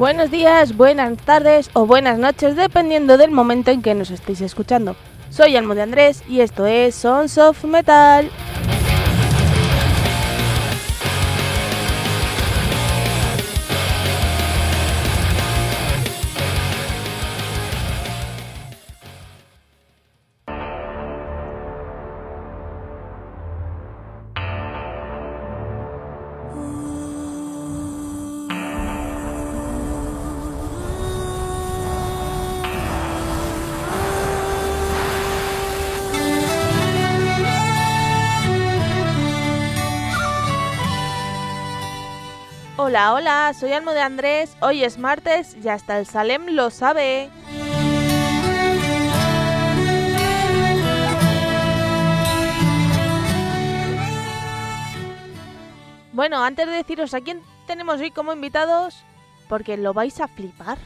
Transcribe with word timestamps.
Buenos 0.00 0.30
días, 0.30 0.78
buenas 0.78 1.18
tardes 1.18 1.68
o 1.74 1.84
buenas 1.84 2.18
noches, 2.18 2.56
dependiendo 2.56 3.18
del 3.18 3.30
momento 3.30 3.70
en 3.70 3.82
que 3.82 3.94
nos 3.94 4.10
estéis 4.10 4.40
escuchando. 4.40 4.96
Soy 5.28 5.56
Almo 5.56 5.74
de 5.74 5.82
Andrés 5.82 6.22
y 6.26 6.40
esto 6.40 6.64
es 6.64 6.94
Sons 6.94 7.36
of 7.36 7.62
Metal. 7.64 8.30
Soy 43.54 43.72
Almo 43.72 43.92
de 43.92 44.00
Andrés. 44.00 44.56
Hoy 44.60 44.84
es 44.84 44.96
martes 44.96 45.56
y 45.62 45.68
hasta 45.68 45.98
el 45.98 46.06
Salem 46.06 46.46
lo 46.50 46.70
sabe. 46.70 47.28
Bueno, 56.12 56.44
antes 56.44 56.66
de 56.66 56.72
deciros 56.72 57.12
a 57.14 57.20
quién 57.22 57.40
tenemos 57.66 58.00
hoy 58.00 58.12
como 58.12 58.32
invitados, 58.32 59.02
porque 59.48 59.76
lo 59.76 59.94
vais 59.94 60.20
a 60.20 60.28
flipar, 60.28 60.78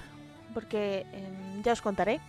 porque 0.54 1.04
em, 1.12 1.62
ya 1.62 1.72
os 1.72 1.82
contaré. 1.82 2.20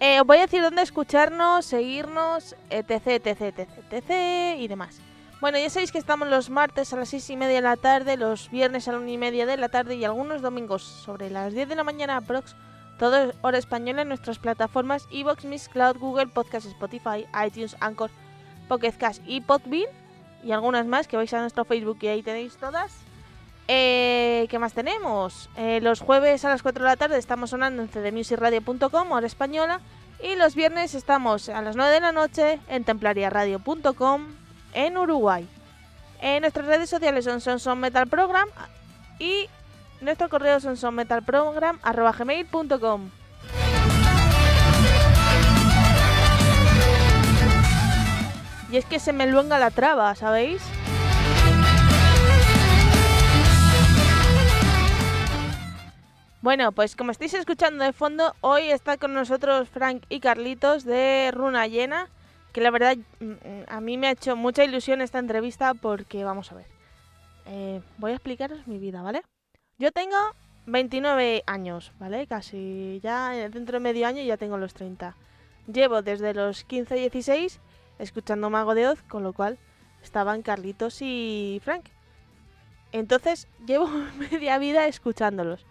Eh, 0.00 0.20
os 0.20 0.26
voy 0.26 0.38
a 0.38 0.42
decir 0.42 0.60
dónde 0.60 0.82
escucharnos, 0.82 1.64
seguirnos, 1.64 2.56
etc, 2.68 3.06
etc, 3.06 3.40
etc, 3.40 3.68
etc 3.90 4.60
y 4.60 4.68
demás. 4.68 5.00
Bueno, 5.42 5.58
ya 5.58 5.70
sabéis 5.70 5.90
que 5.90 5.98
estamos 5.98 6.28
los 6.28 6.50
martes 6.50 6.92
a 6.92 6.96
las 6.96 7.08
6 7.08 7.30
y 7.30 7.36
media 7.36 7.56
de 7.56 7.62
la 7.62 7.76
tarde, 7.76 8.16
los 8.16 8.48
viernes 8.48 8.86
a 8.86 8.92
la 8.92 8.98
1 8.98 9.08
y 9.08 9.18
media 9.18 9.44
de 9.44 9.56
la 9.56 9.68
tarde 9.68 9.96
y 9.96 10.04
algunos 10.04 10.40
domingos 10.40 10.84
sobre 10.84 11.30
las 11.30 11.52
10 11.52 11.68
de 11.68 11.74
la 11.74 11.82
mañana 11.82 12.18
aprox, 12.18 12.54
todo 12.96 13.32
hora 13.40 13.58
española 13.58 14.02
en 14.02 14.08
nuestras 14.08 14.38
plataformas 14.38 15.08
Evox, 15.10 15.44
Miss 15.44 15.68
Cloud, 15.68 15.98
Google 15.98 16.28
Podcast, 16.28 16.68
Spotify, 16.68 17.26
iTunes, 17.44 17.76
Anchor, 17.80 18.12
Pocket 18.68 18.92
Cast 18.92 19.20
y 19.26 19.40
Podbean 19.40 19.90
y 20.44 20.52
algunas 20.52 20.86
más 20.86 21.08
que 21.08 21.16
vais 21.16 21.34
a 21.34 21.40
nuestro 21.40 21.64
Facebook 21.64 21.98
y 22.02 22.06
ahí 22.06 22.22
tenéis 22.22 22.56
todas. 22.56 22.96
Eh, 23.66 24.46
¿Qué 24.48 24.60
más 24.60 24.74
tenemos? 24.74 25.50
Eh, 25.56 25.80
los 25.82 25.98
jueves 25.98 26.44
a 26.44 26.50
las 26.50 26.62
4 26.62 26.84
de 26.84 26.88
la 26.88 26.96
tarde 26.96 27.18
estamos 27.18 27.50
sonando 27.50 27.82
en 27.82 27.88
cdmusicradio.com, 27.88 29.10
hora 29.10 29.26
española. 29.26 29.80
Y 30.22 30.36
los 30.36 30.54
viernes 30.54 30.94
estamos 30.94 31.48
a 31.48 31.62
las 31.62 31.74
9 31.74 31.94
de 31.94 32.00
la 32.00 32.12
noche 32.12 32.60
en 32.68 32.84
templariaradio.com 32.84 34.41
en 34.72 34.96
Uruguay. 34.96 35.48
En 36.20 36.42
nuestras 36.42 36.66
redes 36.66 36.90
sociales 36.90 37.24
son 37.24 37.40
Sonson 37.40 37.80
Metal 37.80 38.06
Program 38.06 38.48
y 39.18 39.48
nuestro 40.00 40.28
correo 40.28 40.60
son 40.60 40.76
gmail.com 40.76 41.10
Y 48.70 48.76
es 48.78 48.86
que 48.86 48.98
se 48.98 49.12
me 49.12 49.26
luenga 49.26 49.58
la 49.58 49.70
traba, 49.70 50.14
¿sabéis? 50.14 50.62
Bueno, 56.40 56.72
pues 56.72 56.96
como 56.96 57.12
estáis 57.12 57.34
escuchando 57.34 57.84
de 57.84 57.92
fondo, 57.92 58.34
hoy 58.40 58.70
está 58.70 58.96
con 58.96 59.12
nosotros 59.12 59.68
Frank 59.68 60.04
y 60.08 60.20
Carlitos 60.20 60.84
de 60.84 61.30
Runa 61.32 61.66
Llena 61.66 62.08
que 62.52 62.60
la 62.60 62.70
verdad 62.70 62.96
mm, 63.20 63.24
mm, 63.24 63.64
a 63.68 63.80
mí 63.80 63.98
me 63.98 64.08
ha 64.08 64.12
hecho 64.12 64.36
mucha 64.36 64.64
ilusión 64.64 65.00
esta 65.00 65.18
entrevista 65.18 65.74
porque, 65.74 66.24
vamos 66.24 66.52
a 66.52 66.56
ver, 66.56 66.66
eh, 67.46 67.80
voy 67.98 68.12
a 68.12 68.14
explicaros 68.14 68.66
mi 68.66 68.78
vida, 68.78 69.02
¿vale? 69.02 69.22
Yo 69.78 69.90
tengo 69.90 70.16
29 70.66 71.42
años, 71.46 71.92
¿vale? 71.98 72.26
Casi 72.26 73.00
ya 73.02 73.30
dentro 73.30 73.74
de 73.74 73.80
medio 73.80 74.06
año 74.06 74.22
ya 74.22 74.36
tengo 74.36 74.58
los 74.58 74.74
30. 74.74 75.16
Llevo 75.72 76.02
desde 76.02 76.34
los 76.34 76.64
15 76.64 76.94
16 76.94 77.60
escuchando 77.98 78.50
Mago 78.50 78.74
de 78.74 78.88
Oz, 78.88 79.02
con 79.02 79.22
lo 79.22 79.32
cual 79.32 79.58
estaban 80.02 80.42
Carlitos 80.42 80.98
y 81.00 81.60
Frank. 81.64 81.86
Entonces 82.92 83.48
llevo 83.66 83.88
media 84.30 84.58
vida 84.58 84.86
escuchándolos. 84.86 85.66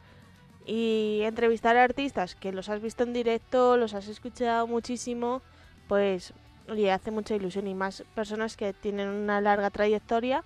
Y 0.66 1.22
entrevistar 1.24 1.76
a 1.76 1.84
artistas 1.84 2.36
que 2.36 2.52
los 2.52 2.70
has 2.70 2.82
visto 2.82 3.04
en 3.04 3.14
directo, 3.14 3.78
los 3.78 3.94
has 3.94 4.08
escuchado 4.08 4.68
muchísimo, 4.68 5.42
pues 5.88 6.34
y 6.78 6.90
hace 6.90 7.12
mucha 7.12 7.36
ilusión 7.36 7.68
y 7.68 7.76
más 7.76 8.04
personas 8.16 8.58
que 8.58 8.74
tienen 8.74 9.10
una 9.10 9.42
larga 9.42 9.70
trayectoria. 9.70 10.44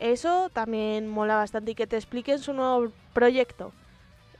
Eso 0.00 0.50
también 0.50 1.08
mola 1.08 1.36
bastante 1.36 1.72
y 1.72 1.74
que 1.74 1.86
te 1.86 1.96
expliquen 1.96 2.38
su 2.38 2.52
nuevo 2.52 2.92
proyecto 3.12 3.72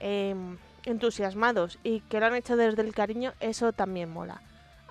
em, 0.01 0.57
entusiasmados 0.85 1.79
y 1.83 2.01
que 2.01 2.21
lo 2.21 2.27
han 2.27 2.35
hecho 2.35 2.57
desde 2.57 2.83
el 2.83 2.95
cariño, 2.95 3.33
eso 3.41 3.73
también 3.73 4.11
mola. 4.11 4.41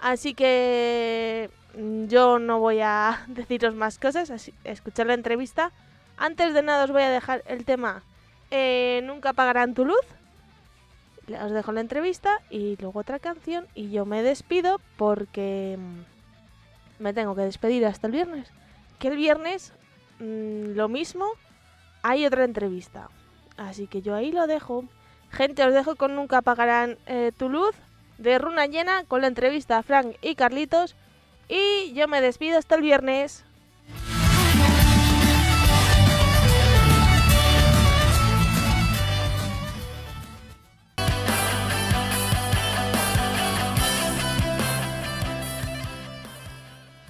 Así 0.01 0.33
que 0.33 1.49
mm, 1.77 2.07
yo 2.07 2.39
no 2.39 2.59
voy 2.59 2.81
a 2.81 3.23
deciros 3.27 3.75
más 3.75 3.97
cosas, 3.97 4.29
así, 4.29 4.53
escuchar 4.63 5.07
la 5.07 5.13
entrevista. 5.13 5.71
Antes 6.17 6.53
de 6.53 6.63
nada 6.63 6.83
os 6.83 6.91
voy 6.91 7.03
a 7.03 7.11
dejar 7.11 7.43
el 7.45 7.63
tema 7.63 8.01
eh, 8.49 9.01
Nunca 9.03 9.29
apagarán 9.29 9.73
tu 9.73 9.85
luz 9.85 10.05
os 11.35 11.51
dejo 11.51 11.71
la 11.71 11.81
entrevista 11.81 12.41
y 12.49 12.77
luego 12.77 12.99
otra 12.99 13.19
canción 13.19 13.67
y 13.75 13.89
yo 13.89 14.05
me 14.05 14.23
despido 14.23 14.79
porque 14.95 15.77
mm, 15.77 17.03
me 17.03 17.13
tengo 17.13 17.35
que 17.35 17.41
despedir 17.41 17.85
hasta 17.85 18.07
el 18.07 18.13
viernes. 18.13 18.49
Que 18.99 19.09
el 19.09 19.17
viernes 19.17 19.73
mm, 20.19 20.75
lo 20.75 20.87
mismo, 20.87 21.25
hay 22.01 22.25
otra 22.25 22.45
entrevista. 22.45 23.09
Así 23.57 23.87
que 23.87 24.01
yo 24.01 24.15
ahí 24.15 24.31
lo 24.31 24.47
dejo. 24.47 24.85
Gente, 25.31 25.65
os 25.65 25.73
dejo 25.73 25.95
con 25.95 26.15
Nunca 26.15 26.37
apagarán 26.37 26.97
eh, 27.05 27.31
tu 27.37 27.49
luz 27.49 27.75
de 28.17 28.37
Runa 28.37 28.65
Llena 28.65 29.03
con 29.05 29.21
la 29.21 29.27
entrevista 29.27 29.77
a 29.77 29.83
Frank 29.83 30.15
y 30.21 30.35
Carlitos. 30.35 30.95
Y 31.49 31.93
yo 31.93 32.07
me 32.07 32.21
despido 32.21 32.57
hasta 32.57 32.75
el 32.75 32.81
viernes. 32.81 33.45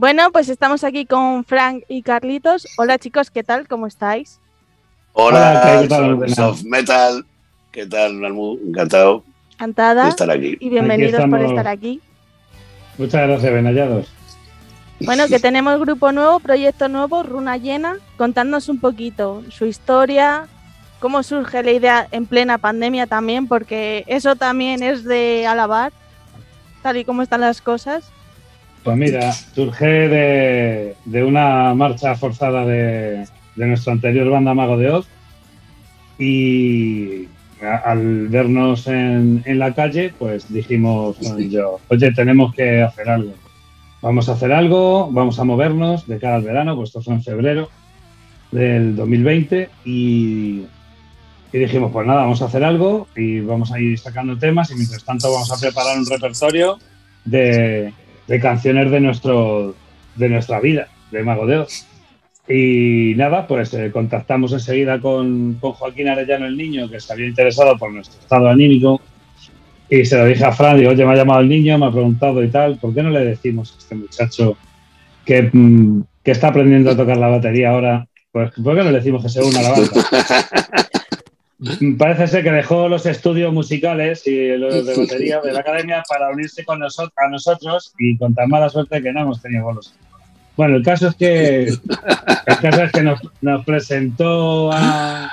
Bueno, 0.00 0.30
pues 0.30 0.48
estamos 0.48 0.84
aquí 0.84 1.06
con 1.06 1.42
Frank 1.44 1.82
y 1.88 2.02
Carlitos. 2.02 2.68
Hola 2.76 3.00
chicos, 3.00 3.32
¿qué 3.32 3.42
tal? 3.42 3.66
¿Cómo 3.66 3.88
estáis? 3.88 4.38
Hola, 5.12 5.80
¿qué 5.82 5.88
tal? 5.88 6.28
Soft 6.28 6.62
Metal. 6.62 7.26
¿Qué 7.72 7.84
tal? 7.84 8.12
Encantado 8.24 9.24
Encantada 9.54 10.04
de 10.04 10.10
estar 10.10 10.30
aquí. 10.30 10.56
y 10.60 10.68
bienvenidos 10.68 11.28
por 11.28 11.40
estar 11.40 11.66
aquí. 11.66 12.00
Muchas 12.96 13.26
gracias, 13.26 13.52
Benallados. 13.52 14.06
Bueno, 15.00 15.26
que 15.26 15.40
tenemos 15.40 15.80
grupo 15.80 16.12
nuevo, 16.12 16.38
proyecto 16.38 16.86
nuevo, 16.86 17.24
Runa 17.24 17.56
Llena. 17.56 17.96
Contadnos 18.16 18.68
un 18.68 18.78
poquito 18.78 19.42
su 19.50 19.66
historia, 19.66 20.46
cómo 21.00 21.24
surge 21.24 21.64
la 21.64 21.72
idea 21.72 22.06
en 22.12 22.26
plena 22.26 22.58
pandemia 22.58 23.08
también, 23.08 23.48
porque 23.48 24.04
eso 24.06 24.36
también 24.36 24.80
es 24.80 25.02
de 25.02 25.44
alabar, 25.48 25.92
tal 26.84 26.98
y 26.98 27.04
como 27.04 27.22
están 27.22 27.40
las 27.40 27.60
cosas. 27.60 28.12
Pues 28.84 28.96
mira, 28.96 29.32
surge 29.32 30.94
de, 31.04 31.24
una 31.24 31.74
marcha 31.74 32.14
forzada 32.14 32.64
de, 32.64 33.26
nuestra 33.56 33.92
anterior 33.92 34.30
banda 34.30 34.54
Mago 34.54 34.76
de 34.76 34.90
Oz 34.90 35.06
y 36.18 37.28
al 37.60 38.28
vernos 38.28 38.86
en, 38.86 39.42
la 39.46 39.74
calle, 39.74 40.12
pues 40.18 40.52
dijimos 40.52 41.18
yo, 41.50 41.80
oye, 41.88 42.12
tenemos 42.12 42.54
que 42.54 42.82
hacer 42.82 43.08
algo. 43.08 43.34
Vamos 44.00 44.28
a 44.28 44.32
hacer 44.32 44.52
algo, 44.52 45.10
vamos 45.10 45.40
a 45.40 45.44
movernos 45.44 46.06
de 46.06 46.20
cara 46.20 46.36
al 46.36 46.44
verano, 46.44 46.76
pues 46.76 46.90
esto 46.90 47.02
fue 47.02 47.14
en 47.14 47.22
febrero 47.22 47.68
del 48.52 48.94
2020 48.94 49.70
y, 49.84 50.62
y 51.52 51.58
dijimos, 51.58 51.90
pues 51.92 52.06
nada, 52.06 52.22
vamos 52.22 52.40
a 52.42 52.46
hacer 52.46 52.62
algo 52.62 53.08
y 53.16 53.40
vamos 53.40 53.72
a 53.72 53.80
ir 53.80 53.98
sacando 53.98 54.38
temas 54.38 54.70
y 54.70 54.76
mientras 54.76 55.04
tanto 55.04 55.32
vamos 55.32 55.50
a 55.50 55.58
preparar 55.58 55.98
un 55.98 56.06
repertorio 56.06 56.78
de, 57.24 57.92
de 58.28 58.40
canciones 58.40 58.90
de, 58.90 59.00
nuestro, 59.00 59.74
de 60.14 60.28
nuestra 60.28 60.60
vida, 60.60 60.88
de 61.10 61.22
Mago 61.24 61.46
de 61.46 61.58
Oz. 61.58 61.86
Y 62.46 63.14
nada, 63.16 63.46
pues 63.46 63.74
eh, 63.74 63.90
contactamos 63.90 64.52
enseguida 64.52 65.00
con, 65.00 65.54
con, 65.60 65.72
Joaquín 65.72 66.08
Arellano, 66.08 66.46
el 66.46 66.56
niño, 66.56 66.88
que 66.88 67.00
se 67.00 67.12
había 67.12 67.26
interesado 67.26 67.76
por 67.76 67.92
nuestro 67.92 68.20
estado 68.20 68.48
anímico. 68.48 69.00
Y 69.90 70.04
se 70.04 70.16
lo 70.16 70.26
dije 70.26 70.44
a 70.44 70.52
Fran, 70.52 70.78
digo, 70.78 70.90
oye, 70.90 71.04
me 71.04 71.12
ha 71.12 71.16
llamado 71.16 71.40
el 71.40 71.48
niño, 71.48 71.78
me 71.78 71.86
ha 71.86 71.90
preguntado 71.90 72.42
y 72.42 72.48
tal, 72.48 72.78
¿por 72.78 72.94
qué 72.94 73.02
no 73.02 73.10
le 73.10 73.24
decimos 73.24 73.74
a 73.74 73.78
este 73.78 73.94
muchacho 73.94 74.56
que, 75.24 75.50
mm, 75.50 76.02
que 76.22 76.30
está 76.30 76.48
aprendiendo 76.48 76.90
a 76.90 76.96
tocar 76.96 77.16
la 77.16 77.28
batería 77.28 77.70
ahora? 77.70 78.06
Pues, 78.30 78.50
¿por 78.62 78.76
qué 78.76 78.84
no 78.84 78.90
le 78.90 78.98
decimos 78.98 79.22
que 79.22 79.30
se 79.30 79.42
una 79.42 79.60
a 79.60 79.62
la 79.62 79.70
banda? 79.70 79.90
Parece 81.98 82.28
ser 82.28 82.44
que 82.44 82.52
dejó 82.52 82.88
los 82.88 83.04
estudios 83.04 83.52
musicales 83.52 84.24
y 84.26 84.56
los 84.56 84.86
de 84.86 84.96
batería 84.96 85.40
de 85.40 85.52
la 85.52 85.60
academia 85.60 86.04
para 86.08 86.30
unirse 86.30 86.64
con 86.64 86.78
nosotros, 86.78 87.12
a 87.16 87.28
nosotros 87.28 87.92
y 87.98 88.16
con 88.16 88.32
tan 88.32 88.48
mala 88.48 88.68
suerte 88.68 89.02
que 89.02 89.12
no 89.12 89.22
hemos 89.22 89.42
tenido 89.42 89.64
bolos. 89.64 89.92
Bueno, 90.56 90.76
el 90.76 90.84
caso 90.84 91.08
es 91.08 91.16
que, 91.16 91.64
el 91.64 92.58
caso 92.60 92.82
es 92.84 92.92
que 92.92 93.02
nos, 93.02 93.64
presentó 93.64 94.70
a, 94.72 95.30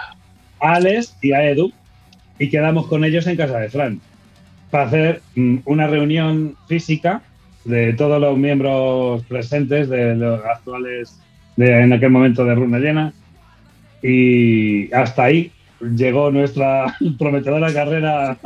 Alex 0.59 1.15
y 1.21 1.31
a 1.31 1.47
Edu 1.47 1.71
y 2.39 2.49
quedamos 2.49 2.87
con 2.87 3.03
ellos 3.03 3.27
en 3.27 3.37
casa 3.37 3.59
de 3.59 3.69
Fran 3.69 4.01
para 4.71 4.85
hacer 4.85 5.21
mm, 5.35 5.57
una 5.65 5.85
reunión 5.85 6.55
física 6.67 7.21
de 7.65 7.93
todos 7.93 8.19
los 8.19 8.35
miembros 8.35 9.23
presentes 9.25 9.89
de 9.89 10.15
los 10.15 10.43
actuales 10.43 11.19
de, 11.55 11.81
en 11.81 11.93
aquel 11.93 12.09
momento 12.09 12.45
de 12.45 12.55
Runa 12.55 12.79
Llena 12.79 13.13
y 14.01 14.91
hasta 14.93 15.23
ahí 15.23 15.51
llegó 15.79 16.31
nuestra 16.31 16.97
prometedora 17.17 17.73
carrera 17.73 18.37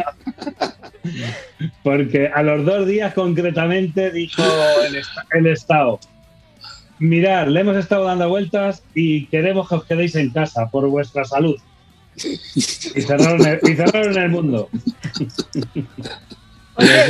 porque 1.83 2.27
a 2.27 2.43
los 2.43 2.65
dos 2.65 2.88
días 2.88 3.13
concretamente 3.13 4.12
dijo 4.12 4.43
el, 5.31 5.48
Estado, 5.48 6.00
mirad, 7.00 7.48
le 7.48 7.62
hemos 7.62 7.77
estado 7.77 8.05
dando 8.05 8.29
vueltas 8.29 8.83
y 8.93 9.25
queremos 9.27 9.67
que 9.69 9.75
os 9.75 9.86
quedéis 9.86 10.15
en 10.15 10.29
casa 10.31 10.67
por 10.69 10.88
vuestra 10.88 11.25
salud. 11.25 11.55
Y 12.55 13.01
cerraron 13.01 14.17
el, 14.17 14.29
mundo. 14.29 14.69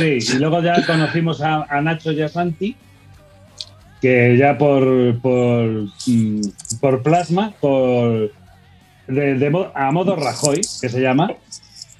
y 0.00 0.38
luego 0.38 0.62
ya 0.62 0.86
conocimos 0.86 1.40
a, 1.40 1.80
Nacho 1.80 2.12
y 2.12 2.76
que 4.00 4.36
ya 4.38 4.56
por, 4.56 5.20
por, 5.20 5.88
mm, 6.06 6.40
por 6.80 7.02
plasma, 7.02 7.52
por 7.60 8.30
a 9.74 9.90
modo 9.92 10.16
Rajoy, 10.16 10.60
que 10.80 10.88
se 10.88 11.00
llama. 11.00 11.32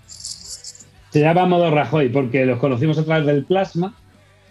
Se 0.06 1.20
llama 1.20 1.46
modo 1.46 1.70
Rajoy 1.70 2.08
porque 2.08 2.46
los 2.46 2.58
conocimos 2.58 2.98
a 2.98 3.04
través 3.04 3.26
del 3.26 3.44
plasma 3.44 3.94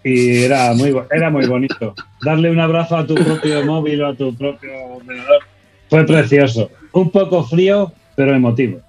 y 0.03 0.43
era 0.43 0.73
muy, 0.73 0.95
era 1.11 1.29
muy 1.29 1.45
bonito. 1.45 1.93
Darle 2.21 2.49
un 2.49 2.59
abrazo 2.59 2.97
a 2.97 3.05
tu 3.05 3.15
propio 3.15 3.65
móvil 3.65 4.01
o 4.01 4.07
a 4.07 4.15
tu 4.15 4.35
propio 4.35 4.71
ordenador 4.95 5.43
fue 5.89 6.05
precioso. 6.05 6.69
Un 6.91 7.11
poco 7.11 7.43
frío, 7.43 7.91
pero 8.15 8.35
emotivo. 8.35 8.79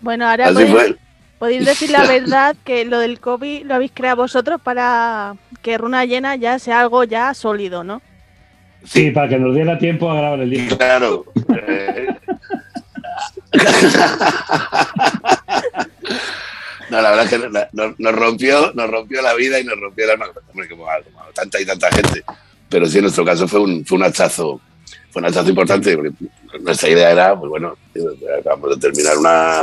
Bueno, 0.00 0.28
ahora 0.28 0.50
podéis, 1.38 1.64
decir 1.64 1.90
la 1.90 2.06
verdad 2.06 2.56
que 2.64 2.84
lo 2.84 2.98
del 2.98 3.18
COVID 3.18 3.64
lo 3.64 3.74
habéis 3.74 3.92
creado 3.92 4.18
vosotros 4.18 4.60
para 4.60 5.34
que 5.60 5.78
Runa 5.78 6.04
Llena 6.04 6.36
ya 6.36 6.58
sea 6.58 6.80
algo 6.80 7.04
ya 7.04 7.34
sólido, 7.34 7.82
¿no? 7.84 8.00
Sí, 8.84 9.10
para 9.10 9.28
que 9.28 9.38
nos 9.38 9.54
diera 9.54 9.78
tiempo 9.78 10.10
a 10.10 10.16
grabar 10.16 10.40
el 10.40 10.50
disco. 10.50 10.76
Claro. 10.76 11.24
No, 16.92 17.00
la 17.00 17.08
verdad 17.08 17.24
es 17.24 17.30
que 17.30 17.38
nos, 17.72 18.14
rompió, 18.14 18.70
nos 18.74 18.90
rompió 18.90 19.22
la 19.22 19.32
vida 19.32 19.58
y 19.58 19.64
nos 19.64 19.80
rompió 19.80 20.04
hombre, 20.12 20.68
como, 20.68 20.84
tanta 21.34 21.58
y 21.58 21.64
tanta 21.64 21.90
gente. 21.90 22.22
Pero 22.68 22.84
sí, 22.84 22.98
en 22.98 23.04
nuestro 23.04 23.24
caso 23.24 23.48
fue 23.48 23.60
un, 23.60 23.82
fue 23.86 23.96
un 23.96 24.04
hachazo, 24.04 24.60
fue 25.10 25.22
un 25.22 25.28
hachazo 25.28 25.48
importante, 25.48 25.96
porque 25.96 26.12
nuestra 26.60 26.90
idea 26.90 27.10
era, 27.10 27.38
pues 27.38 27.48
bueno, 27.48 27.78
acabamos 28.38 28.74
de 28.74 28.76
terminar 28.76 29.16
una, 29.16 29.62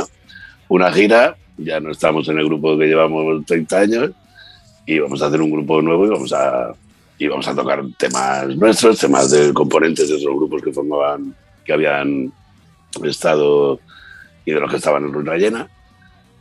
una 0.66 0.92
gira, 0.92 1.36
ya 1.56 1.78
no 1.78 1.92
estamos 1.92 2.28
en 2.28 2.38
el 2.38 2.46
grupo 2.46 2.76
que 2.76 2.86
llevamos 2.86 3.46
30 3.46 3.78
años, 3.78 4.10
y 4.84 4.98
vamos 4.98 5.22
a 5.22 5.26
hacer 5.26 5.40
un 5.40 5.52
grupo 5.52 5.80
nuevo 5.80 6.06
y 6.06 6.08
vamos 6.08 6.32
a, 6.32 6.72
y 7.16 7.28
vamos 7.28 7.46
a 7.46 7.54
tocar 7.54 7.84
temas 7.96 8.48
nuestros, 8.56 8.98
temas 8.98 9.30
de 9.30 9.54
componentes 9.54 10.08
de 10.08 10.16
otros 10.16 10.34
grupos 10.34 10.62
que 10.62 10.72
formaban, 10.72 11.32
que 11.64 11.74
habían 11.74 12.32
estado 13.04 13.80
y 14.44 14.52
de 14.52 14.60
los 14.60 14.70
que 14.70 14.76
estaban 14.76 15.04
en 15.04 15.12
Ruina 15.12 15.36
Llena, 15.36 15.68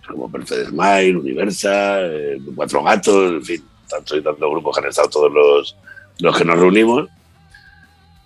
como 0.08 0.32
Perfect 0.32 0.70
Smile, 0.70 1.18
Universa, 1.18 2.02
eh, 2.02 2.40
Cuatro 2.56 2.84
Gatos, 2.84 3.34
en 3.34 3.44
fin, 3.44 3.64
tantos 3.88 4.18
y 4.18 4.22
tantos 4.22 4.50
grupos 4.50 4.76
que 4.76 4.84
han 4.84 4.90
estado 4.90 5.10
todos 5.10 5.32
los, 5.32 5.76
los 6.20 6.38
que 6.38 6.46
nos 6.46 6.60
reunimos. 6.60 7.10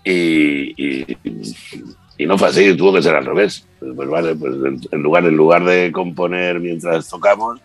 Y, 0.04 0.74
y, 0.76 2.26
no 2.26 2.38
fue 2.38 2.48
así, 2.48 2.76
tuvo 2.76 2.94
que 2.94 3.02
ser 3.02 3.14
al 3.16 3.26
revés. 3.26 3.66
Pues, 3.80 4.08
vale, 4.08 4.34
pues 4.34 4.54
en, 4.90 5.02
lugar, 5.02 5.24
en 5.24 5.36
lugar 5.36 5.64
de 5.64 5.92
componer 5.92 6.60
mientras 6.60 7.08
tocamos, 7.08 7.60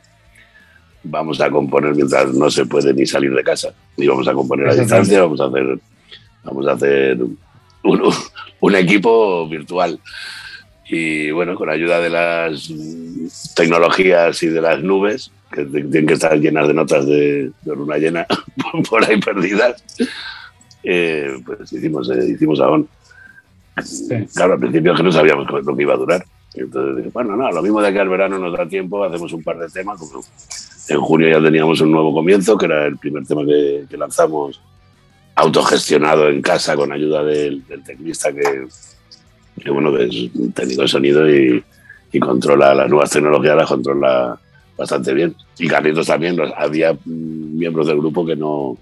vamos 1.03 1.39
a 1.39 1.49
componer 1.49 1.95
mientras 1.95 2.33
no 2.33 2.49
se 2.49 2.65
puede 2.65 2.93
ni 2.93 3.05
salir 3.05 3.33
de 3.33 3.43
casa. 3.43 3.73
Y 3.97 4.07
vamos 4.07 4.27
a 4.27 4.33
componer 4.33 4.69
a 4.69 4.75
distancia, 4.75 5.21
vamos 5.21 5.39
a 5.41 5.45
hacer, 5.45 5.79
vamos 6.43 6.67
a 6.67 6.71
hacer 6.71 7.17
un, 7.21 8.13
un 8.59 8.75
equipo 8.75 9.47
virtual 9.47 9.99
y 10.91 11.29
bueno, 11.29 11.55
con 11.55 11.69
ayuda 11.69 11.99
de 11.99 12.09
las 12.09 12.71
tecnologías 13.55 14.41
y 14.41 14.47
de 14.47 14.61
las 14.61 14.81
nubes, 14.81 15.31
que 15.51 15.63
tienen 15.65 16.07
que 16.07 16.15
estar 16.15 16.35
llenas 16.39 16.67
de 16.67 16.73
notas 16.73 17.05
de, 17.05 17.51
luna 17.63 17.97
llena 17.97 18.25
por 18.89 19.05
ahí 19.05 19.19
perdidas, 19.19 19.83
eh, 20.83 21.39
pues 21.45 21.71
hicimos, 21.71 22.09
eh, 22.09 22.29
hicimos 22.29 22.59
Aon. 22.59 22.87
Claro, 24.35 24.53
al 24.53 24.59
principio 24.59 24.95
que 24.95 25.03
no 25.03 25.11
sabíamos 25.11 25.47
lo 25.63 25.75
que 25.75 25.83
iba 25.83 25.93
a 25.93 25.97
durar. 25.97 26.25
Entonces 26.55 26.97
dije, 26.97 27.09
bueno, 27.13 27.35
no, 27.35 27.51
lo 27.51 27.61
mismo 27.61 27.81
de 27.81 27.93
que 27.93 27.99
al 27.99 28.09
verano 28.09 28.39
nos 28.39 28.57
da 28.57 28.67
tiempo, 28.67 29.03
hacemos 29.03 29.31
un 29.31 29.43
par 29.43 29.59
de 29.59 29.69
temas. 29.69 30.01
en 30.89 30.99
junio 30.99 31.29
ya 31.29 31.41
teníamos 31.41 31.79
un 31.81 31.91
nuevo 31.91 32.13
comienzo, 32.13 32.57
que 32.57 32.65
era 32.65 32.87
el 32.87 32.97
primer 32.97 33.25
tema 33.25 33.45
que, 33.45 33.85
lanzamos 33.95 34.59
autogestionado 35.35 36.29
en 36.29 36.41
casa 36.41 36.75
con 36.75 36.91
ayuda 36.91 37.23
del, 37.23 37.65
del 37.67 37.83
teclista 37.83 38.33
que, 38.33 38.67
que 39.63 39.69
bueno, 39.71 39.95
que 39.95 40.05
es 40.05 40.53
técnico 40.53 40.81
de 40.83 40.87
sonido 40.87 41.29
y, 41.29 41.63
controla 42.19 42.73
las 42.73 42.89
nuevas 42.89 43.09
tecnologías, 43.11 43.55
las 43.55 43.67
controla 43.67 44.37
bastante 44.77 45.13
bien. 45.13 45.35
Y 45.59 45.67
Carlitos 45.67 46.07
también, 46.07 46.37
había 46.57 46.97
miembros 47.05 47.87
del 47.87 47.97
grupo 47.97 48.25
que 48.25 48.35
no 48.35 48.77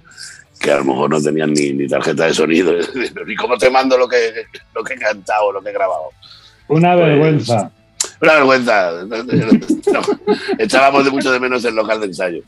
que 0.59 0.71
a 0.71 0.77
lo 0.77 0.85
mejor 0.85 1.09
no 1.09 1.21
tenían 1.21 1.53
ni, 1.53 1.87
tarjeta 1.87 2.25
de 2.25 2.33
sonido. 2.33 2.73
¿Y 3.27 3.35
cómo 3.35 3.57
te 3.57 3.69
mando 3.69 3.97
lo 3.97 4.07
que, 4.07 4.17
lo 4.73 4.83
que 4.83 4.93
he 4.93 4.97
cantado, 4.97 5.51
lo 5.51 5.61
que 5.61 5.69
he 5.69 5.73
grabado? 5.73 6.09
Una 6.67 6.93
pues, 6.95 7.05
vergüenza. 7.05 7.71
Una 8.21 8.33
vergüenza. 8.33 8.91
echábamos 10.57 11.05
de 11.05 11.11
mucho 11.11 11.31
de 11.31 11.39
menos 11.39 11.63
el 11.65 11.75
local 11.75 11.99
de 11.99 12.07
ensayo. 12.07 12.41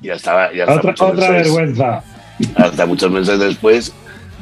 Y 0.00 0.10
estaba, 0.10 0.50
otra, 0.68 0.94
otra 1.06 1.30
vergüenza. 1.30 2.02
Hasta 2.56 2.86
muchos 2.86 3.10
meses 3.10 3.38
después 3.38 3.92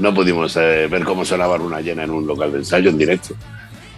no 0.00 0.14
pudimos 0.14 0.57
eh, 0.57 0.88
ver 0.90 1.04
cómo 1.04 1.25
sonaba 1.25 1.57
una 1.57 1.80
llena 1.80 2.04
en 2.04 2.11
un 2.11 2.26
local 2.26 2.52
de 2.52 2.59
ensayo 2.59 2.90
en 2.90 2.99
directo. 2.99 3.35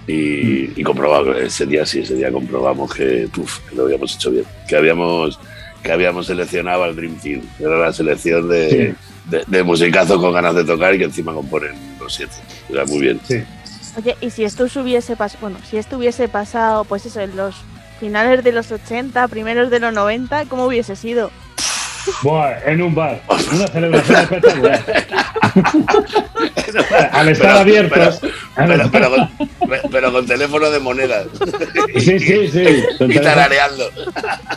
Y, 0.07 0.13
mm. 0.13 0.73
y 0.81 0.83
comprobamos, 0.83 1.37
ese 1.37 1.65
día 1.67 1.87
sí, 1.87 2.01
ese 2.01 2.15
día 2.15 2.33
comprobamos 2.33 2.93
que, 2.93 3.29
lo 3.75 3.85
habíamos 3.85 4.15
hecho 4.15 4.31
bien, 4.31 4.45
que 4.69 4.77
habíamos, 4.77 5.39
que 5.83 5.93
habíamos 5.93 6.27
seleccionado 6.27 6.85
al 6.85 6.97
Dream 6.97 7.17
Team, 7.21 7.43
era 7.61 7.79
la 7.79 7.93
selección 7.93 8.49
de, 8.49 8.95
de, 9.27 9.45
de 9.47 9.63
musicazo 9.63 10.21
con 10.21 10.33
ganas 10.33 10.57
de 10.57 10.65
tocar 10.65 10.95
y 10.95 10.99
que 10.99 11.05
encima 11.05 11.33
componen 11.33 11.73
los 12.01 12.13
siete. 12.15 12.35
Sea, 12.71 12.85
muy 12.85 13.01
bien. 13.01 13.21
Sí. 13.27 13.43
Oye, 13.97 14.17
y 14.21 14.31
si 14.31 14.45
esto 14.45 14.65
hubiese 14.65 15.17
pasado, 15.17 15.41
bueno, 15.43 15.59
si 15.69 15.77
esto 15.77 15.99
hubiese 15.99 16.27
pasado, 16.29 16.85
pues 16.85 17.07
eso, 17.07 17.21
en 17.21 17.37
los 17.37 17.55
finales 18.01 18.43
de 18.43 18.53
los 18.53 18.73
80, 18.73 19.29
primeros 19.29 19.71
de 19.71 19.79
los 19.79 19.93
90, 19.93 20.47
¿cómo 20.47 20.65
hubiese 20.67 20.97
sido? 20.97 21.31
Buah, 22.23 22.59
en 22.67 22.83
un 22.83 22.95
bar. 22.95 23.23
Una 23.53 23.67
celebración 23.69 24.21
espectacular. 24.21 24.85
Al 27.13 27.29
estar 27.29 27.49
Pero- 27.49 27.59
abiertos. 27.59 28.21
Pero, 28.57 28.91
pero, 28.91 29.11
con, 29.11 29.29
pero 29.91 30.13
con 30.13 30.27
teléfono 30.27 30.71
de 30.71 30.79
monedas 30.79 31.27
Sí, 31.99 32.19
sí, 32.19 32.49
sí. 32.49 32.65
Y 33.01 33.19
tarareando. 33.19 33.85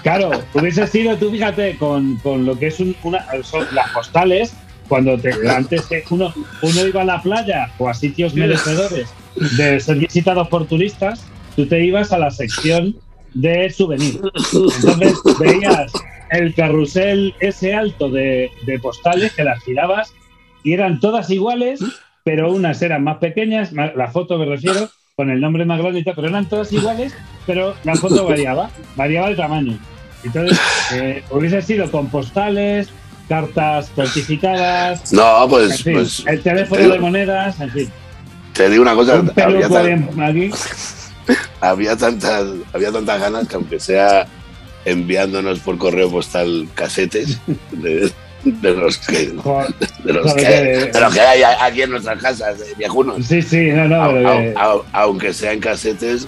Claro, 0.04 0.32
hubiese 0.54 0.86
sido, 0.88 1.16
tú 1.18 1.32
fíjate, 1.32 1.78
con, 1.78 2.18
con 2.18 2.46
lo 2.46 2.58
que 2.58 2.68
es 2.68 2.80
un- 2.80 2.96
una, 3.04 3.25
son 3.44 3.66
las 3.74 3.90
postales, 3.92 4.54
cuando 4.88 5.18
te, 5.18 5.32
antes 5.50 5.82
que 5.88 6.04
uno, 6.10 6.34
uno 6.62 6.86
iba 6.86 7.02
a 7.02 7.06
la 7.06 7.22
playa 7.22 7.72
o 7.78 7.90
a 7.90 7.94
sitios 7.94 8.34
merecedores 8.36 9.08
de 9.36 9.80
ser 9.80 9.98
visitados 9.98 10.48
por 10.48 10.68
turistas, 10.68 11.22
tú 11.56 11.66
te 11.68 11.84
ibas 11.84 12.12
a 12.12 12.18
la 12.20 12.30
sección 12.32 12.96
de 13.36 13.70
souvenirs. 13.70 14.20
Entonces 14.54 15.20
veías 15.39 15.92
el 16.32 16.54
carrusel 16.56 17.36
ese 17.39 17.74
alto 17.75 18.10
de, 18.10 18.50
de 18.65 18.80
postales 18.80 19.32
que 19.34 19.44
las 19.44 19.62
girabas 19.63 20.12
y 20.63 20.74
eran 20.74 21.00
todas 21.00 21.30
iguales, 21.30 21.80
pero 22.24 22.51
unas 22.51 22.82
eran 22.82 23.04
más 23.04 23.18
pequeñas, 23.18 23.72
más- 23.72 23.96
la 23.96 24.08
foto 24.10 24.38
me 24.39 24.46
refiero, 24.46 24.89
con 25.15 25.30
el 25.30 25.39
nombre 25.39 25.63
más 25.65 25.80
grande 25.80 26.00
y 26.00 26.04
tal, 26.04 26.15
pero 26.15 26.27
eran 26.30 26.50
todas 26.50 26.74
iguales, 26.74 27.13
pero 27.46 27.75
la 27.84 27.96
foto 27.96 28.25
variaba, 28.25 28.72
variaba 28.96 29.27
el 29.30 29.36
tamaño. 29.38 29.77
Entonces, 30.24 30.60
eh, 30.94 31.24
hubiese 31.30 31.62
sido 31.62 31.92
con 31.92 32.08
postales, 32.10 32.89
cartas 33.30 33.92
certificadas, 33.96 35.13
No, 35.13 35.48
pues, 35.48 35.84
fin, 35.84 35.94
pues 35.94 36.24
el 36.27 36.42
teléfono 36.42 36.89
de 36.89 37.00
monedas, 37.00 37.60
en 37.62 37.70
fin. 37.70 37.89
te 38.54 38.70
digo 38.70 38.82
una 38.82 38.96
cosa, 38.96 39.20
Un 39.20 40.24
aquí. 40.24 40.50
había 41.62 41.96
tantas, 41.96 42.46
había 42.74 42.91
tantas 42.91 43.20
ganas 43.20 43.48
que 43.48 43.55
aunque 43.55 43.79
sea 43.79 44.27
enviándonos 44.86 45.60
por 45.60 45.77
correo 45.77 46.12
postal 46.12 46.67
casetes 46.75 47.39
de, 47.72 48.12
de 48.44 48.72
los 48.74 48.98
que 49.00 49.17
de 50.03 50.13
los 50.13 50.34
que, 50.36 50.44
de 50.94 51.00
los 51.00 51.13
que 51.13 51.22
hay 51.22 51.41
aquí 51.44 51.82
en 51.82 51.91
nuestras 51.91 52.22
casas 52.22 52.60
de 52.60 52.74
viejunos. 52.75 53.25
Sí, 53.25 53.41
sí, 53.41 53.70
no, 53.72 53.88
no, 53.88 54.13
que- 54.13 54.53
au- 54.55 54.84
aunque 54.94 55.34
sean 55.34 55.60
casetes, 55.60 56.27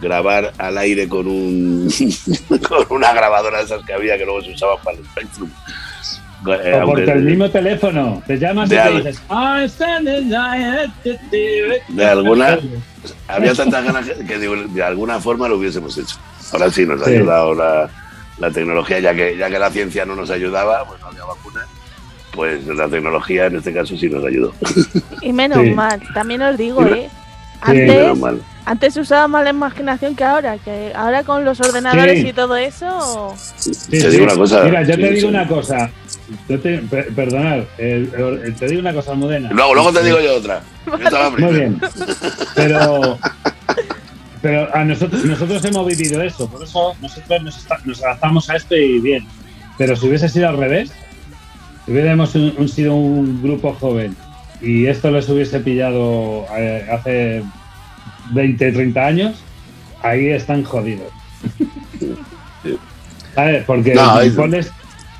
grabar 0.00 0.52
al 0.58 0.78
aire 0.78 1.08
con 1.08 1.26
un 1.26 1.88
con 2.68 2.86
una 2.90 3.12
grabadora 3.12 3.58
de 3.58 3.64
esas 3.64 3.84
que 3.84 3.92
había 3.94 4.16
que 4.18 4.24
luego 4.24 4.42
se 4.42 4.52
usaban 4.52 4.76
para 4.84 4.98
el 4.98 5.04
Spectrum. 5.06 5.50
Eh, 6.46 6.80
o 6.82 6.86
porque 6.86 7.10
el 7.10 7.22
mismo 7.22 7.48
teléfono, 7.50 8.22
te 8.26 8.38
llamas 8.38 8.66
y 8.70 8.74
De 8.74 8.76
te 8.76 8.82
al- 8.82 8.96
dices, 9.04 9.22
"I'm 9.30 9.68
standing 9.68 10.30
there". 10.30 11.82
De 11.88 12.04
alguna- 12.06 12.58
había 13.28 13.54
tantas 13.54 13.84
ganas 13.84 14.06
que, 14.26 14.38
digo, 14.38 14.54
de 14.56 14.82
alguna 14.82 15.18
forma 15.20 15.48
lo 15.48 15.56
hubiésemos 15.56 15.96
hecho. 15.98 16.16
Ahora 16.52 16.70
sí 16.70 16.84
nos 16.86 17.00
ha 17.02 17.06
Sí. 17.06 17.14
ayudado 17.14 17.54
la, 17.54 17.88
la 18.38 18.50
tecnología, 18.50 19.00
ya 19.00 19.14
que, 19.14 19.36
ya 19.36 19.48
que 19.50 19.58
la 19.58 19.70
ciencia 19.70 20.04
no 20.04 20.14
nos 20.14 20.30
ayudaba, 20.30 20.84
pues 20.86 21.00
no 21.00 21.06
había 21.08 21.24
vacuna, 21.24 21.62
pues 22.32 22.66
la 22.66 22.86
tecnología 22.88 23.46
en 23.46 23.56
este 23.56 23.72
caso 23.72 23.96
sí 23.96 24.08
nos 24.08 24.24
ayudó. 24.24 24.52
Y 25.22 25.32
menos 25.32 25.58
Sí. 25.64 25.70
mal, 25.70 26.00
también 26.14 26.42
os 26.42 26.56
digo, 26.58 26.82
Sí. 26.86 26.92
¿eh? 26.92 27.08
Sí. 27.10 27.16
Antes, 27.62 27.88
Menos 27.88 28.18
mal. 28.18 28.42
antes 28.66 28.96
usaba 28.98 29.26
más 29.28 29.42
la 29.42 29.50
imaginación 29.50 30.14
que 30.14 30.22
ahora, 30.22 30.58
que 30.58 30.92
ahora 30.94 31.24
con 31.24 31.42
los 31.44 31.58
ordenadores 31.60 32.20
Sí. 32.20 32.28
y 32.28 32.32
todo 32.34 32.54
eso... 32.56 33.34
Sí, 33.56 33.70
Te 33.90 34.00
sí. 34.02 34.08
digo 34.08 34.24
una 34.24 34.34
cosa. 34.34 34.62
Mira, 34.62 34.82
yo 34.82 34.94
sí, 34.94 35.00
te 35.00 35.08
digo 35.08 35.20
sí. 35.22 35.26
una 35.34 35.48
cosa. 35.48 35.90
Yo 36.48 36.58
te, 36.60 36.78
per- 36.78 37.14
perdonad, 37.14 37.64
te 37.76 38.66
digo 38.68 38.80
una 38.80 38.92
cosa, 38.92 39.12
Almudena. 39.12 39.50
Luego, 39.52 39.74
luego 39.74 39.92
te 39.92 40.02
digo 40.04 40.18
yo 40.20 40.36
otra. 40.36 40.62
Yo 40.86 41.30
Muy 41.38 41.52
bien. 41.54 41.80
Pero, 42.54 43.18
pero 44.42 44.74
a 44.74 44.84
nosotros, 44.84 45.24
nosotros 45.24 45.64
hemos 45.64 45.86
vivido 45.86 46.20
eso, 46.22 46.48
por 46.50 46.62
eso 46.62 46.94
nosotros 47.00 47.42
nos, 47.42 47.56
está- 47.58 47.78
nos 47.84 48.02
adaptamos 48.02 48.50
a 48.50 48.56
esto 48.56 48.74
y 48.76 48.98
bien. 49.00 49.26
Pero 49.78 49.94
si 49.96 50.08
hubiese 50.08 50.28
sido 50.28 50.48
al 50.48 50.56
revés, 50.56 50.90
si 51.84 51.92
hubiéramos 51.92 52.34
un- 52.34 52.54
un- 52.58 52.68
sido 52.68 52.94
un 52.94 53.42
grupo 53.42 53.72
joven 53.74 54.16
y 54.60 54.86
esto 54.86 55.10
les 55.10 55.28
hubiese 55.28 55.60
pillado 55.60 56.46
eh, 56.56 56.86
hace 56.90 57.42
20, 58.32 58.72
30 58.72 59.06
años, 59.06 59.36
ahí 60.02 60.28
están 60.28 60.64
jodidos. 60.64 61.12
Sí. 62.62 62.76
¿Sabes? 63.34 63.64
Porque 63.64 63.94
No, 63.94 64.18
pones, 64.34 64.72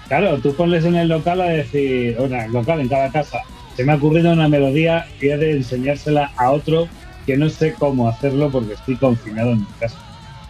claro, 0.08 0.38
tú 0.38 0.54
pones 0.54 0.84
en 0.84 0.96
el 0.96 1.08
local 1.08 1.40
a 1.40 1.46
decir, 1.46 2.16
o 2.18 2.26
en 2.26 2.34
el 2.34 2.52
local, 2.52 2.80
en 2.80 2.88
cada 2.88 3.10
casa, 3.10 3.38
se 3.76 3.84
me 3.84 3.92
ha 3.92 3.96
ocurrido 3.96 4.32
una 4.32 4.48
melodía 4.48 5.06
y 5.20 5.28
he 5.28 5.36
de 5.36 5.52
enseñársela 5.52 6.32
a 6.36 6.50
otro 6.50 6.88
que 7.26 7.36
no 7.36 7.50
sé 7.50 7.74
cómo 7.78 8.08
hacerlo 8.08 8.50
porque 8.50 8.74
estoy 8.74 8.96
confinado 8.96 9.52
en 9.52 9.60
mi 9.60 9.66
casa. 9.78 9.98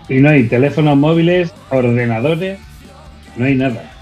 Y 0.08 0.20
no 0.20 0.28
hay 0.28 0.44
teléfonos 0.44 0.96
móviles, 0.96 1.52
ordenadores, 1.70 2.58
no 3.36 3.46
hay 3.46 3.54
nada. 3.56 3.92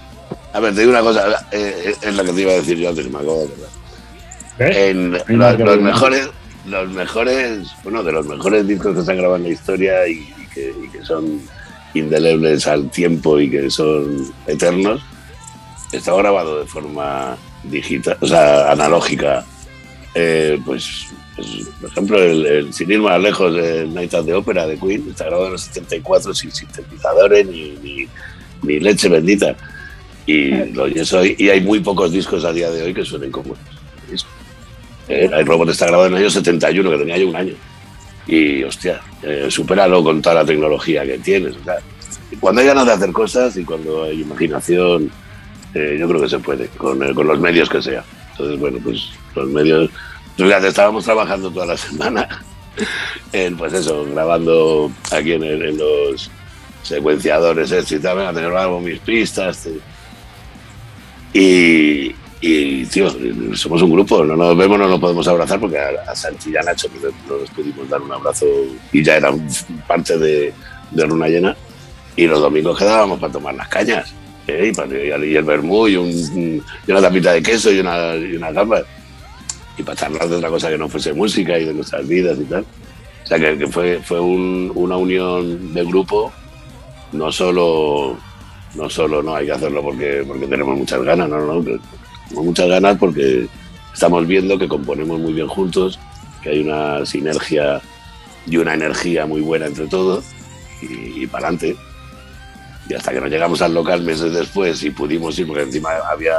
A 0.53 0.59
ver, 0.59 0.75
te 0.75 0.81
digo 0.81 0.91
una 0.91 1.01
cosa, 1.01 1.47
eh, 1.51 1.93
es 2.01 2.15
lo 2.15 2.23
que 2.23 2.31
te 2.33 2.41
iba 2.41 2.51
a 2.51 2.55
decir 2.55 2.77
yo 2.77 2.89
antes, 2.89 3.09
me 3.09 3.17
acordar. 3.17 3.47
¿Ves? 4.59 4.77
En 4.77 5.11
los, 5.11 5.27
los 5.27 5.57
bueno. 5.57 5.81
mejores, 5.81 6.29
los 6.65 6.89
mejores, 6.91 7.67
uno 7.83 8.03
de 8.03 8.11
los 8.11 8.25
mejores 8.27 8.67
discos 8.67 8.95
que 8.95 9.03
se 9.03 9.11
han 9.11 9.17
grabado 9.17 9.37
en 9.37 9.43
la 9.43 9.49
historia 9.49 10.07
y, 10.07 10.13
y 10.13 10.47
que, 10.53 10.73
y 10.83 10.89
que 10.89 11.03
son 11.03 11.41
indelebles 11.93 12.67
al 12.67 12.89
tiempo 12.91 13.39
y 13.39 13.49
que 13.49 13.69
son 13.69 14.31
eternos, 14.47 15.01
está 15.91 16.13
grabado 16.15 16.59
de 16.59 16.65
forma 16.65 17.37
digital, 17.63 18.17
o 18.21 18.27
sea, 18.27 18.71
analógica. 18.71 19.45
Eh, 20.13 20.59
pues, 20.65 21.07
pues, 21.35 21.47
por 21.81 21.89
ejemplo, 21.89 22.21
el, 22.21 22.45
el 22.45 22.73
Sin 22.73 22.89
ir 22.91 22.99
más 22.99 23.19
lejos, 23.21 23.55
el 23.57 23.93
Night 23.93 24.13
at 24.13 24.23
the 24.25 24.33
Opera 24.33 24.65
de 24.65 24.77
Queen, 24.77 25.05
está 25.09 25.25
grabado 25.25 25.47
en 25.47 25.51
los 25.53 25.61
74 25.63 26.33
sin 26.33 26.51
sintetizadores 26.51 27.45
ni, 27.47 27.71
ni, 27.83 28.07
ni 28.63 28.79
leche 28.79 29.09
bendita. 29.09 29.55
Y, 30.25 30.49
lo- 30.73 30.87
y 30.87 31.49
hay 31.49 31.61
muy 31.61 31.81
pocos 31.81 32.11
discos 32.11 32.43
a 32.45 32.51
día 32.53 32.71
de 32.71 32.81
hoy 32.83 32.93
que 32.93 33.05
suenen 33.05 33.31
como 33.31 33.55
eso. 34.11 34.25
Eh, 35.07 35.29
el 35.31 35.45
robot 35.45 35.69
está 35.69 35.85
grabado 35.85 36.07
en 36.07 36.13
el 36.13 36.19
año 36.21 36.29
71, 36.31 36.89
que 36.89 36.97
tenía 36.97 37.17
yo 37.17 37.27
un 37.29 37.35
año. 37.35 37.53
Y, 38.27 38.63
hostia, 38.63 39.01
eh, 39.21 39.47
supéralo 39.49 40.03
con 40.03 40.19
toda 40.21 40.35
la 40.35 40.45
tecnología 40.45 41.05
que 41.05 41.19
tienes. 41.19 41.55
o 41.57 41.63
sea, 41.63 41.75
cuando 42.39 42.61
hay 42.61 42.67
ganas 42.67 42.87
de 42.87 42.93
hacer 42.93 43.11
cosas 43.11 43.55
y 43.57 43.63
cuando 43.63 44.03
hay 44.05 44.21
imaginación, 44.21 45.11
eh, 45.75 45.97
yo 45.99 46.07
creo 46.07 46.21
que 46.21 46.29
se 46.29 46.39
puede, 46.39 46.67
con, 46.69 47.03
eh, 47.03 47.13
con 47.13 47.27
los 47.27 47.39
medios 47.39 47.69
que 47.69 47.81
sea. 47.81 48.03
Entonces, 48.31 48.59
bueno, 48.59 48.79
pues 48.83 49.09
los 49.35 49.47
medios. 49.49 49.89
Fíjate, 50.35 50.67
estábamos 50.69 51.05
trabajando 51.05 51.51
toda 51.51 51.67
la 51.67 51.77
semana 51.77 52.27
en, 53.31 53.55
pues 53.55 53.71
eso, 53.73 54.05
grabando 54.13 54.91
aquí 55.11 55.33
en, 55.33 55.77
los 55.77 56.29
secuenciadores, 56.83 57.71
esto 57.71 57.95
y 57.95 57.99
tal, 57.99 58.17
venga, 58.17 58.33
te 58.33 58.41
grabo 58.41 58.79
mis 58.81 58.99
pistas. 58.99 59.63
te- 59.63 59.79
Y, 61.33 62.15
y, 62.41 62.85
tío, 62.85 63.09
somos 63.55 63.81
un 63.81 63.91
grupo, 63.91 64.23
no 64.23 64.35
nos 64.35 64.55
vemos, 64.57 64.77
no 64.79 64.87
nos 64.87 64.99
podemos 64.99 65.27
abrazar 65.27 65.59
porque 65.59 65.77
a, 65.79 65.87
a 65.87 66.13
y 66.49 66.55
a 66.55 66.61
Nacho 66.61 66.87
no, 67.01 67.37
no 67.37 67.43
pudimos 67.55 67.89
dar 67.89 68.01
un 68.01 68.11
abrazo 68.11 68.45
y 68.91 69.03
ya 69.03 69.17
eran 69.17 69.45
parte 69.87 70.17
de, 70.17 70.53
de 70.91 71.07
Luna 71.07 71.27
Llena. 71.27 71.55
Y 72.17 72.27
los 72.27 72.39
domingos 72.39 72.77
quedábamos 72.77 73.19
para 73.19 73.33
tomar 73.33 73.55
las 73.55 73.67
cañas. 73.67 74.13
¿Eh? 74.47 74.71
Y, 75.25 75.35
el 75.35 75.43
vermú 75.43 75.87
y, 75.87 75.95
un- 75.97 76.63
una 76.87 77.01
tapita 77.01 77.33
de 77.33 77.41
queso 77.43 77.71
y 77.71 77.79
una, 77.79 78.15
y 78.15 78.35
una 78.35 78.51
gamba. 78.51 78.81
Y 79.77 79.83
para 79.83 79.97
charlar 79.97 80.29
de 80.29 80.35
otra 80.37 80.49
cosa 80.49 80.69
que 80.69 80.77
no 80.77 80.87
fuese 80.87 81.13
música 81.13 81.57
y 81.59 81.65
de 81.65 81.73
nuestras 81.73 82.07
vidas 82.07 82.37
y 82.39 82.45
tal. 82.45 82.65
O 83.23 83.27
sea 83.27 83.39
que, 83.39 83.67
fue, 83.67 83.99
fue 84.03 84.19
un- 84.19 84.71
una 84.75 84.97
unión 84.97 85.73
de 85.73 85.83
grupo, 85.83 86.31
no 87.11 87.31
solo, 87.31 88.17
no 88.75 88.89
solo 88.89 89.21
no 89.23 89.35
hay 89.35 89.47
que 89.47 89.51
hacerlo 89.53 89.81
porque, 89.81 90.23
porque 90.27 90.47
tenemos 90.47 90.77
muchas 90.77 91.01
ganas, 91.01 91.27
no, 91.29 91.39
no, 91.39 91.61
tenemos 91.63 91.81
muchas 92.45 92.67
ganas 92.67 92.97
porque 92.97 93.47
estamos 93.93 94.27
viendo 94.27 94.57
que 94.59 94.67
componemos 94.67 95.19
muy 95.19 95.33
bien 95.33 95.47
juntos, 95.47 95.99
que 96.43 96.49
hay 96.49 96.59
una 96.59 97.05
sinergia 97.05 97.81
y 98.45 98.57
una 98.57 98.75
energía 98.75 99.25
muy 99.25 99.41
buena 99.41 99.65
entre 99.65 99.87
todos 99.87 100.23
y 100.81 101.25
para 101.27 101.47
adelante. 101.47 101.75
Y 102.87 102.93
hasta 102.93 103.11
que 103.11 103.19
nos 103.21 103.29
llegamos 103.29 103.61
al 103.61 103.73
local 103.73 104.01
meses 104.01 104.33
después 104.33 104.81
y 104.83 104.91
pudimos 104.91 105.37
ir, 105.39 105.47
porque 105.47 105.63
encima 105.63 105.89
había 106.09 106.35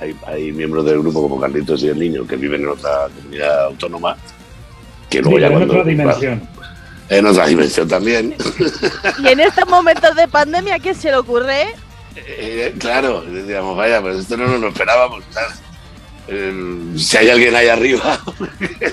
hay, 0.00 0.16
hay 0.26 0.50
miembros 0.52 0.84
del 0.84 0.98
grupo 1.00 1.22
como 1.22 1.38
Carlitos 1.40 1.82
y 1.82 1.88
el 1.88 1.98
Niño 1.98 2.26
que 2.26 2.36
viven 2.36 2.62
en 2.62 2.68
otra 2.70 3.08
comunidad 3.14 3.64
autónoma, 3.66 4.16
que 5.08 5.18
Sí, 5.18 5.22
luego 5.24 5.38
ya 5.38 5.48
pero 5.48 5.60
en 5.60 5.66
cuando- 5.68 5.74
otra 5.82 5.90
dimensión. 5.90 6.48
en 7.08 7.26
otra 7.26 7.46
dimensión 7.46 7.88
también. 7.88 8.34
Y 9.22 9.28
en 9.28 9.40
estos 9.40 9.68
momentos 9.68 10.16
de 10.16 10.26
pandemia, 10.26 10.78
¿qué 10.78 10.94
se 10.94 11.10
le 11.10 11.16
ocurre? 11.16 11.66
Eh, 12.16 12.74
claro, 12.78 13.20
decíamos, 13.22 13.76
vaya, 13.76 14.00
pues 14.00 14.18
esto 14.18 14.36
no 14.36 14.46
nos 14.48 14.60
lo 14.60 14.68
esperábamos. 14.68 15.22
¿sabes? 15.30 15.60
Eh, 16.28 16.92
si 16.96 17.16
hay 17.18 17.30
alguien 17.30 17.54
ahí 17.54 17.68
arriba, 17.68 18.20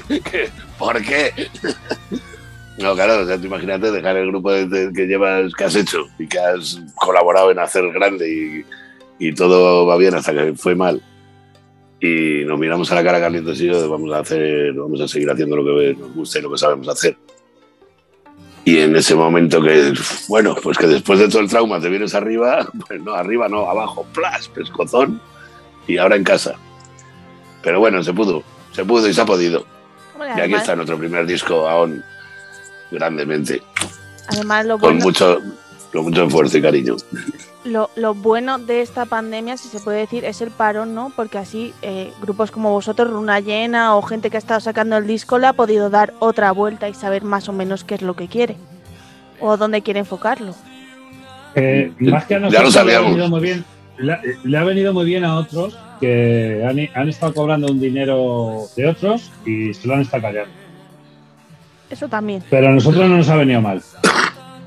¿qué- 0.08 0.50
¿por 0.78 1.02
qué? 1.02 1.50
No, 2.78 2.94
claro, 2.94 3.24
o 3.24 3.26
sea, 3.26 3.38
tú 3.40 3.48
imagínate 3.48 3.92
dejar 3.92 4.18
el 4.18 4.28
grupo 4.28 4.52
de- 4.52 4.68
de- 4.68 4.94
que 4.94 5.08
llevas, 5.08 5.52
que 5.54 5.63
has 5.63 5.76
hecho 5.76 6.06
y 6.20 6.28
que 6.28 6.38
has 6.40 6.80
colaborado 6.96 7.50
en 7.52 7.58
hacer 7.60 7.90
grande 7.92 8.63
y, 9.20 9.28
y 9.30 9.34
todo 9.34 9.86
va 9.88 9.98
bien 9.98 10.13
hasta 10.16 10.34
que 10.34 10.54
fue 10.56 10.76
mal. 10.76 11.02
y 12.00 12.44
nos 12.46 12.60
miramos 12.60 12.92
a 12.92 12.96
la 12.96 13.04
cara 13.04 13.20
Carlitos 13.20 13.60
y 13.60 13.66
yo, 13.66 13.90
vamos 13.90 14.13
a 14.13 14.20
hacer, 14.20 14.72
vamos 14.74 15.02
a 15.02 15.08
seguir 15.08 15.32
haciendo 15.32 15.56
lo 15.56 15.66
que 15.66 15.96
nos 16.00 16.13
gusta 16.13 16.38
y 16.38 16.42
lo 16.44 16.52
que 16.52 16.58
sabemos 16.60 16.88
hacer. 16.88 17.18
Y 18.66 18.78
en 18.80 18.96
ese 18.96 19.16
momento 19.16 19.60
que, 19.63 19.94
bueno, 20.28 20.56
pues 20.62 20.78
que 20.78 20.86
después 20.86 21.18
de 21.18 21.28
todo 21.30 21.40
el 21.42 21.50
trauma 21.50 21.80
te 21.80 21.90
vienes 21.90 22.13
arriba, 22.13 22.68
pues 22.88 23.02
no, 23.02 23.13
arriba 23.13 23.50
no, 23.50 23.68
abajo, 23.68 24.06
plas, 24.13 24.48
pescozón, 24.50 25.20
y 25.88 25.98
ahora 25.98 26.16
en 26.18 26.24
casa. 26.24 26.54
Pero 27.63 27.80
bueno, 27.80 28.04
se 28.04 28.13
pudo, 28.13 28.44
se 28.74 28.86
pudo 28.86 29.08
y 29.08 29.13
se 29.16 29.22
ha 29.22 29.26
podido. 29.26 29.66
Y 30.20 30.22
aquí 30.30 30.40
además, 30.42 30.62
está 30.62 30.76
nuestro 30.76 30.98
primer 31.00 31.26
disco, 31.26 31.68
aún 31.68 32.04
grandemente, 32.91 33.62
además 34.28 34.65
lo 34.65 34.78
con 34.78 34.93
bueno, 34.93 35.06
mucho, 35.06 35.39
con 35.91 36.04
mucho 36.04 36.23
esfuerzo 36.26 36.58
y 36.58 36.62
cariño. 36.62 36.95
lo, 37.65 37.89
lo 37.95 38.13
bueno 38.13 38.58
de 38.58 38.82
esta 38.82 39.06
pandemia, 39.06 39.58
si 39.58 39.67
se 39.67 39.80
puede 39.80 40.00
decir, 40.00 40.26
es 40.26 40.41
el 40.41 40.52
parón, 40.52 40.95
¿no? 40.95 41.12
Porque 41.15 41.38
así 41.38 41.73
eh, 41.82 42.12
grupos 42.21 42.52
como 42.52 42.71
vosotros, 42.71 43.10
Runa 43.10 43.39
Llena 43.39 43.95
o 43.95 44.02
gente 44.02 44.30
que 44.30 44.38
ha 44.38 44.39
estado 44.39 44.60
sacando 44.60 44.97
el 44.97 45.08
disco, 45.08 45.38
le 45.38 45.47
ha 45.47 45.54
podido 45.54 45.89
dar 45.89 46.13
otra 46.19 46.52
vuelta 46.52 46.89
y 46.89 46.93
saber 46.93 47.23
más 47.23 47.50
o 47.50 47.54
menos 47.54 47.84
qué 47.84 47.95
es 47.95 48.02
lo 48.02 48.15
que 48.15 48.28
quiere 48.28 48.56
o 49.39 49.58
dónde 49.58 49.82
quiere 49.82 50.00
enfocarlo. 50.00 50.56
Eh, 51.56 51.91
más 52.00 52.26
que 52.26 52.36
a 52.36 52.39
Ya 52.39 52.60
lo 52.60 52.65
nosotros, 52.65 52.86
le 52.86 52.95
ha 52.95 53.02
venido 53.02 53.30
muy 53.30 53.41
bien, 53.41 53.65
le, 53.97 54.17
le 54.43 54.58
ha 54.58 54.63
venido 54.63 54.93
muy 54.93 55.06
bien 55.06 55.26
a 55.26 55.36
otros 55.36 55.78
que 56.00 56.63
han, 56.67 56.78
han 56.93 57.10
estado 57.10 57.34
cobrando 57.34 57.67
un 57.67 57.80
dinero 57.80 58.65
de 58.76 58.88
otros 58.88 59.32
y 59.45 59.73
se 59.73 59.88
lo 59.88 59.95
han 59.95 60.02
estado 60.02 60.23
callando. 60.23 60.52
Eso 61.89 62.08
también. 62.08 62.43
Pero 62.50 62.67
a 62.67 62.71
nosotros 62.71 63.10
no 63.10 63.17
nos 63.17 63.30
ha 63.30 63.36
venido 63.36 63.62
mal. 63.62 63.82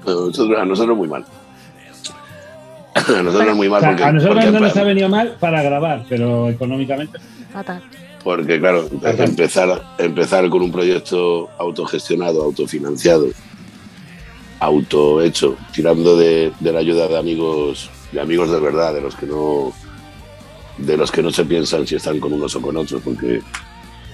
A 0.02 0.10
nosotros, 0.10 0.58
a 0.58 0.64
nosotros 0.64 0.96
muy 0.96 1.08
mal. 1.08 1.24
A 2.94 3.22
nosotros 3.22 3.56
muy 3.56 3.66
O 3.66 3.70
mal 3.70 3.80
sea, 3.80 3.90
porque, 3.90 4.04
a 4.04 4.12
nosotros 4.12 4.36
porque, 4.44 4.50
no 4.50 4.60
nos 4.60 4.76
ha 4.76 4.82
venido 4.82 5.08
mal 5.08 5.36
para 5.38 5.62
grabar, 5.62 6.04
pero 6.08 6.48
económicamente. 6.48 7.18
Fatal. 7.52 7.82
porque, 8.24 8.58
claro, 8.58 8.88
empezar, 9.02 9.82
empezar 9.98 10.48
con 10.48 10.62
un 10.62 10.72
proyecto 10.72 11.50
autogestionado, 11.58 12.42
autofinanciado, 12.42 13.26
autohecho, 14.60 15.56
tirando 15.72 16.16
de, 16.16 16.52
de 16.60 16.72
la 16.72 16.78
ayuda 16.78 17.08
de 17.08 17.18
amigos, 17.18 17.90
de 18.12 18.20
amigos 18.20 18.50
de 18.50 18.60
verdad, 18.60 18.94
de 18.94 19.00
los 19.02 19.14
que 19.14 19.26
no 19.26 19.72
de 20.78 20.96
los 20.96 21.10
que 21.10 21.22
no 21.22 21.30
se 21.30 21.44
piensan 21.44 21.86
si 21.86 21.96
están 21.96 22.18
con 22.20 22.32
unos 22.32 22.56
o 22.56 22.62
con 22.62 22.76
otros, 22.76 23.02
porque 23.02 23.42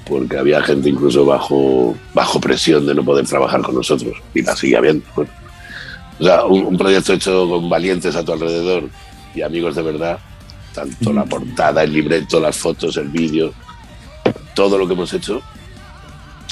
porque 0.09 0.39
había 0.39 0.63
gente 0.63 0.89
incluso 0.89 1.25
bajo 1.25 1.97
bajo 2.15 2.41
presión 2.41 2.87
de 2.87 2.95
no 2.95 3.05
poder 3.05 3.27
trabajar 3.27 3.61
con 3.63 3.75
nosotros 3.75 4.15
y 4.35 4.43
la 4.43 4.55
sigue 4.57 4.77
habiendo. 4.77 5.05
Bueno, 5.15 5.31
o 6.19 6.25
sea, 6.25 6.45
un, 6.45 6.67
un 6.67 6.79
proyecto 6.79 7.13
hecho 7.13 7.49
con 7.49 7.69
valientes 7.69 8.15
a 8.17 8.25
tu 8.25 8.33
alrededor 8.33 8.89
y 9.35 9.43
amigos 9.43 9.75
de 9.75 9.83
verdad, 9.83 10.19
tanto 10.73 11.13
la 11.13 11.25
portada, 11.25 11.83
el 11.83 11.93
libreto, 11.93 12.41
las 12.41 12.57
fotos, 12.57 12.97
el 12.97 13.09
vídeo, 13.09 13.53
todo 14.55 14.79
lo 14.79 14.87
que 14.87 14.95
hemos 14.95 15.13
hecho, 15.13 15.43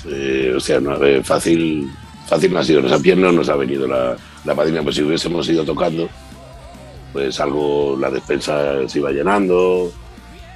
eh, 0.07 0.53
o 0.55 0.61
sea, 0.61 0.81
no, 0.81 1.03
eh, 1.03 1.23
fácil, 1.23 1.90
fácil 2.27 2.53
no 2.53 2.59
ha 2.59 2.64
sido. 2.64 2.83
Nos 2.83 2.93
ha 2.93 2.99
pierna 2.99 3.33
nos 3.33 3.49
ha 3.49 3.57
venido 3.57 3.87
la, 3.87 4.17
la 4.45 4.55
pandemia, 4.55 4.83
pues 4.83 4.97
si 4.97 5.03
hubiésemos 5.03 5.49
ido 5.49 5.64
tocando, 5.64 6.09
pues 7.12 7.40
algo, 7.40 7.97
la 7.99 8.11
despensa 8.11 8.87
se 8.87 8.99
iba 8.99 9.11
llenando, 9.11 9.90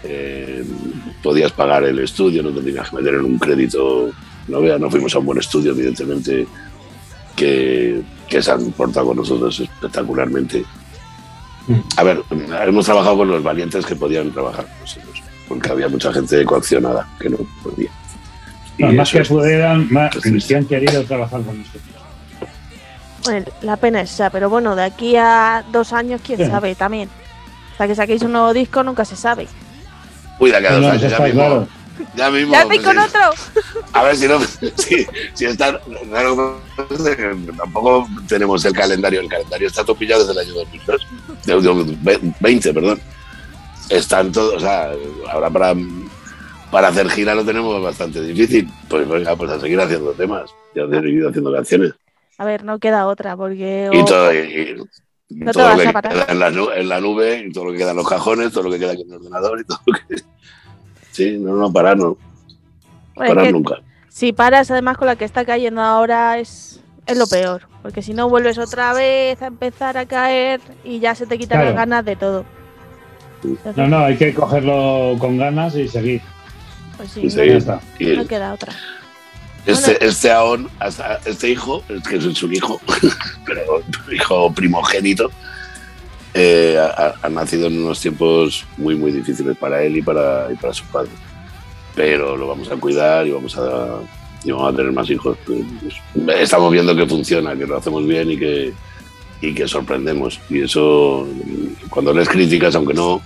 eh, 0.04 0.64
podías 1.22 1.52
pagar 1.52 1.84
el 1.84 1.98
estudio, 1.98 2.42
no 2.42 2.50
te 2.50 2.60
tenías 2.62 2.88
que 2.90 2.96
meter 2.96 3.14
en 3.14 3.24
un 3.24 3.38
crédito, 3.38 4.10
no 4.48 4.60
vea, 4.60 4.78
no 4.78 4.90
fuimos 4.90 5.14
a 5.14 5.18
un 5.18 5.26
buen 5.26 5.38
estudio, 5.38 5.72
evidentemente, 5.72 6.46
que, 7.36 8.02
que 8.28 8.42
se 8.42 8.50
han 8.50 8.70
portado 8.72 9.06
con 9.08 9.16
nosotros 9.18 9.60
espectacularmente. 9.60 10.64
A 11.96 12.02
ver, 12.02 12.22
hemos 12.66 12.86
trabajado 12.86 13.18
con 13.18 13.28
los 13.28 13.42
valientes 13.42 13.84
que 13.84 13.94
podían 13.94 14.30
trabajar 14.30 14.64
con 14.66 14.80
nosotros, 14.80 15.22
porque 15.48 15.70
había 15.70 15.88
mucha 15.88 16.12
gente 16.12 16.42
coaccionada 16.44 17.06
que 17.20 17.28
no 17.28 17.36
podía. 17.62 17.90
Y 18.78 18.84
No, 18.84 18.92
más 18.94 19.10
que 19.10 19.18
es- 19.20 19.28
pudieran, 19.28 19.86
más 19.92 20.10
que 20.46 20.56
han 20.56 20.64
querido 20.64 21.02
trabajar 21.04 21.42
con 21.42 21.58
nosotros. 21.58 21.82
Bueno, 23.24 23.46
la 23.62 23.76
pena 23.76 24.00
es 24.00 24.12
esa, 24.14 24.30
pero 24.30 24.48
bueno, 24.48 24.74
de 24.76 24.84
aquí 24.84 25.16
a 25.16 25.62
dos 25.70 25.92
años, 25.92 26.20
quién 26.24 26.38
Sí. 26.38 26.46
sabe 26.46 26.74
también. 26.74 27.10
Hasta 27.72 27.86
que 27.86 27.94
saquéis 27.94 28.22
un 28.22 28.32
nuevo 28.32 28.54
disco, 28.54 28.82
nunca 28.82 29.04
se 29.04 29.16
sabe. 29.16 29.46
Cuida 30.38 30.60
que 30.60 30.68
a 30.68 30.72
dos 30.72 30.82
No, 30.82 30.88
años, 30.90 31.02
ya 31.10 31.18
mismo, 31.20 31.40
claro. 31.40 31.68
ya 32.14 32.30
mismo. 32.30 32.52
¡Ya 32.52 32.62
estoy 32.62 32.78
pues, 32.78 32.86
con 32.88 32.98
otro! 32.98 33.20
A 33.92 34.02
ver 34.04 34.16
si 34.16 34.28
no, 34.28 34.38
si, 34.76 35.06
si 35.34 35.44
está, 35.46 35.80
claro, 36.08 36.60
tampoco 37.56 38.06
tenemos 38.28 38.64
el 38.64 38.72
calendario, 38.72 39.20
el 39.20 39.28
calendario 39.28 39.66
está 39.66 39.84
topillado 39.84 40.24
desde 40.24 40.40
el 40.40 40.46
año 40.48 40.54
2002, 41.44 41.76
de- 42.04 42.12
de- 42.18 42.34
20, 42.40 42.74
perdón. 42.74 43.00
Están 43.88 44.30
todos, 44.32 44.54
o 44.54 44.60
sea, 44.60 44.90
ahora 45.30 45.48
para, 45.50 45.74
para 46.70 46.88
hacer 46.88 47.08
gira 47.10 47.34
lo 47.34 47.44
tenemos 47.44 47.82
bastante 47.82 48.20
difícil, 48.20 48.68
pues 48.88 49.08
venga, 49.08 49.34
pues 49.34 49.50
a 49.50 49.58
seguir 49.58 49.80
haciendo 49.80 50.12
temas, 50.12 50.50
y 50.74 50.80
a 50.80 50.88
seguir 50.88 51.26
haciendo 51.26 51.52
canciones. 51.52 51.92
A 52.36 52.44
ver, 52.44 52.64
no 52.64 52.78
queda 52.78 53.06
otra, 53.06 53.36
porque. 53.36 53.88
Y 53.92 54.04
todo, 54.04 54.32
y- 54.32 54.36
y 54.38 54.76
No 55.30 55.46
te 55.46 55.52
todo 55.52 55.64
vas 55.64 55.76
lo 55.76 55.82
a 55.82 55.86
que 55.86 55.92
parar. 55.92 56.12
queda 56.12 56.26
en 56.28 56.38
la, 56.38 56.50
nu- 56.50 56.70
en 56.70 56.88
la 56.88 57.00
nube, 57.00 57.44
y 57.46 57.52
todo 57.52 57.66
lo 57.66 57.72
que 57.72 57.78
queda 57.78 57.90
en 57.90 57.96
los 57.98 58.08
cajones, 58.08 58.50
todo 58.52 58.64
lo 58.64 58.70
que 58.70 58.78
queda 58.78 58.92
aquí 58.92 59.02
en 59.02 59.08
el 59.10 59.16
ordenador 59.16 59.60
y 59.60 59.64
todo 59.64 59.80
lo 59.86 59.92
que... 60.08 60.22
Sí, 61.12 61.36
no, 61.38 61.54
no, 61.56 61.72
parar 61.72 61.96
no, 61.96 62.16
Bueno, 63.16 63.24
es 63.24 63.28
parar 63.28 63.44
que 63.46 63.52
nunca. 63.52 63.74
si 64.08 64.32
paras, 64.32 64.70
además, 64.70 64.96
con 64.96 65.06
la 65.08 65.16
que 65.16 65.24
está 65.24 65.44
cayendo 65.44 65.82
ahora, 65.82 66.38
es, 66.38 66.80
es 67.06 67.18
lo 67.18 67.26
peor. 67.26 67.62
Porque 67.82 68.02
si 68.02 68.14
no, 68.14 68.28
vuelves 68.28 68.56
otra 68.58 68.92
vez 68.92 69.40
a 69.42 69.46
empezar 69.46 69.96
a 69.98 70.06
caer 70.06 70.60
y 70.84 71.00
ya 71.00 71.14
se 71.16 71.26
te 71.26 71.36
quitan 71.38 71.58
Claro. 71.58 71.66
las 71.70 71.76
ganas 71.76 72.04
de 72.04 72.16
todo. 72.16 72.44
Entonces, 73.42 73.76
No, 73.76 73.86
no, 73.88 73.98
hay 74.04 74.16
que 74.16 74.32
cogerlo 74.34 75.16
con 75.18 75.38
ganas 75.38 75.74
y 75.74 75.88
seguir. 75.88 76.20
Pues 76.96 77.10
sí, 77.10 77.20
Y 77.20 77.24
no, 77.24 77.30
seguir. 77.30 77.52
Ya 77.52 77.58
está. 77.58 77.80
Y 77.98 78.06
no 78.16 78.26
queda 78.26 78.52
otra. 78.54 78.72
Este, 79.68 80.02
este 80.02 80.30
hasta 80.78 81.20
este 81.26 81.50
hijo, 81.50 81.84
que 82.08 82.16
es 82.16 82.42
un 82.42 82.54
hijo, 82.54 82.80
pero 83.46 83.82
hijo 84.10 84.50
primogénito, 84.54 85.30
eh, 86.32 86.78
ha, 86.78 87.14
ha 87.20 87.28
nacido 87.28 87.66
en 87.66 87.82
unos 87.82 88.00
tiempos 88.00 88.64
muy, 88.78 88.94
muy 88.94 89.12
difíciles 89.12 89.58
para 89.58 89.82
él 89.82 89.98
y 89.98 90.02
para, 90.02 90.50
y 90.50 90.56
para 90.56 90.72
su 90.72 90.84
padre. 90.86 91.10
Pero 91.94 92.34
lo 92.34 92.48
vamos 92.48 92.70
a 92.70 92.76
cuidar 92.76 93.26
y 93.26 93.32
vamos 93.32 93.58
a, 93.58 93.98
y 94.42 94.50
vamos 94.52 94.72
a 94.72 94.76
tener 94.76 94.90
más 94.90 95.10
hijos. 95.10 95.36
Estamos 96.40 96.72
viendo 96.72 96.96
que 96.96 97.06
funciona, 97.06 97.54
que 97.54 97.66
lo 97.66 97.76
hacemos 97.76 98.06
bien 98.06 98.30
y 98.30 98.38
que, 98.38 98.72
y 99.42 99.52
que 99.52 99.68
sorprendemos. 99.68 100.40
Y 100.48 100.62
eso, 100.62 101.28
cuando 101.90 102.14
lees 102.14 102.30
críticas, 102.30 102.74
aunque 102.74 102.94
no, 102.94 103.20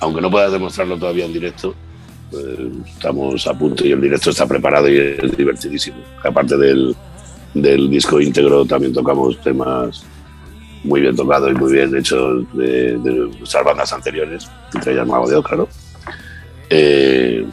aunque 0.00 0.20
no 0.20 0.32
puedas 0.32 0.50
demostrarlo 0.50 0.98
todavía 0.98 1.26
en 1.26 1.32
directo, 1.32 1.76
estamos 2.32 3.46
a 3.46 3.54
punto 3.54 3.86
y 3.86 3.92
el 3.92 4.00
directo 4.00 4.30
está 4.30 4.46
preparado 4.46 4.88
y 4.88 4.96
es 4.96 5.36
divertidísimo. 5.36 5.98
Aparte 6.24 6.56
del, 6.56 6.94
del 7.54 7.90
disco 7.90 8.20
íntegro, 8.20 8.64
también 8.64 8.92
tocamos 8.92 9.40
temas 9.40 10.04
muy 10.84 11.00
bien 11.00 11.14
tocados 11.14 11.50
y 11.50 11.54
muy 11.54 11.72
bien 11.72 11.94
hechos 11.94 12.44
de, 12.54 12.98
de 12.98 13.10
nuestras 13.38 13.64
bandas 13.64 13.92
anteriores, 13.92 14.48
entre 14.74 14.92
ellas 14.92 15.06
Mago 15.06 15.28
de 15.28 15.36
Oz, 15.36 15.46
claro. 15.46 15.68
Eh, 16.70 17.44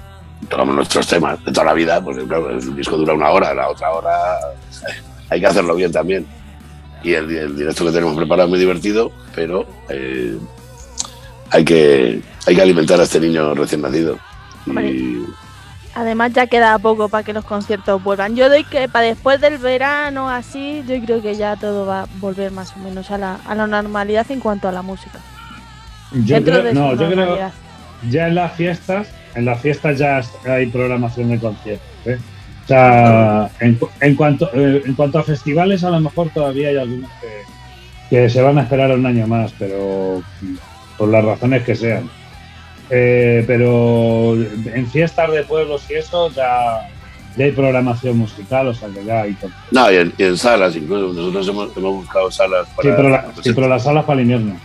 tocamos 0.47 0.75
nuestros 0.75 1.07
temas 1.07 1.43
de 1.43 1.51
toda 1.51 1.65
la 1.65 1.73
vida, 1.73 2.03
porque 2.03 2.23
claro, 2.25 2.51
el 2.51 2.75
disco 2.75 2.97
dura 2.97 3.13
una 3.13 3.29
hora, 3.31 3.53
la 3.53 3.69
otra 3.69 3.91
hora 3.91 4.11
hay 5.29 5.39
que 5.39 5.47
hacerlo 5.47 5.75
bien 5.75 5.91
también. 5.91 6.25
Y 7.03 7.13
el, 7.13 7.29
el 7.29 7.55
directo 7.55 7.85
que 7.85 7.91
tenemos 7.91 8.15
preparado 8.15 8.47
es 8.47 8.49
muy 8.49 8.59
divertido, 8.59 9.11
pero 9.35 9.65
eh, 9.89 10.37
hay, 11.51 11.63
que, 11.65 12.21
hay 12.45 12.55
que 12.55 12.61
alimentar 12.61 12.99
a 12.99 13.03
este 13.03 13.19
niño 13.19 13.53
recién 13.53 13.81
nacido. 13.81 14.17
Y, 14.67 15.25
Además, 15.97 16.31
ya 16.31 16.45
queda 16.45 16.77
poco 16.77 17.09
para 17.09 17.23
que 17.23 17.33
los 17.33 17.43
conciertos 17.43 18.03
vuelvan. 18.03 18.35
Yo 18.35 18.49
doy 18.49 18.63
que 18.63 18.87
para 18.87 19.07
después 19.07 19.41
del 19.41 19.57
verano, 19.57 20.29
así, 20.29 20.83
yo 20.87 20.95
creo 21.03 21.23
que 21.23 21.35
ya 21.35 21.55
todo 21.55 21.87
va 21.87 22.03
a 22.03 22.07
volver 22.19 22.51
más 22.51 22.75
o 22.75 22.79
menos 22.79 23.09
a 23.09 23.17
la, 23.17 23.39
a 23.47 23.55
la 23.55 23.65
normalidad 23.65 24.29
en 24.29 24.39
cuanto 24.39 24.67
a 24.67 24.71
la 24.71 24.83
música. 24.83 25.19
Yo 26.11 26.35
Dentro 26.35 26.59
creo, 26.59 26.73
no, 26.73 26.93
yo 26.93 27.09
creo 27.09 27.51
ya 28.11 28.27
en 28.27 28.35
las 28.35 28.53
fiestas, 28.53 29.07
en 29.33 29.45
las 29.45 29.59
fiestas 29.59 29.97
ya 29.97 30.21
hay 30.45 30.67
programación 30.67 31.29
de 31.29 31.39
conciertos. 31.39 31.87
¿eh? 32.05 32.19
O 32.63 32.67
sea, 32.67 33.49
en, 33.59 33.79
en 34.01 34.15
cuanto, 34.15 34.51
eh, 34.53 34.83
en 34.85 34.93
cuanto 34.93 35.17
a 35.17 35.23
festivales, 35.23 35.83
a 35.83 35.89
lo 35.89 35.99
mejor 35.99 36.29
todavía 36.29 36.69
hay 36.69 36.77
algunos 36.77 37.09
que, 37.21 37.41
que 38.09 38.29
se 38.29 38.41
van 38.41 38.59
a 38.59 38.61
esperar 38.61 38.91
un 38.91 39.05
año 39.05 39.25
más, 39.25 39.51
pero 39.57 40.21
por 40.95 41.09
las 41.09 41.25
razones 41.25 41.63
que 41.63 41.75
sean. 41.75 42.07
Eh, 42.89 43.43
pero 43.45 44.35
en 44.35 44.87
fiestas 44.89 45.31
de 45.31 45.43
pueblos 45.43 45.83
y 45.89 45.95
eso 45.95 46.29
ya, 46.31 46.89
ya 47.35 47.45
hay 47.45 47.51
programación 47.51 48.17
musical, 48.17 48.67
o 48.69 48.73
sea 48.73 48.87
que 48.89 49.03
ya 49.03 49.23
hay 49.23 49.33
todo. 49.33 49.51
no, 49.71 49.91
y 49.91 49.95
en, 49.97 50.13
y 50.17 50.23
en 50.23 50.37
salas, 50.37 50.75
incluso 50.75 51.13
nosotros 51.13 51.47
hemos, 51.49 51.75
hemos 51.77 51.95
buscado 51.95 52.31
salas 52.31 52.65
Sí, 52.67 52.73
para. 52.77 52.95
pero, 52.95 53.09
la- 53.09 53.25
sí, 53.43 53.51
pero 53.53 53.67
las 53.67 53.83
salas 53.83 54.05
para 54.05 54.21
el 54.21 54.29
invierno. 54.31 54.57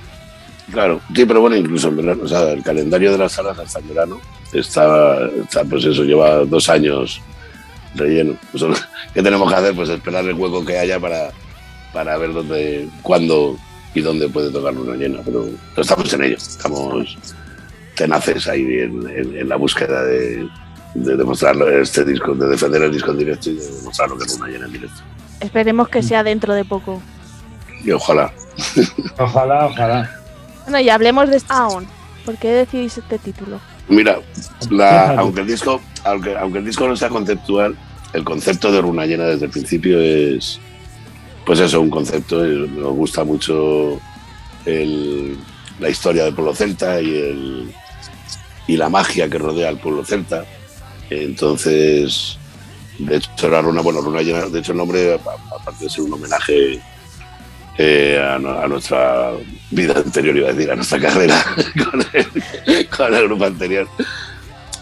Claro, 0.71 1.01
sí, 1.15 1.25
pero 1.27 1.41
bueno, 1.41 1.57
incluso 1.57 1.89
en 1.89 1.97
verano, 1.97 2.23
o 2.25 2.29
sea, 2.29 2.51
el 2.53 2.63
calendario 2.63 3.11
de 3.13 3.19
las 3.19 3.33
salas 3.33 3.59
hasta 3.59 3.81
el 3.81 3.87
verano 3.87 4.21
está, 4.53 5.19
está, 5.43 5.65
pues 5.65 5.85
eso, 5.85 6.05
lleva 6.05 6.45
dos 6.45 6.69
años 6.69 7.21
relleno. 7.95 8.37
¿Qué 9.15 9.23
tenemos 9.23 9.51
que 9.51 9.57
hacer? 9.59 9.75
Pues 9.75 9.89
esperar 9.91 10.25
el 10.25 10.35
hueco 10.35 10.65
que 10.65 10.79
haya 10.79 10.99
para, 11.01 11.31
para 11.93 12.17
ver 12.17 12.33
dónde, 12.33 12.89
cuándo 13.03 13.59
y 13.95 14.01
dónde 14.01 14.29
puede 14.29 14.51
tocar 14.51 14.73
una 14.75 14.95
llena. 14.97 15.19
Pero 15.25 15.47
estamos 15.77 16.11
en 16.15 16.23
ello. 16.25 16.37
Estamos, 16.37 17.19
tenaces 18.03 18.49
ahí 18.49 18.81
en, 18.81 19.49
la 19.49 19.55
búsqueda 19.55 20.03
de, 20.03 20.49
de 20.95 21.17
demostrar 21.17 21.55
este 21.81 22.05
disco, 22.05 22.35
de 22.35 22.49
defender 22.49 22.83
el 22.83 22.93
disco 22.93 23.13
en 23.13 23.19
directo 23.19 23.51
y 23.51 23.55
de 23.55 23.71
demostrar 23.77 24.09
lo 24.09 24.19
que 24.19 24.25
es 24.25 24.35
una 24.35 24.49
llena 24.49 24.67
en 24.67 24.73
directo. 24.73 25.01
Esperemos 25.39 25.89
que 25.89 26.03
sea 26.03 26.25
dentro 26.25 26.53
de 26.53 26.65
poco. 26.65 27.01
Y 27.85 27.93
ojalá. 27.93 28.33
Ojalá, 29.19 29.67
ojalá. 29.67 30.11
Bueno, 30.65 30.81
y 30.81 30.89
hablemos 30.89 31.31
de 31.31 31.41
Aon. 31.49 31.87
¿Por 32.25 32.37
qué 32.39 32.49
decidís 32.53 32.99
este 32.99 33.19
título? 33.19 33.61
Mira, 33.89 34.19
aunque, 35.17 35.43
el 35.43 35.47
disco, 35.47 35.81
aunque, 36.05 36.37
aunque 36.37 36.59
el 36.59 36.65
disco 36.65 36.89
no 36.89 36.97
sea 36.97 37.09
conceptual, 37.09 37.77
el 38.13 38.25
concepto 38.25 38.73
de 38.73 38.81
Runa 38.81 39.07
Llena 39.07 39.25
desde 39.27 39.47
el 39.47 39.51
principio 39.51 40.01
es, 40.01 40.59
pues 41.47 41.61
eso, 41.61 41.81
un 41.81 41.91
concepto. 41.91 42.45
Nos 42.45 42.95
gusta 42.95 43.23
mucho 43.23 44.01
la 44.65 45.89
historia 45.89 46.25
del 46.25 46.35
pueblo 46.35 46.55
celta 46.55 47.01
y, 47.01 47.15
el, 47.17 47.75
y 48.67 48.77
la 48.77 48.89
magia 48.89 49.29
que 49.29 49.39
rodea 49.39 49.69
al 49.69 49.79
pueblo 49.79 50.05
celta. 50.05 50.45
Entonces, 51.11 52.39
de 52.99 53.17
hecho, 53.17 53.47
era 53.47 53.63
Runa, 53.63 53.81
bueno, 53.83 54.01
Runa 54.01 54.23
Llena, 54.23 54.47
de 54.47 54.59
hecho, 54.61 54.73
el 54.73 54.79
nombre, 54.79 55.15
aparte 55.15 55.85
de 55.85 55.91
ser 55.91 56.05
un 56.05 56.13
homenaje 56.15 56.81
eh, 57.79 58.19
a, 58.21 58.39
nuestra 58.69 59.33
vida 59.71 59.95
anterior, 59.97 60.37
iba 60.37 60.49
a 60.51 60.53
decir, 60.53 60.71
a 60.71 60.77
nuestra 60.77 61.01
carrera 61.01 61.45
con 62.97 63.15
el, 63.15 63.25
grupo 63.25 63.45
anterior, 63.45 63.89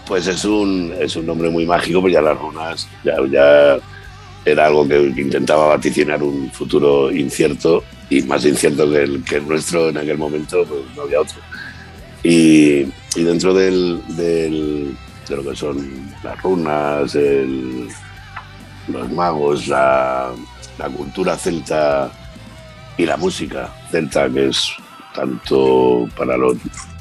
pues 0.06 0.26
es 0.26 0.44
un, 0.44 0.92
es 0.98 1.16
un 1.16 1.26
nombre 1.26 1.50
muy 1.50 1.66
mágico, 1.66 2.00
pues 2.00 2.12
ya 2.12 2.20
las 2.20 2.36
runas 2.36 2.88
ya, 3.04 3.14
ya 3.30 3.78
era 4.44 4.66
algo 4.66 4.86
que, 4.88 4.98
intentaba 5.16 5.68
vaticinar 5.68 6.22
un 6.22 6.50
futuro 6.50 7.10
incierto 7.12 7.84
y 8.08 8.22
más 8.22 8.44
incierto 8.44 8.90
que 8.90 9.02
el, 9.02 9.24
que 9.24 9.36
el 9.36 9.46
nuestro 9.46 9.88
en 9.88 9.98
aquel 9.98 10.18
momento, 10.18 10.64
pues 10.64 10.80
no 10.96 11.02
había 11.02 11.20
otro. 11.20 11.36
Y, 12.22 12.87
dentro 13.16 13.54
del, 13.54 14.02
de 14.16 14.94
lo 15.28 15.42
que 15.42 15.56
son 15.56 16.12
las 16.22 16.40
runas, 16.42 17.14
el, 17.14 17.88
los 18.88 19.11
magos, 19.11 19.68
la, 19.68 20.33
la 20.78 20.88
cultura 20.88 21.37
celta 21.37 22.11
y 22.96 23.06
la 23.06 23.16
música 23.16 23.72
celta, 23.90 24.28
que 24.28 24.48
es 24.48 24.72
tanto 25.14 26.09
para 26.16 26.37
lo 26.37 26.56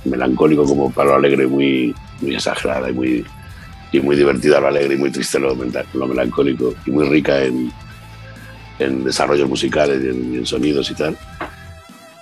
melancólico 0.05 0.65
como 0.65 0.91
para 0.91 1.09
lo 1.09 1.15
alegre, 1.15 1.47
muy, 1.47 1.93
muy 2.21 2.35
exagerada 2.35 2.89
y 2.89 2.93
muy, 2.93 3.25
y 3.91 3.99
muy 3.99 4.15
divertida 4.15 4.59
lo 4.59 4.67
alegre 4.67 4.95
y 4.95 4.97
muy 4.97 5.11
triste 5.11 5.39
lo, 5.39 5.55
lo 5.93 6.07
melancólico 6.07 6.73
y 6.85 6.91
muy 6.91 7.07
rica 7.07 7.43
en, 7.43 7.71
en 8.79 9.03
desarrollos 9.03 9.49
musicales 9.49 10.01
y 10.03 10.37
en, 10.37 10.45
sonidos 10.45 10.89
y 10.91 10.95
tal. 10.95 11.17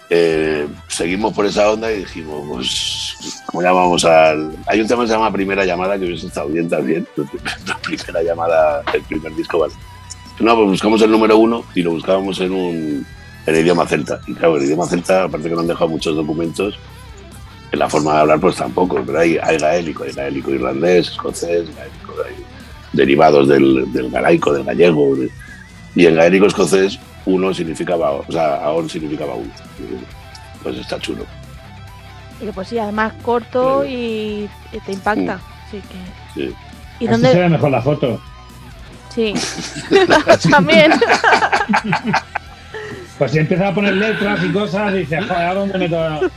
Eh, 0.09 0.67
seguimos 0.87 1.33
por 1.33 1.45
esa 1.45 1.69
onda 1.69 1.91
y 1.91 1.99
dijimos, 1.99 2.45
pues, 2.47 3.43
¿cómo 3.45 3.61
llamamos 3.61 4.05
al...? 4.05 4.55
Hay 4.65 4.79
un 4.79 4.87
tema 4.87 5.03
que 5.03 5.09
se 5.09 5.13
llama 5.13 5.33
Primera 5.33 5.65
Llamada, 5.65 5.97
que 5.97 6.05
hubiese 6.05 6.27
estado 6.27 6.47
bien 6.47 6.69
también, 6.69 7.05
la 7.67 7.77
primera 7.79 8.23
llamada, 8.23 8.83
el 8.93 9.01
primer 9.03 9.35
disco, 9.35 9.59
vale. 9.59 9.73
No, 10.39 10.55
pues 10.55 10.69
buscamos 10.69 11.01
el 11.01 11.11
número 11.11 11.37
uno 11.37 11.63
y 11.75 11.81
lo 11.81 11.91
buscábamos 11.91 12.39
en 12.39 12.51
un, 12.51 13.05
en 13.45 13.55
idioma 13.55 13.85
celta. 13.87 14.21
Y 14.27 14.33
claro, 14.33 14.57
el 14.57 14.63
idioma 14.63 14.85
celta, 14.87 15.23
aparte 15.23 15.49
que 15.49 15.55
no 15.55 15.61
han 15.61 15.67
dejado 15.67 15.89
muchos 15.89 16.15
documentos, 16.15 16.77
en 17.71 17.79
la 17.79 17.89
forma 17.89 18.13
de 18.13 18.19
hablar 18.19 18.39
pues 18.39 18.55
tampoco, 18.55 19.01
pero 19.05 19.19
hay, 19.19 19.37
hay 19.41 19.57
gaélico, 19.57 20.03
hay 20.03 20.13
gaélico 20.13 20.51
irlandés, 20.51 21.09
escocés, 21.09 21.75
gaélico, 21.75 22.13
derivados 22.93 23.47
del, 23.49 23.91
del, 23.91 24.09
galaico, 24.09 24.53
del 24.53 24.63
gallego. 24.63 25.17
y 25.95 26.05
en 26.05 26.15
gaélico 26.15 26.45
escocés 26.45 26.97
uno 27.27 27.53
significaba, 27.53 28.11
o 28.11 28.31
sea, 28.31 28.55
aón 28.63 28.89
significaba 28.89 29.35
uno. 29.35 29.51
Pues 30.63 30.77
está 30.77 30.97
chulo. 30.99 31.25
Y 32.41 32.45
pues 32.51 32.69
sí, 32.69 32.79
además 32.79 33.13
corto 33.21 33.85
y, 33.85 34.49
te 34.85 34.93
impacta. 34.93 35.39
Sí. 35.69 35.81
que... 35.81 36.39
sí. 36.39 36.55
¿Y 36.99 37.07
dónde 37.07 37.31
se 37.31 37.39
ve 37.39 37.49
mejor 37.49 37.69
la 37.69 37.81
foto? 37.81 38.19
Sí, 39.13 39.33
también. 40.49 40.93
Pues 43.17 43.31
si 43.31 43.39
empieza 43.39 43.67
a 43.67 43.73
poner 43.73 43.95
letras 43.95 44.39
y 44.43 44.51
cosas, 44.51 44.93
dice, 44.93 45.21
joder, 45.21 45.47
¿a 45.47 45.53
dónde 45.53 45.77
meto? 45.77 46.31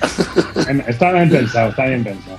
está 0.86 1.12
bien 1.12 1.30
pensado, 1.30 1.70
está 1.70 1.86
bien 1.86 2.04
pensado. 2.04 2.38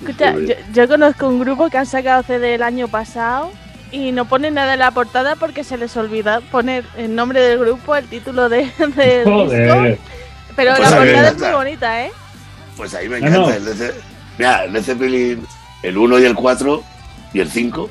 Escucha, 0.00 0.34
yo, 0.72 0.88
conozco 0.88 1.28
un 1.28 1.38
grupo 1.40 1.68
que 1.70 1.78
han 1.78 1.86
sacado 1.86 2.22
CD 2.22 2.54
el 2.54 2.62
año 2.62 2.88
pasado 2.88 3.52
y 3.92 4.12
no 4.12 4.24
ponen 4.26 4.54
nada 4.54 4.74
en 4.74 4.78
la 4.78 4.90
portada 4.90 5.36
porque 5.36 5.64
se 5.64 5.76
les 5.76 5.96
olvida 5.96 6.40
poner 6.40 6.84
el 6.96 7.14
nombre 7.14 7.40
del 7.40 7.58
grupo, 7.58 7.96
el 7.96 8.06
título 8.06 8.48
de, 8.48 8.70
del 8.78 9.24
disco. 9.24 10.06
Pero 10.56 10.74
pues 10.76 10.90
la 10.90 10.96
portada 10.96 11.28
es 11.28 11.38
muy 11.38 11.50
bonita, 11.50 12.04
¿eh? 12.04 12.10
Pues 12.76 12.94
ahí 12.94 13.08
me 13.08 13.18
encanta. 13.18 13.56
El 13.56 13.94
mira, 14.38 14.64
el 14.64 14.84
Zeppelin, 14.84 15.46
el 15.82 15.98
1 15.98 16.18
y 16.18 16.24
el 16.24 16.34
4 16.34 16.82
y 17.32 17.40
el 17.40 17.50
5 17.50 17.90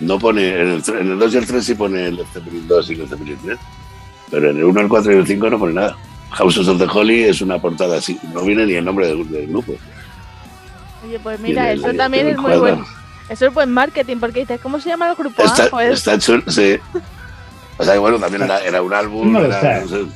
no 0.00 0.18
pone, 0.18 0.48
en 0.48 0.68
el, 0.68 0.82
en 0.88 1.12
el 1.12 1.18
2 1.18 1.34
y 1.34 1.36
el 1.38 1.46
3 1.46 1.64
sí 1.64 1.74
pone 1.74 2.06
el 2.06 2.26
Zeppelin 2.32 2.68
2 2.68 2.90
y 2.90 3.00
el 3.00 3.08
Zeppelin 3.08 3.38
3, 3.44 3.58
pero 4.30 4.50
en 4.50 4.58
el 4.58 4.64
1, 4.64 4.80
el 4.80 4.88
4 4.88 5.12
y 5.12 5.16
el 5.16 5.26
5 5.26 5.50
no 5.50 5.58
pone 5.58 5.74
nada. 5.74 5.96
House 6.30 6.58
of 6.58 6.78
the 6.78 6.86
Holy 6.86 7.24
es 7.24 7.40
una 7.40 7.58
portada 7.58 7.96
así, 7.96 8.18
no 8.34 8.42
viene 8.42 8.66
ni 8.66 8.74
el 8.74 8.84
nombre 8.84 9.06
del, 9.06 9.46
grupo. 9.46 9.74
Oye, 11.04 11.18
pues 11.20 11.40
mira, 11.40 11.72
eso 11.72 11.92
también 11.94 12.28
es 12.28 12.36
muy 12.36 12.56
bueno. 12.56 12.84
Eso 13.28 13.46
es 13.46 13.54
buen 13.54 13.72
marketing, 13.72 14.18
porque 14.18 14.40
dices, 14.40 14.60
¿cómo 14.60 14.80
se 14.80 14.88
llama 14.88 15.08
el 15.08 15.16
grupo? 15.16 15.42
Está, 15.42 15.64
ah, 15.64 15.68
pues... 15.70 15.90
está 15.90 16.18
chulo, 16.18 16.44
sí. 16.48 16.78
O 17.78 17.84
sea, 17.84 17.98
bueno, 17.98 18.18
también 18.18 18.42
era, 18.42 18.60
era 18.60 18.82
un 18.82 18.94
álbum. 18.94 19.32
No, 19.32 19.44
era, 19.44 19.80
no, 19.80 19.88
sé. 19.88 20.06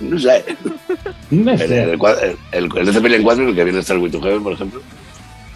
no 0.00 0.18
sé. 0.18 0.56
No 1.30 1.56
sé. 1.56 1.64
El, 1.64 1.72
el, 1.72 2.38
el, 2.52 2.68
el, 2.76 2.92
Zeppelin 2.92 3.22
4, 3.22 3.48
el 3.48 3.54
que 3.54 3.64
viene 3.64 3.78
a 3.78 3.82
estar 3.82 3.98
With 3.98 4.12
to 4.12 4.20
Heaven, 4.20 4.42
por 4.42 4.54
ejemplo. 4.54 4.80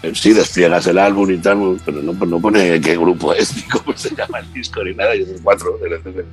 Eh, 0.03 0.11
sí, 0.13 0.33
despliegas 0.33 0.85
el 0.87 0.99
álbum 0.99 1.31
y 1.31 1.37
tal, 1.37 1.79
pero 1.85 2.01
no, 2.01 2.13
no 2.13 2.39
pone 2.39 2.79
qué 2.81 2.97
grupo 2.97 3.33
es 3.33 3.55
ni 3.55 3.63
cómo 3.63 3.97
se 3.97 4.13
llama 4.13 4.39
el 4.39 4.53
disco 4.53 4.83
ni 4.83 4.93
nada. 4.93 5.15
Yo 5.15 5.25
soy 5.25 5.39
cuatro 5.41 5.77
del 5.77 6.01
Zeppelin. 6.01 6.31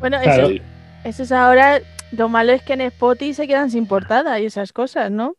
Bueno, 0.00 0.18
eso, 0.20 0.50
eso 1.04 1.22
es 1.22 1.32
ahora. 1.32 1.80
Lo 2.12 2.28
malo 2.28 2.52
es 2.52 2.62
que 2.62 2.72
en 2.72 2.80
Spotify 2.80 3.34
se 3.34 3.46
quedan 3.46 3.70
sin 3.70 3.86
portada 3.86 4.40
y 4.40 4.46
esas 4.46 4.72
cosas, 4.72 5.12
¿no? 5.12 5.36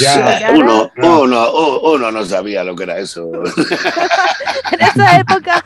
Ya. 0.00 0.52
Uno, 0.54 0.90
no. 0.96 1.22
Uno, 1.22 1.80
uno, 1.80 2.10
no 2.10 2.24
sabía 2.24 2.64
lo 2.64 2.74
que 2.74 2.84
era 2.84 2.98
eso. 2.98 3.30
en 4.72 4.80
esa 4.80 5.18
época. 5.18 5.64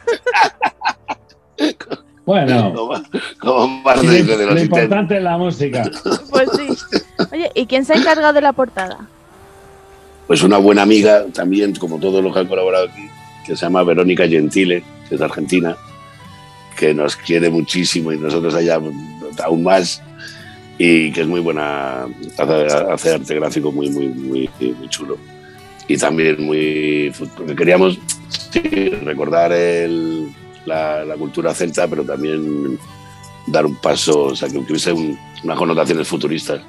Bueno, 2.24 2.72
como, 2.74 3.02
como 3.38 3.68
más 3.82 4.02
de, 4.02 4.22
de 4.22 4.46
los 4.46 4.54
lo 4.54 4.60
importante 4.60 5.16
es 5.16 5.22
la 5.22 5.38
música. 5.38 5.90
Pues 6.30 6.48
sí. 6.56 6.68
Oye, 7.32 7.50
¿y 7.54 7.66
quién 7.66 7.84
se 7.84 7.92
ha 7.92 7.96
encargado 7.96 8.32
de 8.32 8.40
la 8.40 8.52
portada? 8.52 8.98
Pues 10.26 10.42
una 10.42 10.58
buena 10.58 10.82
amiga 10.82 11.24
también, 11.32 11.74
como 11.74 11.98
todos 11.98 12.22
los 12.22 12.32
que 12.32 12.40
han 12.40 12.46
colaborado 12.46 12.86
aquí, 12.88 13.08
que 13.44 13.56
se 13.56 13.62
llama 13.62 13.82
Verónica 13.82 14.28
Gentile, 14.28 14.84
que 15.08 15.16
es 15.16 15.20
argentina, 15.20 15.76
que 16.76 16.94
nos 16.94 17.16
quiere 17.16 17.50
muchísimo 17.50 18.12
y 18.12 18.18
nosotros 18.18 18.54
allá 18.54 18.80
aún 19.44 19.62
más 19.62 20.02
y 20.82 21.12
que 21.12 21.20
es 21.20 21.26
muy 21.26 21.40
buena, 21.40 22.06
hace, 22.38 23.12
arte 23.12 23.34
gráfico 23.34 23.70
muy, 23.70 23.90
muy, 23.90 24.08
muy, 24.08 24.48
muy 24.58 24.88
chulo. 24.88 25.18
Y 25.86 25.98
también 25.98 26.42
muy... 26.42 27.12
Porque 27.36 27.54
queríamos 27.54 27.98
recordar 29.02 29.52
el, 29.52 30.32
la, 30.64 31.04
cultura 31.18 31.52
celta, 31.52 31.86
pero 31.86 32.02
también 32.02 32.78
dar 33.46 33.66
un 33.66 33.76
paso, 33.76 34.22
o 34.22 34.34
sea, 34.34 34.48
que 34.48 34.56
hubiese 34.56 34.94
unas 34.94 35.58
connotaciones 35.58 36.08
futuristas. 36.08 36.62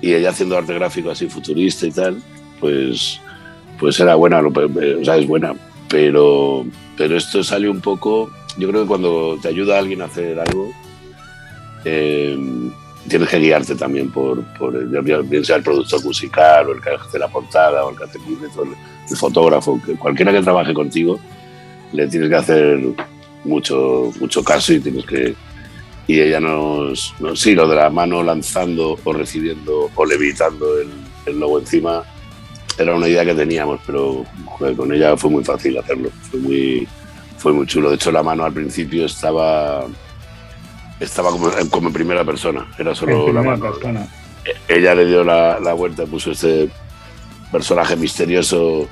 Y 0.00 0.14
ella 0.14 0.30
haciendo 0.30 0.56
arte 0.56 0.72
gráfico 0.72 1.10
así 1.10 1.28
futurista 1.28 1.86
y 1.86 1.90
tal, 1.90 2.22
pues, 2.58 3.20
pues 3.78 4.00
era 4.00 4.14
buena, 4.14 4.40
o 4.40 5.04
sea, 5.04 5.18
es 5.18 5.26
buena. 5.26 5.54
Pero, 5.90 6.64
pero 6.96 7.18
esto 7.18 7.44
sale 7.44 7.68
un 7.68 7.82
poco, 7.82 8.30
yo 8.56 8.66
creo 8.70 8.80
que 8.80 8.88
cuando 8.88 9.38
te 9.42 9.48
ayuda 9.48 9.78
alguien 9.78 10.00
a 10.00 10.06
hacer 10.06 10.40
algo, 10.40 10.70
eh, 11.84 12.72
tienes 13.06 13.28
que 13.28 13.38
guiarte 13.38 13.74
también 13.74 14.10
por, 14.10 14.42
por 14.54 14.72
bien 14.88 15.24
el 15.48 15.62
productor 15.62 16.04
musical 16.04 16.68
o 16.68 16.72
el 16.72 16.80
que 16.80 16.90
hace 16.90 17.18
la 17.18 17.28
portada 17.28 17.84
o 17.84 17.90
el 17.90 17.96
que 17.96 18.04
hace 18.04 18.18
el, 18.18 18.74
el 19.10 19.16
fotógrafo, 19.16 19.80
que 19.84 19.94
cualquiera 19.94 20.32
que 20.32 20.42
trabaje 20.42 20.74
contigo, 20.74 21.18
le 21.92 22.06
tienes 22.08 22.28
que 22.28 22.36
hacer 22.36 22.80
mucho, 23.44 24.12
mucho 24.20 24.42
caso 24.42 24.72
y 24.72 24.80
tienes 24.80 25.06
que... 25.06 25.34
Y 26.08 26.20
ella 26.20 26.38
nos, 26.38 27.14
Sí, 27.34 27.54
lo 27.54 27.66
de 27.66 27.76
la 27.76 27.90
mano 27.90 28.22
lanzando 28.22 28.96
o 29.02 29.12
recibiendo 29.12 29.90
o 29.92 30.04
levitando 30.04 30.78
el, 30.78 30.88
el 31.26 31.40
logo 31.40 31.58
encima 31.58 32.04
era 32.78 32.94
una 32.94 33.08
idea 33.08 33.24
que 33.24 33.34
teníamos, 33.34 33.80
pero 33.86 34.24
con 34.76 34.92
ella 34.92 35.16
fue 35.16 35.30
muy 35.30 35.42
fácil 35.42 35.78
hacerlo. 35.78 36.10
Fue 36.30 36.38
muy, 36.40 36.88
fue 37.38 37.52
muy 37.52 37.66
chulo. 37.66 37.88
De 37.88 37.96
hecho, 37.96 38.12
la 38.12 38.22
mano 38.22 38.44
al 38.44 38.52
principio 38.52 39.06
estaba 39.06 39.86
estaba 41.00 41.30
como, 41.30 41.50
como 41.70 41.88
en 41.88 41.92
primera 41.92 42.24
persona, 42.24 42.66
era 42.78 42.94
solo 42.94 43.32
la 43.32 43.42
mano. 43.42 43.72
Persona. 43.72 44.06
Ella 44.68 44.94
le 44.94 45.06
dio 45.06 45.24
la, 45.24 45.58
la, 45.60 45.72
vuelta, 45.72 46.06
puso 46.06 46.30
este 46.30 46.70
personaje 47.50 47.96
misterioso 47.96 48.88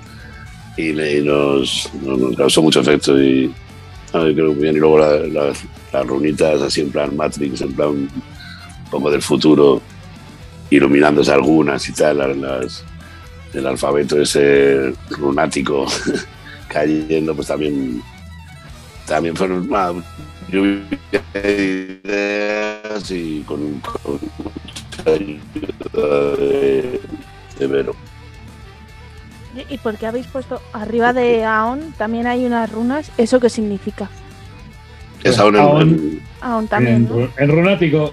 y, 0.77 0.93
le, 0.93 1.23
nos, 1.23 1.91
nos, 2.03 2.37
causó 2.37 2.63
mucho 2.63 2.81
efecto. 2.81 3.21
Y 3.21 3.55
creo 4.11 4.53
muy 4.53 4.63
bien. 4.63 4.77
Y 4.77 4.79
luego 4.79 4.99
las 4.99 6.07
runitas 6.07 6.61
así 6.63 6.81
en 6.81 6.91
plan 6.91 7.17
Matrix, 7.17 7.61
en 7.61 7.73
plan 7.73 7.89
un 7.89 8.11
poco 8.91 9.11
del 9.11 9.23
futuro. 9.23 9.81
iluminándose 10.71 11.33
algunas 11.33 11.89
y 11.89 11.93
tal, 11.93 12.41
las, 12.41 12.85
el 13.53 13.67
alfabeto 13.67 14.21
ese 14.21 14.93
lunático 15.19 15.87
cayendo, 16.69 17.35
pues 17.35 17.47
también, 17.47 18.03
también 19.07 19.37
fueron 19.37 19.69
bueno, 20.53 20.81
ideas 21.35 23.11
y 23.11 23.43
con, 23.47 23.81
con 23.81 24.21
mucha 24.39 25.11
ayuda 25.11 26.37
de, 26.37 27.01
de 27.59 27.67
Vero. 27.67 27.95
¿Y 29.69 29.79
por 29.79 29.97
qué 29.97 30.07
habéis 30.09 30.27
puesto 30.27 30.61
arriba 30.73 31.13
de 31.13 31.45
Aon 31.45 31.93
también 31.97 32.27
hay 32.27 32.45
unas 32.45 32.71
runas? 32.73 33.11
¿Eso 33.17 33.39
qué 33.39 33.49
significa? 33.49 34.11
Es 35.23 35.39
aún 35.39 35.57
Aún- 35.57 35.81
en, 35.83 36.23
Aon 36.41 36.67
también. 36.69 36.97
En, 36.97 37.05
¿no? 37.09 37.15
ru- 37.17 37.31
en 37.39 37.49
runático, 37.51 38.13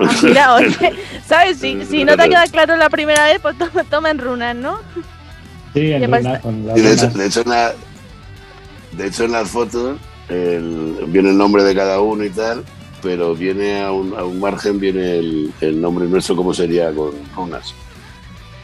Ah, 0.00 0.14
mira, 0.22 0.54
oye, 0.56 0.92
¿sabes? 1.26 1.58
Si, 1.58 1.84
si 1.86 2.04
no 2.04 2.16
te 2.16 2.22
ha 2.22 2.28
quedado 2.28 2.48
claro 2.52 2.76
la 2.76 2.88
primera 2.88 3.24
vez, 3.24 3.40
pues 3.42 3.58
toma, 3.58 3.82
toma 3.84 4.10
en 4.10 4.18
runas, 4.18 4.54
¿no? 4.54 4.78
sí, 5.74 5.90
en 5.92 6.04
runas, 6.12 6.40
con 6.40 6.64
las 6.66 6.78
Y 6.78 6.82
de 6.82 6.92
hecho, 6.92 7.02
runas. 7.02 7.16
de 7.18 7.26
hecho 7.26 7.40
en 7.40 7.48
la- 7.48 7.74
de 8.92 9.06
hecho, 9.06 9.24
en 9.24 9.32
las 9.32 9.48
fotos 9.50 9.98
el- 10.28 10.96
viene 11.08 11.30
el 11.30 11.36
nombre 11.38 11.62
de 11.64 11.74
cada 11.74 12.00
uno 12.00 12.24
y 12.24 12.30
tal, 12.30 12.64
pero 13.02 13.34
viene 13.34 13.80
a 13.82 13.92
un, 13.92 14.14
a 14.16 14.24
un 14.24 14.40
margen, 14.40 14.78
viene 14.80 15.18
el, 15.18 15.52
el 15.60 15.80
nombre 15.80 16.06
nuestro, 16.06 16.34
como 16.36 16.52
sería 16.54 16.92
con 16.92 17.12
runas. 17.34 17.74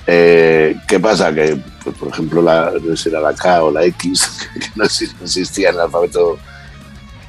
Eh, 0.07 0.77
¿Qué 0.87 1.01
pasa? 1.01 1.35
Que, 1.35 1.57
pues, 1.83 1.97
por 1.97 2.09
ejemplo, 2.09 2.43
la, 2.43 2.73
no 2.83 2.95
era 3.07 3.21
la 3.21 3.33
K 3.35 3.65
o 3.65 3.71
la 3.71 3.85
X, 3.87 4.49
que 4.55 4.67
no 4.77 4.85
exi- 4.85 5.13
no 5.19 5.25
existía 5.25 5.71
en 5.71 5.77
el 5.77 5.81
alfabeto, 5.83 6.37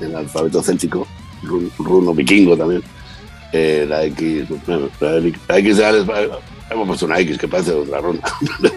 en 0.01 0.07
el 0.09 0.15
alfabeto 0.17 0.61
céltico, 0.61 1.07
run- 1.43 1.71
runo 1.77 2.13
vikingo 2.13 2.57
también. 2.57 2.83
Eh, 3.53 3.85
la 3.87 4.03
X, 4.05 4.45
bueno, 4.67 4.89
la, 4.99 5.11
la 5.47 5.57
X 5.59 5.79
hemos 6.69 6.87
puesto 6.87 7.05
una 7.05 7.19
X 7.19 7.37
que 7.37 7.47
parece 7.47 7.71
otra 7.71 7.99
runa. 8.01 8.21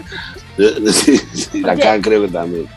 Sí, 0.91 1.17
sí, 1.33 1.61
la 1.61 1.73
K 1.77 2.01
creo 2.01 2.21
que 2.23 2.27
también. 2.27 2.67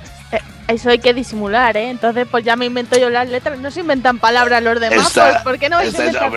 Eso 0.69 0.89
hay 0.91 1.01
que 1.01 1.13
disimular, 1.13 1.77
¿eh? 1.77 1.91
Entonces, 1.91 2.27
pues 2.31 2.45
ya 2.45 2.57
me 2.57 2.65
invento 2.67 2.99
yo 2.99 3.11
las 3.11 3.29
letras. 3.29 3.59
No 3.59 3.71
se 3.71 3.81
inventan 3.81 4.19
palabras 4.19 4.63
los 4.63 4.81
demás, 4.81 5.09
Esta- 5.09 5.31
pues 5.33 5.43
¿por 5.43 5.59
qué 5.59 5.69
no 5.69 5.77
vais 5.79 5.95
a 5.95 5.99
inventar 5.99 6.31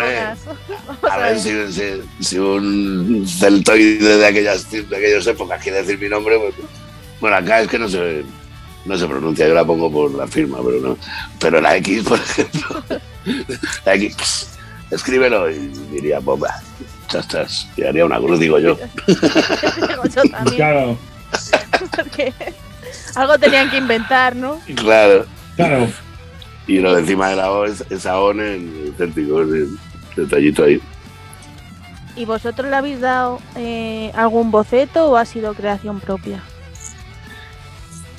ver 1.20 1.40
si, 1.40 1.72
si- 1.72 2.02
si 2.20 2.38
un 2.40 3.26
celtoide 3.28 4.18
de 4.18 4.26
aquellas, 4.26 4.70
de 4.72 4.80
aquellas 4.96 5.26
épocas 5.28 5.62
quiere 5.64 5.78
decir 5.84 5.98
mi 6.00 6.10
nombre, 6.10 6.38
pues, 6.40 6.54
bueno, 7.22 7.38
acá 7.38 7.62
es 7.62 7.70
que 7.70 7.80
no 7.80 7.88
se, 7.88 8.24
no 8.84 8.98
se 8.98 9.08
pronuncia, 9.08 9.48
yo 9.48 9.54
la 9.54 9.64
pongo 9.64 9.90
por 9.92 10.14
la 10.14 10.28
firma, 10.28 10.58
pero 10.66 10.82
no. 10.82 10.98
Pero 11.40 11.62
la 11.62 11.78
X, 11.78 12.04
por 12.04 12.20
ejemplo, 12.20 12.84
la 13.86 13.94
X, 13.96 14.50
escríbelo 14.92 15.50
y 15.50 15.72
diría, 15.92 16.20
bomba, 16.20 16.62
chastas, 17.08 17.68
y 17.78 17.84
haría 17.84 18.06
una 18.06 18.18
cruz, 18.18 18.40
digo 18.40 18.60
yo. 18.60 18.78
Digo 19.08 20.04
yo 20.16 20.22
también, 20.30 20.56
Claro, 20.58 20.98
porque 21.96 22.34
algo 23.16 23.38
tenían 23.38 23.70
que 23.70 23.78
inventar, 23.78 24.36
¿no? 24.36 24.60
Claro. 24.76 25.26
claro. 25.56 25.88
Y 26.68 26.80
lo 26.80 26.94
de 26.96 27.02
encima 27.02 27.30
de 27.30 27.36
la 27.36 27.52
O 27.52 27.66
es, 27.66 27.84
es 27.92 28.06
AON 28.06 28.40
en 28.42 28.94
céltico, 28.98 29.42
es 29.44 29.50
el 29.50 29.78
detallito 30.16 30.64
ahí. 30.64 30.82
¿Y 32.16 32.26
vosotros 32.26 32.70
le 32.70 32.76
habéis 32.76 33.02
dado 33.02 33.40
eh, 33.56 34.12
algún 34.16 34.50
boceto 34.50 35.10
o 35.12 35.18
ha 35.18 35.26
sido 35.26 35.54
creación 35.54 36.00
propia? 36.00 36.42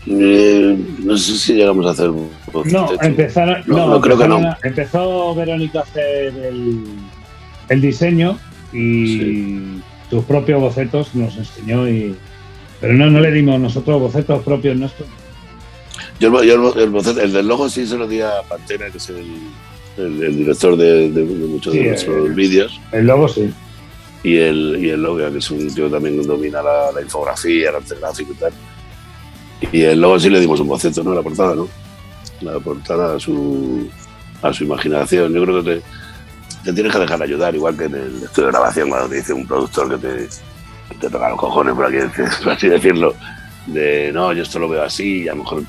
Eh, 0.07 0.79
no 1.03 1.17
sé 1.17 1.37
si 1.37 1.55
llegamos 1.55 1.85
a 1.87 1.91
hacer 1.91 2.11
un 2.11 2.31
No, 2.53 2.53
boceto. 2.87 3.03
empezaron, 3.03 3.63
No, 3.67 3.77
no, 3.79 3.87
no, 3.89 4.01
creo 4.01 4.17
que 4.17 4.29
no. 4.29 4.57
Empezó 4.63 5.35
Verónica 5.35 5.81
a 5.81 5.83
hacer 5.83 6.27
el, 6.37 6.85
el 7.69 7.81
diseño 7.81 8.39
y 8.73 9.81
sus 10.09 10.25
propios 10.25 10.61
bocetos 10.61 11.13
nos 11.15 11.37
enseñó 11.37 11.89
y 11.89 12.17
pero 12.81 12.93
no, 12.95 13.11
no 13.11 13.21
le 13.21 13.31
dimos 13.33 13.59
nosotros 13.61 14.01
bocetos 14.01 14.43
propios 14.43 14.77
nuestros. 14.77 15.09
Yo, 16.21 16.43
yo 16.43 16.55
el, 16.55 16.61
bo- 16.61 16.75
el 16.75 16.91
boceto- 16.91 17.21
el 17.21 17.33
del 17.33 17.47
logo 17.47 17.69
sí 17.69 17.87
se 17.87 17.97
lo 17.97 18.07
di 18.09 18.21
a 18.21 18.31
Pantera, 18.49 18.91
que 18.91 18.99
es 18.99 19.09
el, 19.11 19.27
el- 19.99 20.23
el 20.23 20.37
director 20.37 20.77
de, 20.77 21.11
de- 21.11 21.25
de 21.27 21.47
muchos 21.47 21.73
Sí, 21.73 21.79
de 21.81 21.85
eh, 21.85 21.89
nuestros 21.91 22.35
vídeos. 22.35 22.81
El 22.93 23.07
logo 23.07 23.29
sí. 23.29 23.53
Y 24.23 24.39
el, 24.39 24.79
y 24.81 24.91
el 24.91 25.03
logo, 25.03 25.19
que 25.31 25.39
es 25.39 25.51
un 25.51 25.73
tío 25.75 25.85
que 25.87 25.91
también 25.93 26.27
domina 26.27 26.63
la, 26.63 26.91
la 26.93 27.03
infografía, 27.03 27.69
el 27.71 27.77
arte 27.77 27.95
gráfico 28.01 28.33
y 28.33 28.37
tal. 28.37 28.53
Y 29.73 29.83
el 29.83 30.01
logo 30.01 30.19
sí 30.19 30.31
le 30.31 30.41
dimos 30.41 30.59
un 30.61 30.69
boceto, 30.69 31.03
¿no? 31.05 31.15
La 31.15 31.23
portada, 31.23 31.55
¿no? 31.55 31.69
La 32.41 32.59
portada 32.59 33.17
a 33.17 33.21
su, 33.21 33.89
a 34.43 34.53
su 34.53 34.65
imaginación. 34.65 35.33
Yo 35.33 35.43
creo 35.45 35.63
que 35.63 35.71
te, 35.77 35.83
te 36.65 36.73
tienes 36.73 36.93
que 36.93 36.99
dejar 36.99 37.23
ayudar, 37.23 37.55
igual 37.55 37.77
que 37.77 37.85
en 37.85 37.95
el 37.95 38.23
estudio 38.25 38.47
de 38.49 38.53
grabación, 38.53 38.89
cuando 38.89 39.09
te 39.09 39.17
dice 39.17 39.33
un 39.33 39.47
productor 39.47 39.91
que 39.91 40.09
te, 40.09 40.17
que 40.17 40.29
te 41.01 41.11
toca 41.11 41.29
los 41.31 41.39
cojones, 41.39 41.75
por, 41.75 41.87
aquí, 41.87 41.97
por 42.43 42.53
así 42.53 42.69
decirlo, 42.69 43.15
de 43.67 44.11
no, 44.13 44.33
yo 44.33 44.43
esto 44.43 44.59
lo 44.59 44.69
veo 44.69 44.83
así, 44.83 45.23
y 45.25 45.29
a 45.29 45.35
lo 45.35 45.43
mejor, 45.43 45.63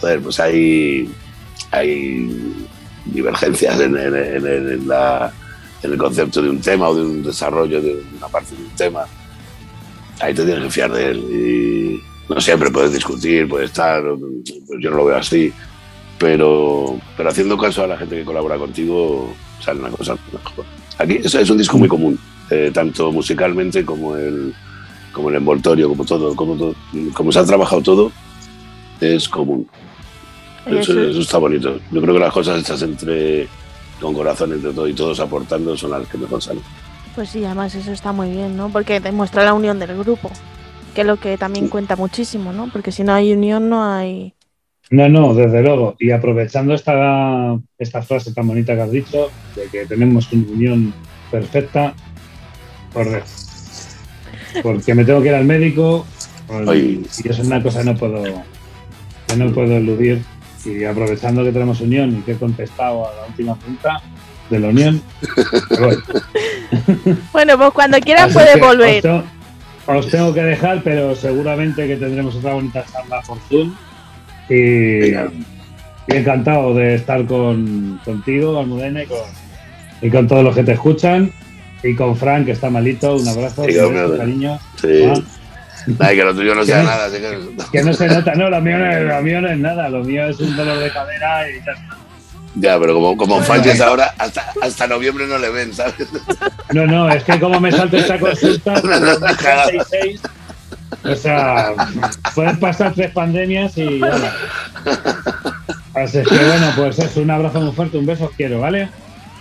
joder, 0.00 0.20
pues 0.20 0.40
hay, 0.40 1.10
hay 1.70 2.54
divergencias 3.06 3.80
en, 3.80 3.96
en- 3.96 4.14
en- 4.14 4.46
en 4.72 4.88
la, 4.88 5.32
el 5.82 5.96
concepto 5.98 6.40
de 6.42 6.48
un 6.50 6.60
tema 6.60 6.88
o 6.88 6.94
de 6.94 7.02
un 7.02 7.22
desarrollo 7.22 7.80
de 7.82 8.02
una 8.16 8.28
parte 8.28 8.54
de 8.56 8.62
un 8.62 8.70
tema. 8.70 9.04
Ahí 10.20 10.32
te 10.32 10.44
tienes 10.44 10.64
que 10.64 10.70
fiar 10.70 10.90
de 10.92 11.10
él. 11.10 11.18
Y 11.18 12.32
no 12.32 12.40
siempre 12.40 12.70
puedes 12.70 12.92
discutir, 12.92 13.46
puedes 13.48 13.70
estar, 13.70 14.02
pues 14.66 14.80
yo 14.80 14.90
no 14.90 14.96
lo 14.96 15.04
veo 15.06 15.16
así, 15.16 15.52
pero, 16.18 16.98
pero 17.16 17.28
haciendo 17.28 17.58
caso 17.58 17.84
a 17.84 17.86
la 17.88 17.98
gente 17.98 18.16
que 18.16 18.24
colabora 18.24 18.56
contigo, 18.56 19.34
sale 19.60 19.80
una 19.80 19.90
cosa 19.90 20.16
mejor. 20.32 20.64
Aquí 20.98 21.18
eso 21.22 21.38
es 21.38 21.50
un 21.50 21.58
disco 21.58 21.76
muy 21.76 21.88
común, 21.88 22.18
eh, 22.50 22.70
tanto 22.72 23.10
musicalmente 23.12 23.84
como 23.84 24.16
el, 24.16 24.54
como 25.12 25.28
el 25.30 25.36
envoltorio, 25.36 25.88
como 25.88 26.04
todo, 26.04 26.34
como 26.36 26.56
todo, 26.56 26.74
como 27.14 27.32
se 27.32 27.38
ha 27.38 27.44
trabajado 27.44 27.82
todo, 27.82 28.12
es 29.00 29.28
común. 29.28 29.68
Eso, 30.66 30.76
eso- 30.92 31.08
eso 31.10 31.20
está 31.20 31.38
bonito. 31.38 31.78
Yo 31.90 32.00
creo 32.00 32.14
que 32.14 32.20
las 32.20 32.32
cosas 32.32 32.60
hechas 32.60 32.82
entre 32.82 33.48
con 34.00 34.14
corazón 34.14 34.52
entre 34.52 34.72
todo 34.72 34.88
y 34.88 34.94
todos 34.94 35.20
aportando 35.20 35.76
son 35.76 35.90
las 35.92 36.06
que 36.08 36.18
mejor 36.18 36.42
salen. 36.42 36.62
Pues 37.14 37.30
sí, 37.30 37.44
además 37.44 37.74
eso 37.74 37.92
está 37.92 38.12
muy 38.12 38.30
bien, 38.30 38.56
¿no? 38.56 38.68
Porque 38.70 38.98
demuestra 39.00 39.44
la 39.44 39.54
unión 39.54 39.78
del 39.78 39.96
grupo, 39.96 40.30
que 40.94 41.02
es 41.02 41.06
lo 41.06 41.16
que 41.18 41.38
también 41.38 41.68
cuenta 41.68 41.96
muchísimo, 41.96 42.52
¿no? 42.52 42.68
Porque 42.72 42.90
si 42.92 43.04
no 43.04 43.14
hay 43.14 43.32
unión 43.32 43.68
no 43.68 43.84
hay... 43.84 44.34
No, 44.90 45.08
no, 45.08 45.32
desde 45.34 45.62
luego. 45.62 45.96
Y 45.98 46.10
aprovechando 46.10 46.74
esta, 46.74 47.58
esta 47.78 48.02
frase 48.02 48.32
tan 48.34 48.46
bonita 48.46 48.74
que 48.74 48.82
has 48.82 48.90
dicho, 48.90 49.30
de 49.56 49.68
que 49.70 49.86
tenemos 49.86 50.30
una 50.32 50.46
unión 50.52 50.94
perfecta, 51.30 51.94
Porque 54.62 54.94
me 54.94 55.04
tengo 55.04 55.20
que 55.20 55.28
ir 55.28 55.34
al 55.34 55.44
médico 55.44 56.06
y 56.74 57.28
eso 57.28 57.42
es 57.42 57.46
una 57.48 57.62
cosa 57.62 57.80
que 57.80 57.86
no 57.86 57.96
puedo, 57.96 58.22
que 59.26 59.36
no 59.36 59.52
puedo 59.52 59.76
eludir. 59.76 60.22
Y 60.64 60.84
aprovechando 60.84 61.44
que 61.44 61.52
tenemos 61.52 61.80
unión 61.82 62.16
y 62.18 62.22
que 62.22 62.32
he 62.32 62.36
contestado 62.36 63.06
a 63.06 63.14
la 63.14 63.26
última 63.26 63.54
pregunta 63.56 64.00
de 64.48 64.58
la 64.60 64.68
unión, 64.68 65.02
me 65.70 65.76
voy. 65.78 65.96
Bueno, 67.32 67.56
pues 67.58 67.70
cuando 67.70 67.98
quieras 68.00 68.32
puedes 68.32 68.56
Os 68.56 68.60
volver. 68.60 69.02
tengo, 69.02 69.22
os 69.86 70.08
tengo 70.08 70.32
que 70.34 70.42
dejar, 70.42 70.82
pero 70.82 71.14
seguramente 71.14 71.86
que 71.86 71.96
tendremos 71.96 72.34
otra 72.36 72.54
bonita 72.54 72.84
charla 72.90 73.20
por 73.26 73.38
Zoom. 73.48 73.74
Y, 74.48 75.12
y 75.12 76.16
encantado 76.16 76.74
de 76.74 76.94
estar 76.96 77.24
con, 77.26 78.00
contigo, 78.04 78.58
Almudena, 78.58 79.02
y 79.02 79.06
con, 79.06 79.18
y 80.02 80.10
con 80.10 80.26
todos 80.26 80.44
los 80.44 80.54
que 80.54 80.64
te 80.64 80.72
escuchan. 80.72 81.30
Y 81.84 81.94
con 81.94 82.16
Frank, 82.16 82.46
que 82.46 82.52
está 82.52 82.70
malito. 82.70 83.16
Un 83.16 83.28
abrazo, 83.28 83.64
Sí, 83.66 83.76
un 83.76 84.16
cariño. 84.16 84.58
Sí. 84.80 85.04
Ay, 85.98 86.16
que 86.16 86.24
lo 86.24 86.34
tuyo 86.34 86.54
no 86.54 86.64
sea 86.64 86.82
nada. 86.82 87.04
así 87.06 87.18
que- 87.18 87.56
que 87.70 87.82
no 87.84 87.92
se 87.92 88.08
nota, 88.08 88.34
no, 88.34 88.48
lo 88.48 88.60
mío 88.62 88.78
no, 88.78 88.90
es, 88.90 89.02
lo 89.06 89.20
mío 89.22 89.40
no 89.42 89.48
es 89.50 89.58
nada. 89.58 89.88
Lo 89.90 90.02
mío 90.02 90.26
es 90.28 90.40
un 90.40 90.56
dolor 90.56 90.78
de 90.78 90.90
cadera 90.90 91.50
y 91.50 91.56
está. 91.58 91.72
Ya, 92.56 92.78
pero 92.78 92.94
como, 92.94 93.16
como 93.16 93.40
falles 93.42 93.80
ahora, 93.80 94.14
hasta, 94.16 94.52
hasta 94.62 94.86
noviembre 94.86 95.26
no 95.26 95.38
le 95.38 95.50
ven, 95.50 95.74
¿sabes? 95.74 95.94
No, 96.72 96.86
no, 96.86 97.10
es 97.10 97.24
que 97.24 97.38
como 97.40 97.58
me 97.60 97.72
salto 97.72 97.96
esta 97.96 98.18
consulta, 98.18 98.74
No, 98.84 99.00
no, 99.00 99.18
no, 99.18 99.36
36, 99.36 100.20
o 101.02 101.14
sea, 101.16 101.72
pueden 102.34 102.58
pasar 102.60 102.94
tres 102.94 103.10
pandemias 103.10 103.76
y 103.76 103.98
ya. 103.98 104.32
Así 105.94 106.18
es 106.18 106.28
que 106.28 106.36
bueno, 106.36 106.72
pues 106.76 106.98
eso, 107.00 107.20
un 107.22 107.30
abrazo 107.30 107.60
muy 107.60 107.72
fuerte, 107.74 107.98
un 107.98 108.06
beso, 108.06 108.26
os 108.26 108.30
quiero, 108.36 108.60
¿vale? 108.60 108.88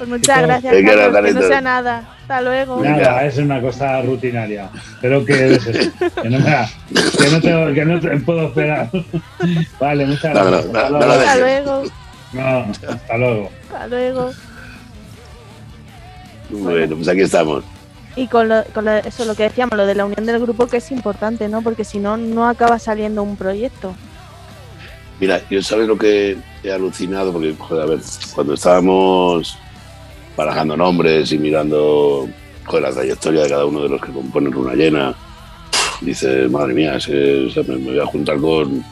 Pues 0.06 0.20
muchas 0.20 0.42
gracias, 0.42 0.74
venga, 0.74 0.96
Carlos, 0.96 1.22
que 1.24 1.34
no 1.34 1.42
sea 1.48 1.62
nada. 1.62 2.04
Hasta 2.24 2.42
luego. 2.42 2.84
Nada, 2.84 3.26
es 3.26 3.38
una 3.38 3.62
cosa 3.62 4.02
rutinaria. 4.02 4.70
Pero 5.00 5.24
que 5.26 5.54
es 5.56 5.66
eso, 5.66 5.92
que 6.22 6.30
no, 6.30 6.40
me 6.40 6.44
da- 6.50 6.70
que 7.18 7.30
no, 7.32 7.40
tengo- 7.42 7.74
que 7.74 7.86
no 7.86 8.00
te 8.02 8.18
puedo 8.20 8.48
esperar. 8.48 8.90
Vale, 9.80 10.06
muchas 10.06 10.34
No, 10.34 10.46
gracias. 10.46 10.74
no, 10.74 10.80
Hasta 10.98 11.36
no 11.36 11.40
luego. 11.40 11.84
No, 12.34 12.66
hasta 12.90 13.18
luego. 13.18 13.50
Hasta 13.72 13.88
luego. 13.88 14.32
Bueno, 16.50 16.96
pues 16.98 17.08
aquí 17.08 17.22
estamos. 17.22 17.64
Y 18.18 18.28
con, 18.28 18.50
lo, 18.50 18.64
con 18.74 18.84
lo- 18.84 18.92
eso, 18.98 19.24
lo 19.24 19.36
que 19.36 19.44
decíamos, 19.44 19.78
lo 19.78 19.86
de 19.86 19.96
la 19.96 20.04
unión 20.06 20.26
del 20.26 20.40
grupo, 20.42 20.68
que 20.68 20.78
es 20.78 20.92
importante, 20.92 21.48
¿no? 21.48 21.62
Porque 21.62 21.86
si 21.86 22.00
no, 22.00 22.18
no 22.18 22.48
acaba 22.50 22.78
saliendo 22.78 23.24
un 23.24 23.38
proyecto. 23.38 23.96
Mira, 25.22 25.40
yo 25.50 25.62
sabes 25.64 25.88
lo 25.88 25.98
que 25.98 26.38
he 26.62 26.72
alucinado, 26.74 27.32
porque, 27.32 27.56
joder, 27.58 27.84
a 27.84 27.86
ver, 27.88 28.00
cuando 28.36 28.54
estábamos 28.56 29.58
barajando 30.36 30.76
nombres 30.76 31.32
y 31.32 31.38
mirando 31.38 32.28
joder, 32.66 32.84
la 32.84 32.92
trayectoria 32.92 33.44
de 33.44 33.50
cada 33.50 33.66
uno 33.66 33.84
de 33.84 33.90
los 33.90 34.02
que 34.02 34.12
componen 34.12 34.52
Runa 34.52 34.74
Llena, 34.74 35.16
dice, 36.02 36.48
madre 36.50 36.74
mía, 36.74 36.98
me, 37.08 37.76
voy 37.78 38.00
a 38.00 38.06
juntar 38.06 38.38
con... 38.38 38.84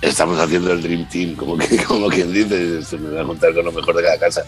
Estamos 0.00 0.38
haciendo 0.38 0.72
el 0.72 0.82
Dream 0.82 1.08
Team, 1.08 1.34
como, 1.34 1.56
que, 1.56 1.76
como 1.88 2.08
quien 2.08 2.32
dice, 2.32 2.82
se 2.82 2.98
me 2.98 3.10
voy 3.10 3.18
a 3.18 3.24
juntar 3.24 3.54
con 3.54 3.64
lo 3.64 3.72
mejor 3.72 3.96
de 3.96 4.02
cada 4.02 4.18
casa. 4.18 4.44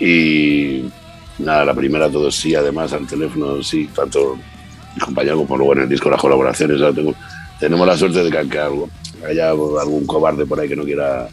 Y 0.00 0.84
nada, 1.38 1.64
la 1.64 1.74
primera 1.74 2.08
todo 2.08 2.30
sí, 2.30 2.54
además 2.54 2.92
al 2.92 3.06
teléfono 3.06 3.62
sí, 3.62 3.88
tanto 3.94 4.36
mi 4.94 5.00
compañero 5.00 5.36
como 5.38 5.56
luego 5.56 5.74
en 5.74 5.82
el 5.82 5.88
disco 5.88 6.10
las 6.10 6.20
colaboraciones. 6.20 6.80
tenemos 7.60 7.86
la 7.86 7.96
suerte 7.96 8.24
de 8.24 8.30
que, 8.30 8.60
haya 9.26 9.50
algún 9.50 10.06
cobarde 10.06 10.46
por 10.46 10.60
ahí 10.60 10.68
que 10.68 10.76
no 10.76 10.84
quiera, 10.84 11.28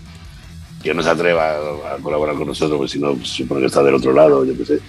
que 0.83 0.93
no 0.93 1.01
se 1.01 1.09
atreva 1.09 1.55
a, 1.93 1.97
colaborar 2.01 2.35
con 2.35 2.47
nosotros, 2.47 2.77
pues 2.77 2.91
si 2.91 2.99
no, 2.99 3.13
pues, 3.13 3.29
supone 3.29 3.61
que 3.61 3.67
está 3.67 3.81
del 3.81 3.95
otro 3.95 4.11
lado, 4.11 4.43
yo 4.43 4.55
qué 4.57 4.65
sé. 4.65 4.79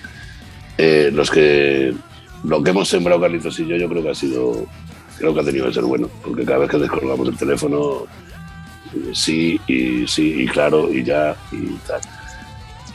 Eh, 0.76 1.10
los 1.12 1.30
que 1.30 1.94
lo 2.42 2.62
que 2.62 2.70
hemos 2.70 2.88
sembrado 2.88 3.20
Carlitos 3.20 3.58
y 3.60 3.66
yo, 3.66 3.76
yo 3.76 3.88
creo 3.88 4.02
que 4.02 4.10
ha 4.10 4.14
sido, 4.14 4.66
creo 5.16 5.32
que 5.32 5.40
ha 5.40 5.44
tenido 5.44 5.66
que 5.66 5.74
ser 5.74 5.84
bueno, 5.84 6.10
porque 6.22 6.44
cada 6.44 6.58
vez 6.58 6.70
que 6.70 6.78
descolgamos 6.78 7.28
el 7.28 7.36
teléfono, 7.36 8.06
sí 9.12 9.60
y 9.68 10.06
sí 10.06 10.42
y 10.42 10.46
claro 10.46 10.92
y 10.92 11.04
ya 11.04 11.36
y 11.52 11.68
tal. 11.86 12.00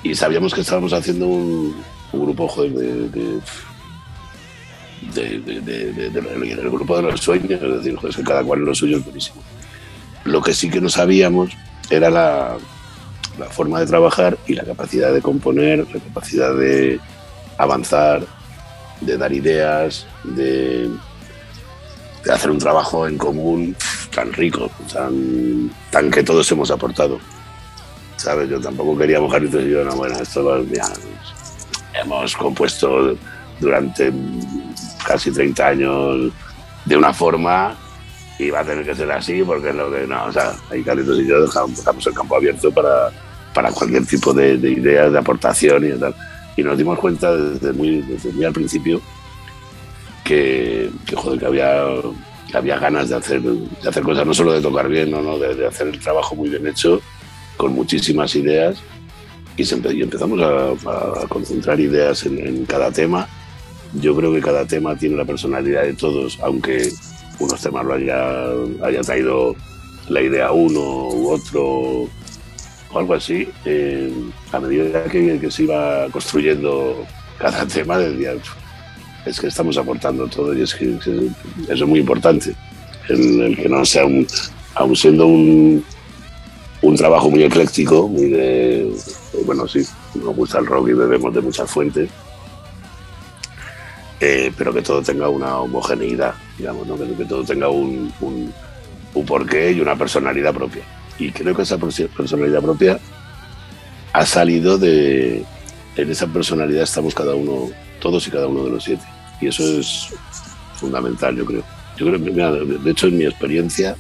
Y 0.04 0.14
sabíamos 0.14 0.54
que 0.54 0.62
estábamos 0.62 0.94
haciendo 0.94 1.28
un, 1.28 1.76
grupo 2.12 2.48
joder, 2.48 2.72
de, 2.72 3.10
de 5.14 6.10
del 6.10 6.70
grupo 6.70 6.98
de 6.98 7.04
los 7.04 7.22
sueños, 7.22 7.62
es 7.62 7.62
decir, 7.62 7.96
joder, 7.96 8.16
que 8.16 8.24
cada 8.24 8.44
cual 8.44 8.60
en 8.60 8.66
lo 8.66 8.76
suyo 8.76 8.98
es 8.98 9.06
buenísimo. 9.06 9.42
Lo 10.26 10.42
que 10.42 10.54
sí 10.54 10.70
que 10.70 10.82
no 10.82 10.90
sabíamos 10.90 11.52
era 11.90 12.10
la, 12.10 12.58
la 13.40 13.50
forma 13.50 13.80
de 13.80 13.86
trabajar 13.86 14.38
y 14.48 14.54
la 14.54 14.64
capacidad 14.64 15.14
de 15.14 15.22
componer, 15.22 15.80
la 15.80 16.00
capacidad 16.00 16.54
de 16.54 17.00
avanzar, 17.58 18.22
de 19.02 19.18
dar 19.18 19.32
ideas, 19.32 20.06
de, 20.24 20.90
hacer 22.32 22.52
un 22.52 22.60
trabajo 22.60 23.08
en 23.08 23.18
común 23.18 23.76
tan 24.14 24.32
rico, 24.34 24.70
tan, 24.92 26.12
que 26.12 26.24
todos 26.24 26.52
hemos 26.52 26.70
aportado. 26.72 27.20
¿Sabes? 28.18 28.50
Yo 28.50 28.60
tampoco 28.60 28.98
quería 28.98 29.22
mojar 29.22 29.44
y 29.44 29.50
yo, 29.50 29.84
no, 29.86 29.96
bueno, 29.96 30.20
esto 30.20 30.66
hemos 31.94 32.36
compuesto 32.36 33.16
durante 33.60 34.12
casi 35.06 35.32
30 35.32 35.68
años 35.68 36.32
de 36.86 36.98
una 36.98 37.14
forma 37.14 37.76
y 38.38 38.50
va 38.50 38.62
a 38.62 38.66
tener 38.66 38.86
que 38.86 38.96
ser 38.96 39.12
así 39.12 39.44
porque 39.44 39.70
es 39.70 39.76
lo 39.76 39.92
que 39.92 40.08
no, 40.08 40.26
o 40.26 40.32
sea, 40.32 40.54
ahí 40.72 40.82
Carlitos 40.82 41.20
y 41.20 41.28
yo 41.28 41.42
dejamos, 41.42 42.08
el 42.08 42.14
campo 42.14 42.38
abierto 42.38 42.72
para, 42.72 43.12
para 43.54 43.72
cualquier 43.72 44.06
tipo 44.06 44.34
de, 44.34 44.58
de 44.58 44.76
de 44.76 45.18
aportación 45.18 45.86
y 45.86 46.00
tal 46.00 46.16
y 46.60 46.64
nos 46.64 46.78
dimos 46.78 47.00
cuenta 47.00 47.36
desde 47.36 47.72
muy, 47.74 48.02
desde 48.02 48.32
muy 48.34 48.44
al 48.44 48.54
principio 48.54 49.02
que, 50.24 50.92
que, 51.06 51.16
joder, 51.16 51.40
que 51.40 51.46
había, 51.46 51.86
había 52.54 52.78
ganas 52.78 53.10
de 53.10 53.16
hacer, 53.16 53.42
de 53.42 53.90
hacer 53.90 54.04
cosas, 54.04 54.26
no 54.26 54.34
solo 54.34 54.52
de 54.52 54.62
tocar 54.62 54.90
bien, 54.90 55.10
no, 55.10 55.22
no, 55.22 55.40
de, 55.40 55.66
hacer 55.66 55.88
el 55.88 56.00
trabajo 56.00 56.36
muy 56.36 56.50
bien 56.50 56.68
hecho, 56.68 57.02
con 57.58 57.74
muchísimas 57.74 58.36
ideas. 58.36 58.78
Y, 59.56 59.66
se 59.66 59.76
empezamos 59.76 60.40
a, 60.42 61.28
concentrar 61.28 61.80
ideas 61.80 62.26
en, 62.26 62.66
cada 62.66 62.92
tema. 62.92 63.28
Yo 63.94 64.16
creo 64.16 64.34
que 64.34 64.42
cada 64.42 64.66
tema 64.66 64.96
tiene 64.96 65.16
la 65.16 65.26
personalidad 65.26 65.84
de 65.84 65.94
todos, 65.94 66.38
aunque 66.44 66.92
unos 67.40 67.62
temas 67.62 67.86
lo 67.86 67.94
haya, 67.94 68.50
haya 68.84 69.02
traído 69.02 69.56
la 70.10 70.22
idea 70.22 70.52
uno 70.52 70.80
u 70.80 71.32
otro 71.32 72.10
o 72.92 73.00
algo 73.00 73.14
así, 73.14 73.48
eh, 73.66 74.12
a 74.52 74.60
medida 74.60 75.04
que, 75.06 75.52
se 75.52 75.64
iba 75.64 76.08
construyendo 76.12 77.06
cada 77.38 77.66
tema, 77.68 77.98
decía, 77.98 78.34
es 79.26 79.40
que 79.40 79.48
estamos 79.48 79.78
aportando 79.78 80.28
todo 80.28 80.54
y 80.54 80.62
es 80.64 80.74
que, 80.74 80.96
eso 80.96 81.34
es 81.68 81.82
muy 81.86 82.00
importante, 82.00 82.56
el, 83.10 83.56
que 83.56 83.70
no 83.70 83.86
sea 83.86 84.06
un, 84.06 84.26
aún 84.76 84.96
siendo 84.96 85.28
un, 85.28 85.84
un 86.82 86.96
trabajo 86.96 87.30
muy 87.30 87.44
ecléctico, 87.44 88.08
muy 88.08 88.30
de, 88.30 88.92
bueno, 89.46 89.68
sí, 89.68 89.86
nos 90.16 90.36
gusta 90.36 90.60
el 90.60 90.66
rock 90.66 90.90
y 90.90 90.94
bebemos 90.94 91.34
de 91.34 91.42
muchas 91.42 91.70
fuentes, 91.70 92.10
eh, 94.20 94.52
pero 94.58 94.74
que 94.74 94.82
todo 94.82 95.02
tenga 95.02 95.30
una 95.30 95.60
homogeneidad, 95.60 96.34
digamos, 96.58 96.88
¿no? 96.88 96.98
que, 96.98 97.26
todo 97.26 97.44
tenga 97.44 97.70
un, 97.70 98.12
un, 98.20 98.52
un 99.14 99.26
porqué 99.26 99.72
y 99.72 99.80
una 99.80 99.96
personalidad 99.96 100.54
propia 100.54 100.84
y 101.20 101.32
creo 101.32 101.56
que 101.56 101.64
esa 101.64 101.78
personalidad 101.78 102.62
propia 102.62 103.00
ha 104.14 104.26
salido 104.26 104.78
de. 104.78 105.46
En 105.96 106.10
esa 106.10 106.28
personalidad 106.28 106.84
estamos 106.84 107.14
cada 107.14 107.36
uno, 107.36 107.70
todos 108.00 108.26
y 108.28 108.32
cada 108.32 108.48
uno 108.48 108.64
de 108.64 108.72
los 108.72 108.84
siete. 108.84 109.04
Y 109.42 109.48
eso 109.48 109.64
es 109.80 110.10
fundamental, 110.76 111.36
yo 111.36 111.46
creo. 111.46 111.64
Yo 111.98 112.06
creo 112.06 112.20
de 112.20 112.92
hecho, 112.92 113.08
en 113.08 113.18
mi 113.18 113.26
experiencia, 113.26 113.98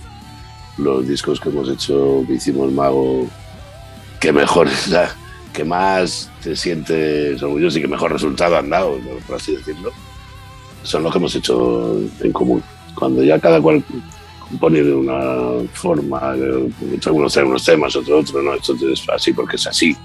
los 0.78 1.06
discos 1.06 1.40
que 1.40 1.50
hemos 1.50 1.70
hecho, 1.70 2.24
que 2.26 2.34
hicimos 2.34 2.72
Mago, 2.72 3.28
que 4.22 4.32
mejor, 4.32 4.70
que 5.54 5.64
más 5.66 6.32
te 6.42 6.56
sientes 6.56 7.44
orgulloso 7.44 7.78
y 7.78 7.82
que 7.82 7.88
mejor 7.88 8.14
resultado 8.14 8.58
han 8.58 8.70
dado, 8.70 8.98
por 9.28 9.36
así 9.36 9.56
decirlo, 9.56 9.92
son 10.84 11.04
los 11.04 11.12
que 11.12 11.18
hemos 11.18 11.36
hecho 11.36 12.00
en 12.22 12.32
común. 12.32 12.64
Cuando 12.96 13.24
ya 13.24 13.40
cada 13.40 13.62
cual 13.62 13.84
poner 14.58 14.86
de 14.86 14.94
una 14.94 15.68
forma, 15.74 16.32
algunos 17.06 17.38
unos 17.38 17.66
temas, 17.66 17.96
otro 17.96 18.20
otro, 18.20 18.42
no, 18.42 18.56
esto 18.56 18.76
es 18.92 19.04
así 19.10 19.34
porque 19.34 19.58
es 19.58 19.68
así, 19.68 19.96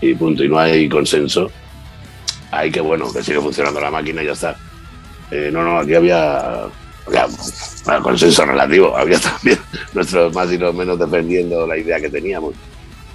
y 0.00 0.14
punto, 0.14 0.44
y 0.44 0.48
no 0.48 0.58
hay 0.58 0.88
consenso, 0.88 1.50
hay 2.50 2.70
que 2.70 2.80
bueno, 2.80 3.12
que 3.12 3.22
sigue 3.22 3.40
funcionando 3.40 3.80
la 3.80 3.90
máquina 3.90 4.22
y 4.22 4.26
ya 4.26 4.32
está. 4.32 4.56
Eh, 5.30 5.50
no, 5.52 5.64
no, 5.64 5.78
aquí 5.78 5.94
había, 5.94 6.64
había 7.06 7.26
consenso 8.02 8.44
relativo, 8.44 8.96
había 8.96 9.18
también 9.20 9.58
nuestros 9.94 10.34
más 10.34 10.52
y 10.52 10.58
los 10.58 10.74
menos 10.74 10.98
defendiendo 10.98 11.66
la 11.66 11.78
idea 11.78 12.00
que 12.00 12.10
teníamos, 12.10 12.54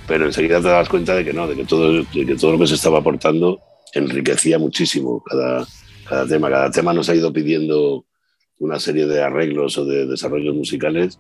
pero 0.08 0.26
enseguida 0.26 0.60
te 0.60 0.68
das 0.68 0.90
cuenta 0.90 1.16
de 1.16 1.24
que 1.24 1.34
no, 1.34 1.48
de 1.48 1.56
que 1.56 1.66
todo, 1.66 1.94
de 1.94 2.26
que 2.26 2.36
todo 2.36 2.54
lo 2.54 2.60
que 2.60 2.68
se 2.68 2.76
estaba 2.76 3.00
aportando 3.00 3.60
enriquecía 3.94 4.60
muchísimo 4.60 5.24
cada, 5.24 5.66
cada 6.10 6.28
tema, 6.28 6.50
cada 6.50 6.72
tema 6.72 6.94
nos 6.94 7.08
ha 7.10 7.16
ido 7.16 7.32
pidiendo 7.32 8.07
una 8.60 8.80
serie 8.80 9.06
de 9.06 9.22
arreglos 9.22 9.78
o 9.78 9.86
de 9.86 10.06
desarrollos 10.06 10.56
musicales 10.56 11.20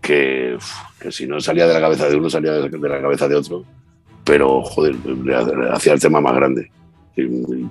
que, 0.00 0.58
que, 0.98 1.12
si 1.12 1.26
no 1.26 1.40
salía 1.40 1.66
de 1.66 1.74
la 1.74 1.80
cabeza 1.80 2.08
de 2.08 2.16
uno, 2.16 2.28
salía 2.28 2.52
de 2.52 2.68
la 2.68 3.00
cabeza 3.00 3.28
de 3.28 3.36
otro, 3.36 3.64
pero 4.24 4.62
joder, 4.62 4.96
hacía 5.72 5.92
el 5.92 6.00
tema 6.00 6.20
más 6.20 6.34
grande 6.34 6.70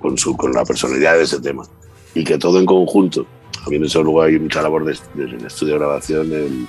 con, 0.01 0.17
su, 0.17 0.35
con 0.35 0.51
la 0.51 0.63
personalidad 0.63 1.15
de 1.15 1.23
ese 1.23 1.39
tema. 1.39 1.63
Y 2.13 2.23
que 2.23 2.37
todo 2.37 2.59
en 2.59 2.65
conjunto, 2.65 3.25
a 3.65 3.69
mí 3.69 3.75
en 3.75 3.85
eso 3.85 4.01
luego 4.01 4.23
hay 4.23 4.39
mucha 4.39 4.61
labor 4.61 4.83
de, 4.85 4.93
estudio 4.93 5.73
de 5.73 5.79
grabación, 5.79 6.33
en, 6.33 6.67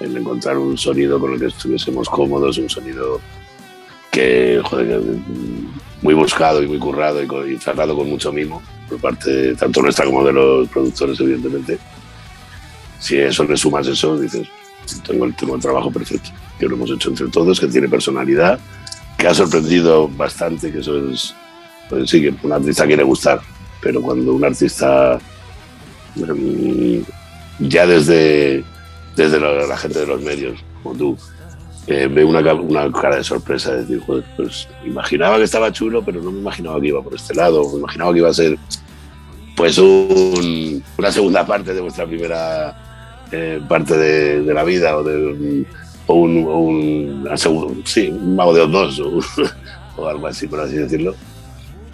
en, 0.00 0.16
encontrar 0.16 0.56
un 0.58 0.78
sonido 0.78 1.18
con 1.18 1.32
el 1.32 1.40
que 1.40 1.46
estuviésemos 1.46 2.08
cómodos, 2.08 2.58
un 2.58 2.68
sonido 2.68 3.20
que, 4.12 4.60
joder, 4.64 5.00
muy 6.00 6.14
buscado 6.14 6.62
y 6.62 6.68
muy 6.68 6.78
currado 6.78 7.20
y, 7.22 7.54
y 7.54 7.56
tratado 7.56 7.96
con 7.96 8.08
mucho 8.08 8.32
mimo 8.32 8.62
por 8.88 9.00
parte 9.00 9.54
tanto 9.54 9.82
nuestra 9.82 10.04
como 10.04 10.24
de 10.24 10.32
los 10.32 10.68
productores, 10.68 11.18
evidentemente. 11.20 11.78
Si 12.98 13.16
eso 13.16 13.44
le 13.44 13.56
sumas 13.56 13.86
eso, 13.86 14.18
dices, 14.18 14.48
tengo 15.06 15.24
el, 15.24 15.34
tengo 15.36 15.54
el 15.54 15.62
trabajo 15.62 15.90
perfecto, 15.90 16.30
que 16.58 16.66
lo 16.66 16.74
hemos 16.76 16.90
hecho 16.90 17.10
entre 17.10 17.28
todos, 17.28 17.60
que 17.60 17.68
tiene 17.68 17.88
personalidad, 17.88 18.58
que 19.16 19.28
ha 19.28 19.34
sorprendido 19.34 20.08
bastante, 20.08 20.72
que 20.72 20.78
eso 20.78 21.10
es, 21.10 21.34
pues 21.88 22.10
sí, 22.10 22.22
que 22.22 22.34
un 22.42 22.52
artista 22.52 22.86
quiere 22.86 23.02
gustar, 23.02 23.40
pero 23.80 24.00
cuando 24.00 24.34
un 24.34 24.44
artista 24.44 25.18
mm, 26.16 26.98
ya 27.60 27.86
desde, 27.86 28.64
desde 29.16 29.40
la, 29.40 29.76
gente 29.76 30.00
de 30.00 30.06
los 30.06 30.22
medios, 30.22 30.58
como 30.82 30.96
tú, 30.96 31.18
eh, 31.88 32.06
ve 32.06 32.22
una, 32.22 32.40
una, 32.54 32.92
cara 32.92 33.16
de 33.16 33.24
sorpresa, 33.24 33.72
de 33.72 33.84
decir, 33.84 34.02
pues 34.36 34.68
imaginaba 34.84 35.38
que 35.38 35.44
estaba 35.44 35.72
chulo, 35.72 36.04
pero 36.04 36.20
no 36.20 36.30
me 36.30 36.40
imaginaba 36.40 36.80
que 36.80 36.88
iba 36.88 37.02
por 37.02 37.14
este 37.14 37.34
lado, 37.34 37.66
me 37.72 37.78
imaginaba 37.78 38.12
que 38.12 38.18
iba 38.18 38.28
a 38.28 38.34
ser 38.34 38.58
pues 39.56 39.76
una 39.78 41.10
segunda 41.10 41.44
parte 41.44 41.74
de 41.74 41.80
vuestra 41.80 42.06
primera 42.06 43.24
eh, 43.32 43.60
parte 43.68 43.96
de, 43.96 44.54
la 44.54 44.64
vida 44.64 44.96
o 44.96 45.02
de 45.02 45.66
un, 46.06 47.26
sí, 47.84 48.08
un 48.08 48.36
mago 48.36 48.54
de 48.54 48.66
dos 48.66 49.00
o, 49.96 50.08
algo 50.08 50.26
así, 50.26 50.46
por 50.46 50.60
así 50.60 50.76
decirlo. 50.76 51.14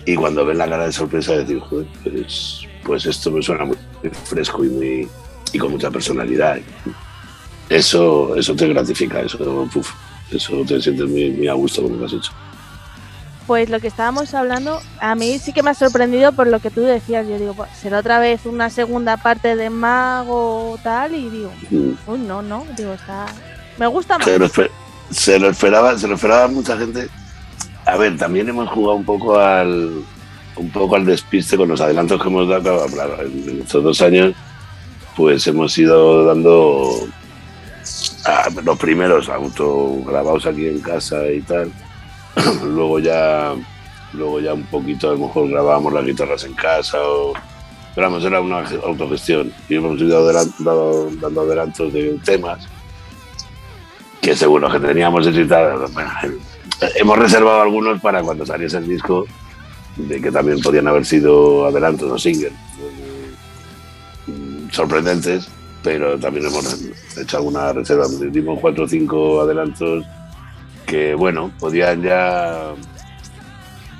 Y 0.06 0.14
cuando 0.16 0.44
ven 0.44 0.58
la 0.58 0.68
cara 0.68 0.86
de 0.86 0.92
sorpresa, 0.92 1.36
decir, 1.36 1.58
joder, 1.60 1.86
pues, 2.02 2.66
pues 2.84 3.06
esto 3.06 3.30
me 3.30 3.40
suena 3.40 3.64
muy 3.64 3.76
fresco 4.24 4.64
y, 4.64 4.68
muy, 4.68 5.08
y 5.52 5.58
con 5.58 5.72
mucha 5.72 5.90
personalidad. 5.90 6.58
Eso, 7.68 8.36
eso 8.36 8.54
te 8.54 8.68
gratifica, 8.68 9.20
eso, 9.20 9.68
eso 10.30 10.64
te 10.66 10.80
sientes 10.80 11.08
muy, 11.08 11.30
muy 11.30 11.48
a 11.48 11.54
gusto 11.54 11.82
con 11.82 11.92
lo 11.92 11.98
que 11.98 12.04
has 12.04 12.12
hecho. 12.12 12.32
Pues 13.46 13.68
lo 13.68 13.78
que 13.78 13.88
estábamos 13.88 14.32
hablando, 14.32 14.80
a 15.00 15.14
mí 15.14 15.38
sí 15.38 15.52
que 15.52 15.62
me 15.62 15.70
ha 15.70 15.74
sorprendido 15.74 16.32
por 16.32 16.46
lo 16.46 16.60
que 16.60 16.70
tú 16.70 16.80
decías. 16.80 17.28
Yo 17.28 17.38
digo, 17.38 17.54
será 17.78 17.98
otra 17.98 18.18
vez 18.18 18.46
una 18.46 18.70
segunda 18.70 19.18
parte 19.18 19.54
de 19.54 19.68
Mago 19.68 20.78
tal, 20.82 21.14
y 21.14 21.28
digo, 21.28 21.52
mm. 21.70 21.90
uy, 22.06 22.18
no, 22.20 22.40
no, 22.40 22.64
digo, 22.76 22.94
está. 22.94 23.26
Me 23.78 23.86
gusta 23.86 24.16
más. 24.16 24.26
Se 25.10 25.38
lo, 25.38 25.50
esperaba, 25.50 25.98
se 25.98 26.08
lo 26.08 26.14
esperaba 26.14 26.48
mucha 26.48 26.76
gente. 26.78 27.08
A 27.84 27.96
ver, 27.96 28.16
también 28.16 28.48
hemos 28.48 28.70
jugado 28.70 28.96
un 28.96 29.04
poco 29.04 29.38
al, 29.38 30.02
un 30.56 30.70
poco 30.70 30.96
al 30.96 31.04
despiste 31.04 31.56
con 31.58 31.68
los 31.68 31.80
adelantos 31.82 32.20
que 32.20 32.28
hemos 32.28 32.48
dado 32.48 32.86
en 33.20 33.60
estos 33.60 33.84
dos 33.84 34.00
años, 34.00 34.34
pues 35.16 35.46
hemos 35.46 35.76
ido 35.76 36.24
dando 36.24 37.06
los 38.62 38.78
primeros 38.78 39.28
autograbados 39.28 40.46
aquí 40.46 40.66
en 40.66 40.80
casa 40.80 41.26
y 41.30 41.40
tal. 41.42 41.70
luego 42.64 42.98
ya 42.98 43.54
luego 44.12 44.40
ya 44.40 44.54
un 44.54 44.64
poquito 44.64 45.10
a 45.10 45.12
lo 45.12 45.26
mejor 45.26 45.48
grabábamos 45.48 45.92
las 45.92 46.04
guitarras 46.04 46.44
en 46.44 46.54
casa 46.54 46.98
o 47.00 47.32
pero 47.94 48.08
vamos, 48.08 48.24
era 48.24 48.40
una 48.40 48.64
autogestión. 48.84 49.52
Y 49.68 49.76
hemos 49.76 50.00
ido 50.00 50.32
dando 50.32 51.40
adelantos 51.42 51.92
de 51.92 52.18
temas 52.24 52.66
que 54.20 54.34
según 54.34 54.62
lo 54.62 54.70
que 54.70 54.80
teníamos 54.80 55.26
necesitado, 55.26 55.86
hemos 56.96 57.18
reservado 57.18 57.60
algunos 57.60 58.00
para 58.00 58.22
cuando 58.22 58.46
saliese 58.46 58.78
el 58.78 58.88
disco, 58.88 59.26
de 59.96 60.20
que 60.20 60.32
también 60.32 60.60
podían 60.60 60.88
haber 60.88 61.04
sido 61.04 61.66
adelantos 61.66 62.10
o 62.10 62.18
singles. 62.18 62.52
Sorprendentes, 64.72 65.48
pero 65.84 66.18
también 66.18 66.46
hemos 66.46 66.82
hecho 67.16 67.36
alguna 67.36 67.72
reserva. 67.74 68.06
Dimos 68.30 68.58
cuatro 68.58 68.84
o 68.84 68.88
cinco 68.88 69.42
adelantos 69.42 70.04
que, 70.86 71.14
bueno, 71.14 71.52
podían 71.60 72.02
ya 72.02 72.72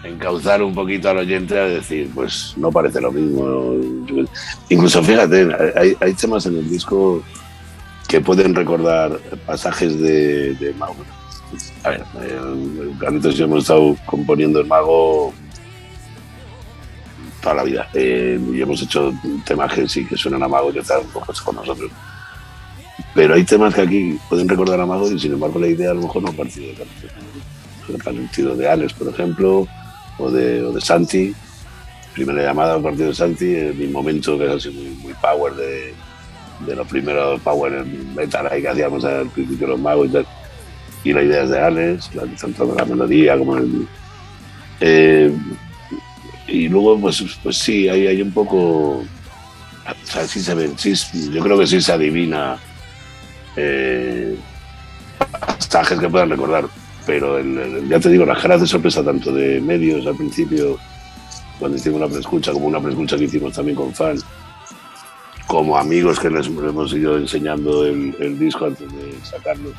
encauzar 0.02 0.62
un 0.62 0.74
poquito 0.74 1.10
al 1.10 1.18
oyente 1.18 1.58
a 1.58 1.64
decir, 1.66 2.10
pues 2.14 2.54
no 2.56 2.72
parece 2.72 3.00
lo 3.02 3.12
mismo. 3.12 3.74
Incluso 4.70 5.02
fíjate, 5.02 5.48
hay, 5.76 5.94
hay 6.00 6.14
temas 6.14 6.46
en 6.46 6.56
el 6.56 6.68
disco 6.68 7.22
que 8.08 8.20
pueden 8.20 8.54
recordar 8.54 9.18
pasajes 9.46 10.00
de, 10.00 10.74
Mago. 10.78 10.96
A 11.84 11.90
ver, 11.90 12.02
antes 13.06 13.38
hemos 13.38 13.60
estado 13.60 13.94
componiendo 14.06 14.60
el 14.60 14.66
Mago 14.66 15.34
toda 17.44 17.56
la 17.56 17.62
vida 17.62 17.88
eh, 17.92 18.40
y 18.52 18.62
hemos 18.62 18.80
hecho 18.82 19.12
temas 19.44 19.72
que 19.72 19.86
sí 19.86 20.06
que 20.06 20.16
suenan 20.16 20.42
a 20.42 20.48
Mago 20.48 20.72
y 20.72 20.78
están 20.78 21.02
con 21.44 21.56
nosotros. 21.56 21.90
Pero 23.14 23.34
hay 23.34 23.44
temas 23.44 23.74
que 23.74 23.82
aquí 23.82 24.18
pueden 24.28 24.48
recordar 24.48 24.80
a 24.80 24.86
Mago 24.86 25.10
y 25.10 25.20
sin 25.20 25.34
embargo 25.34 25.58
la 25.58 25.68
idea 25.68 25.90
a 25.90 25.94
lo 25.94 26.02
mejor 26.02 26.22
no 26.22 26.30
ha 26.30 26.32
partido 26.32 26.68
de 26.68 27.94
El 27.94 28.02
partido 28.02 28.56
de 28.56 28.68
Alex, 28.68 28.94
por 28.94 29.08
ejemplo, 29.08 29.68
o 30.18 30.30
de, 30.30 30.62
o 30.62 30.72
de 30.72 30.80
Santi. 30.80 31.34
Primera 32.14 32.42
llamada 32.42 32.74
al 32.74 32.82
partido 32.82 33.08
de 33.08 33.14
Santi, 33.14 33.54
en 33.56 33.78
mi 33.78 33.88
momento 33.88 34.38
que 34.38 34.46
es 34.46 34.52
así 34.52 34.98
muy, 35.02 35.12
power 35.14 35.52
de, 35.54 35.94
de 36.66 36.76
los 36.76 36.88
primeros 36.88 37.40
power 37.42 37.84
metal 37.84 38.48
ahí 38.50 38.62
que 38.62 38.68
hacíamos 38.68 39.04
al 39.04 39.28
principio 39.28 39.66
los 39.66 39.80
magos 39.80 40.08
y 40.08 40.12
tal. 40.12 40.26
Y 41.04 41.12
la 41.12 41.22
idea 41.22 41.42
es 41.42 41.50
de 41.50 41.60
Alex, 41.60 42.10
tanto 42.40 42.66
de 42.66 42.74
la 42.74 42.84
melodía 42.86 43.36
como 43.36 43.58
el. 43.58 43.86
Y 46.46 46.68
luego, 46.68 47.00
pues, 47.00 47.24
pues 47.42 47.56
sí, 47.56 47.88
hay, 47.88 48.06
hay 48.06 48.22
un 48.22 48.32
poco. 48.32 48.98
O 48.98 49.04
sea, 50.04 50.24
yo 50.24 51.42
creo 51.42 51.58
que 51.58 51.66
sí 51.66 51.80
se 51.80 51.92
adivina 51.92 52.58
eh, 53.56 54.36
pasajes 55.74 55.98
que 55.98 56.08
puedan 56.08 56.30
recordar. 56.30 56.66
Pero 57.06 57.38
ya 57.86 58.00
te 58.00 58.08
digo, 58.08 58.24
las 58.24 58.40
caras 58.40 58.62
de 58.62 58.66
sorpresa 58.66 59.04
tanto 59.04 59.30
de 59.32 59.60
medios 59.60 60.06
al 60.06 60.16
principio, 60.16 60.78
cuando 61.58 61.76
hicimos 61.76 61.98
una 61.98 62.08
preescucha, 62.08 62.52
como 62.52 62.66
una 62.66 62.80
preescucha 62.80 63.18
que 63.18 63.24
hicimos 63.24 63.52
también 63.52 63.76
con 63.76 63.92
fans, 63.92 64.24
como 65.46 65.76
amigos 65.76 66.18
que 66.18 66.30
les 66.30 66.46
hemos 66.46 66.92
ido 66.94 67.18
enseñando 67.18 67.84
el, 67.84 68.38
disco 68.38 68.66
antes 68.66 68.90
de 68.90 69.14
sacarlo. 69.22 69.70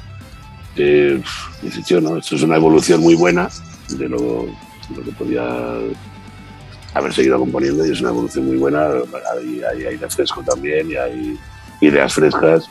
Eh, 0.76 1.20
dice, 1.63 2.01
¿no? 2.01 2.18
Esto 2.18 2.36
es 2.36 2.43
una 2.43 2.57
evolución 2.57 3.01
muy 3.01 3.16
buena 3.16 3.49
de 3.89 4.07
lo, 4.07 4.45
que 5.03 5.11
podía 5.18 5.80
haber 6.96 7.14
seguido 7.14 7.38
componiendo 7.38 7.86
y 7.86 7.91
es 7.91 8.02
una 8.02 8.10
evolución 8.10 8.48
muy 8.48 8.58
buena. 8.58 8.88
Hay, 9.34 9.62
hay 9.62 9.86
aire 9.86 10.10
fresco 10.10 10.41
también 10.43 10.89
y 10.89 10.96
hay 10.96 11.38
ideas 11.82 12.14
frescas. 12.14 12.68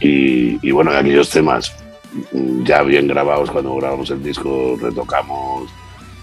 Y, 0.00 0.58
y 0.66 0.70
bueno, 0.72 0.90
aquellos 0.90 1.30
temas 1.30 1.72
ya 2.64 2.82
bien 2.82 3.06
grabados 3.06 3.50
cuando 3.50 3.76
grabamos 3.76 4.10
el 4.10 4.22
disco, 4.22 4.76
retocamos 4.80 5.70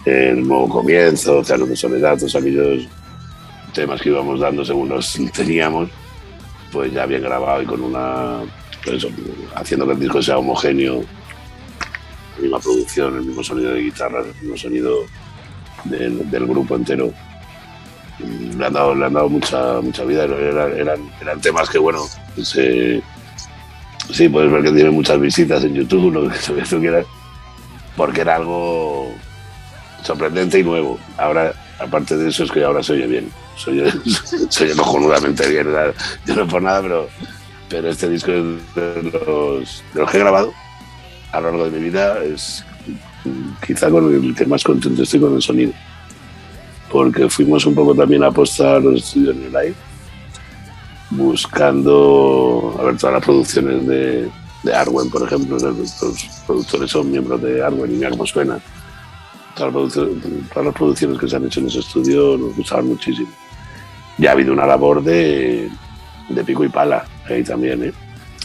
el 0.06 0.46
nuevo 0.46 0.68
comienzo, 0.68 1.40
Océano 1.40 1.66
de 1.66 1.76
Soledad, 1.76 2.18
todos 2.18 2.36
aquellos 2.36 2.88
temas 3.74 4.02
que 4.02 4.10
íbamos 4.10 4.40
dando 4.40 4.66
según 4.66 4.90
los 4.90 5.18
teníamos, 5.34 5.90
pues 6.72 6.92
ya 6.92 7.06
bien 7.06 7.22
grabado 7.22 7.62
y 7.62 7.66
con 7.66 7.82
una. 7.82 8.40
Pues 8.84 9.08
haciendo 9.56 9.86
que 9.86 9.94
el 9.94 10.00
disco 10.00 10.22
sea 10.22 10.38
homogéneo, 10.38 11.04
la 12.36 12.42
misma 12.42 12.60
producción, 12.60 13.18
el 13.18 13.26
mismo 13.26 13.44
sonido 13.44 13.74
de 13.74 13.82
guitarra, 13.82 14.20
el 14.20 14.34
mismo 14.42 14.58
sonido 14.58 15.00
del, 15.90 16.48
grupo 16.48 16.76
entero. 16.76 17.12
Le 18.20 18.66
han 18.66 18.74
dado, 18.74 18.96
le 18.96 19.06
han 19.06 19.14
dado 19.14 19.30
mucha, 19.30 19.80
mucha 19.82 20.04
vida. 20.04 20.24
Eran, 20.24 21.00
eran, 21.22 21.42
temas 21.42 21.70
que, 21.70 21.78
bueno, 21.78 22.04
se, 22.42 23.02
sí, 24.12 24.30
puedes 24.30 24.52
ver 24.52 24.64
que 24.64 24.72
tiene 24.72 24.90
muchas 24.90 25.20
visitas 25.20 25.64
en 25.64 25.74
YouTube, 25.74 26.12
lo 26.14 26.30
que 26.30 26.62
tú 26.64 26.80
quieras, 26.80 27.06
porque 27.96 28.22
era 28.22 28.36
algo 28.36 29.12
sorprendente 30.04 30.60
y 30.60 30.64
nuevo. 30.64 30.98
Ahora, 31.18 31.54
aparte 31.80 32.18
de 32.18 32.30
eso, 32.30 32.44
es 32.44 32.52
que 32.52 32.64
ahora 32.64 32.82
se 32.82 32.94
oye 32.94 33.08
bien 33.08 33.30
soy, 33.58 33.84
soy 34.50 34.70
cojonudamente 34.76 35.48
bien, 35.50 35.68
yo 36.26 36.36
no 36.36 36.48
por 36.48 36.62
nada, 36.62 36.82
pero, 36.82 37.10
pero 37.70 37.90
este 37.90 38.08
disco 38.08 38.32
de 38.32 38.42
los, 38.76 39.84
de 39.94 40.02
los 40.02 40.12
que 40.12 40.18
he 40.18 40.20
grabado 40.22 40.54
a 41.32 41.42
lo 41.42 41.50
largo 41.50 41.66
de 41.66 41.72
mi 41.72 41.84
vida 41.84 42.24
es 42.24 42.64
quizá 43.66 43.90
con 43.90 44.14
el 44.14 44.36
que 44.36 44.46
más 44.46 44.64
contento 44.64 45.04
estoy 45.04 45.20
con 45.20 45.36
el 45.36 45.42
sonido. 45.42 45.74
Porque 46.92 47.30
fuimos 47.30 47.66
un 47.66 47.76
poco 47.76 47.94
también 47.94 48.24
a 48.24 48.28
apostar 48.28 48.82
los 48.82 49.04
estudios 49.04 49.36
New 49.36 49.50
Life, 49.50 49.76
buscando 51.10 52.76
a 52.80 52.84
ver 52.84 52.98
todas 52.98 53.16
las 53.16 53.26
producciones 53.26 53.86
de, 53.86 54.30
de 54.64 54.76
Arwen, 54.76 55.10
por 55.10 55.24
ejemplo. 55.24 55.58
Los 55.58 56.44
productores 56.46 56.90
son 56.90 57.12
miembros 57.12 57.42
de 57.42 57.62
Arwen 57.62 57.92
y 57.92 57.96
mira 57.98 58.10
cómo 58.12 58.26
suena. 58.26 58.60
Todas 59.56 59.96
las, 59.98 60.74
producciones 60.74 61.20
que 61.20 61.28
se 61.28 61.36
han 61.36 61.46
hecho 61.46 61.60
en 61.60 61.68
ese 61.68 61.80
estudio 61.80 62.38
nos 62.38 62.56
gustaban 62.56 62.88
muchísimo 62.88 63.30
ya 64.18 64.30
ha 64.30 64.34
habido 64.34 64.54
una 64.54 64.66
labor 64.66 65.04
de, 65.04 65.70
de 66.30 66.44
pico 66.44 66.64
y 66.64 66.70
pala 66.70 67.06
ahí 67.30 67.44
también, 67.44 67.84
¿eh? 67.84 67.94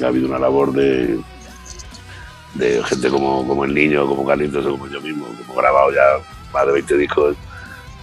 Ha 0.02 0.06
habido 0.06 0.28
una 0.28 0.38
labor 0.38 0.72
de, 0.72 1.18
de 2.54 2.82
gente 2.84 3.08
como, 3.08 3.46
como 3.46 3.64
el 3.64 3.74
niño, 3.74 4.06
como 4.06 4.26
Carlitos 4.26 4.66
o 4.66 4.72
como 4.72 4.88
yo 4.88 5.00
mismo, 5.00 5.26
que 5.36 5.42
hemos 5.42 5.56
grabado 5.56 5.92
ya 5.92 6.02
más 6.52 6.66
de 6.66 6.72
20 6.72 6.96
discos, 6.98 7.36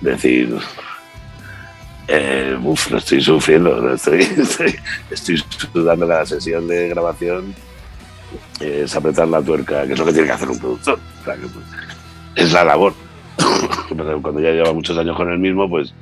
decir, 0.01 0.57
eh, 2.07 2.57
uff, 2.63 2.89
lo 2.89 2.97
estoy 2.97 3.21
sufriendo, 3.21 3.93
estoy, 3.93 4.27
estoy, 5.11 5.43
sudando 5.71 6.07
la 6.07 6.25
sesión 6.25 6.67
de 6.67 6.89
grabación, 6.89 7.53
es 8.59 8.95
apretar 8.95 9.27
la 9.27 9.41
tuerca, 9.41 9.85
que 9.85 9.93
es 9.93 9.99
lo 9.99 10.05
que 10.05 10.13
tiene 10.13 10.27
que 10.27 10.33
hacer 10.33 10.49
un 10.49 10.59
productor. 10.59 10.99
Pues, 11.23 11.39
es 12.35 12.51
la 12.51 12.63
labor. 12.63 12.93
Cuando 14.21 14.39
ya 14.39 14.51
lleva 14.51 14.73
muchos 14.73 14.97
años 14.97 15.15
con 15.15 15.31
el 15.31 15.39
mismo, 15.39 15.69
pues 15.69 15.93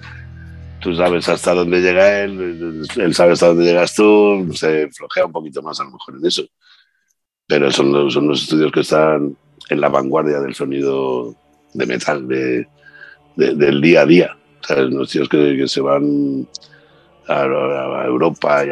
tú 0.80 0.96
sabes 0.96 1.28
hasta 1.28 1.54
dónde 1.54 1.82
llega 1.82 2.22
él, 2.24 2.86
él 2.96 3.16
sabe 3.16 3.34
hasta 3.34 3.48
dónde 3.48 3.66
llegas 3.66 3.94
tú, 3.94 4.50
se 4.54 4.90
flojea 4.90 5.26
un 5.26 5.32
poquito 5.32 5.62
más 5.62 5.80
a 5.80 5.84
lo 5.84 5.92
mejor 5.92 6.16
en 6.20 6.26
eso. 6.26 6.44
Pero 7.48 7.72
son 7.72 7.92
los, 7.92 8.14
son 8.14 8.28
los 8.28 8.44
estudios 8.44 8.72
que 8.72 8.82
están 8.82 9.36
en 9.70 9.82
la 9.82 9.90
vanguardia 9.90 10.40
del 10.40 10.54
sonido 10.54 11.36
de 11.74 11.86
metal, 11.86 12.28
de, 12.28 12.68
del 13.36 13.82
día 13.82 14.02
a 14.02 14.06
día. 14.06 14.38
O 14.62 14.64
sea, 14.68 14.82
los 14.82 15.10
tíos 15.10 15.30
que, 15.30 15.56
que 15.58 15.68
se 15.68 15.82
van 15.82 16.48
a, 17.28 18.06
Europa. 18.06 18.64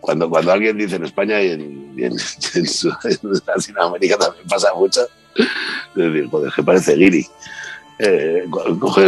cuando, 0.00 0.28
cuando 0.28 0.52
alguien 0.52 0.76
dice 0.78 0.96
en 0.96 1.04
España 1.04 1.42
y 1.42 1.50
en, 1.50 1.60
en, 1.96 2.12
Latinoamérica 3.46 4.16
también 4.18 4.46
pasa 4.48 4.72
mucho, 4.74 5.02
es 5.36 5.46
decir, 5.94 6.28
joder, 6.28 6.52
que 6.52 6.62
parece 6.62 6.94
guiri 6.94 7.26
eh, 7.98 8.44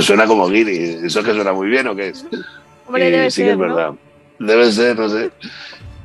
suena 0.01 0.27
como 0.27 0.49
Guiri. 0.49 1.01
¿Eso 1.05 1.21
es 1.21 1.27
que 1.27 1.35
suena 1.35 1.53
muy 1.53 1.69
bien 1.69 1.87
o 1.89 1.97
qué 1.97 2.09
es? 2.09 2.25
Hombre, 2.87 3.11
debe 3.11 3.31
sí 3.31 3.43
ser, 3.43 3.51
es 3.51 3.59
verdad. 3.59 3.93
Debe 4.39 4.73
ser, 4.73 4.99
no 4.99 5.09
sé. 5.09 5.31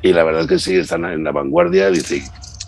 Y 0.02 0.12
la 0.12 0.22
verdad 0.22 0.42
es 0.42 0.48
que 0.48 0.58
sí, 0.58 0.76
están 0.76 1.04
en 1.06 1.24
la 1.24 1.32
vanguardia. 1.32 1.90
Dice, 1.90 2.22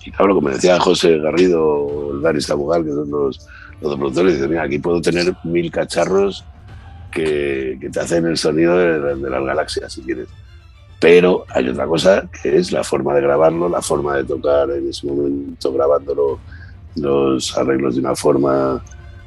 y 0.07 0.11
claro, 0.13 0.35
como 0.35 0.49
decía 0.49 0.79
José 0.79 1.19
Garrido, 1.19 2.13
el 2.15 2.23
Dani 2.23 2.41
Sabugal, 2.41 2.85
que 2.85 2.93
son 2.93 3.11
los, 3.11 3.47
los 3.81 3.97
productores, 3.97 4.35
dicen, 4.35 4.51
mira, 4.51 4.63
aquí 4.63 4.79
puedo 4.79 5.01
tener 5.01 5.35
mil 5.45 5.71
cacharros 5.71 6.45
que, 7.11 7.77
que 7.81 7.91
te 7.91 8.01
hacen 8.01 8.25
el 8.27 8.39
sonido 8.39 8.77
de, 8.79 9.17
de 9.17 9.31
las 9.31 9.45
galaxias, 9.45 9.93
si 9.93 10.03
quieres. 10.03 10.29
Pero 11.01 11.45
hay 11.51 11.69
otra 11.69 11.87
cosa 11.87 12.29
que 12.43 12.57
es 12.57 12.73
la 12.73 12.85
forma 12.85 13.15
de 13.15 13.21
grabarlo, 13.21 13.69
la 13.69 13.83
forma 13.83 14.17
de 14.17 14.25
tocar 14.25 14.71
en 14.71 14.89
ese 14.89 15.07
momento 15.07 15.73
grabándolo, 15.73 16.39
los 16.95 17.59
arreglos 17.59 17.97
de 17.97 18.01
una 18.01 18.15
forma 18.15 18.83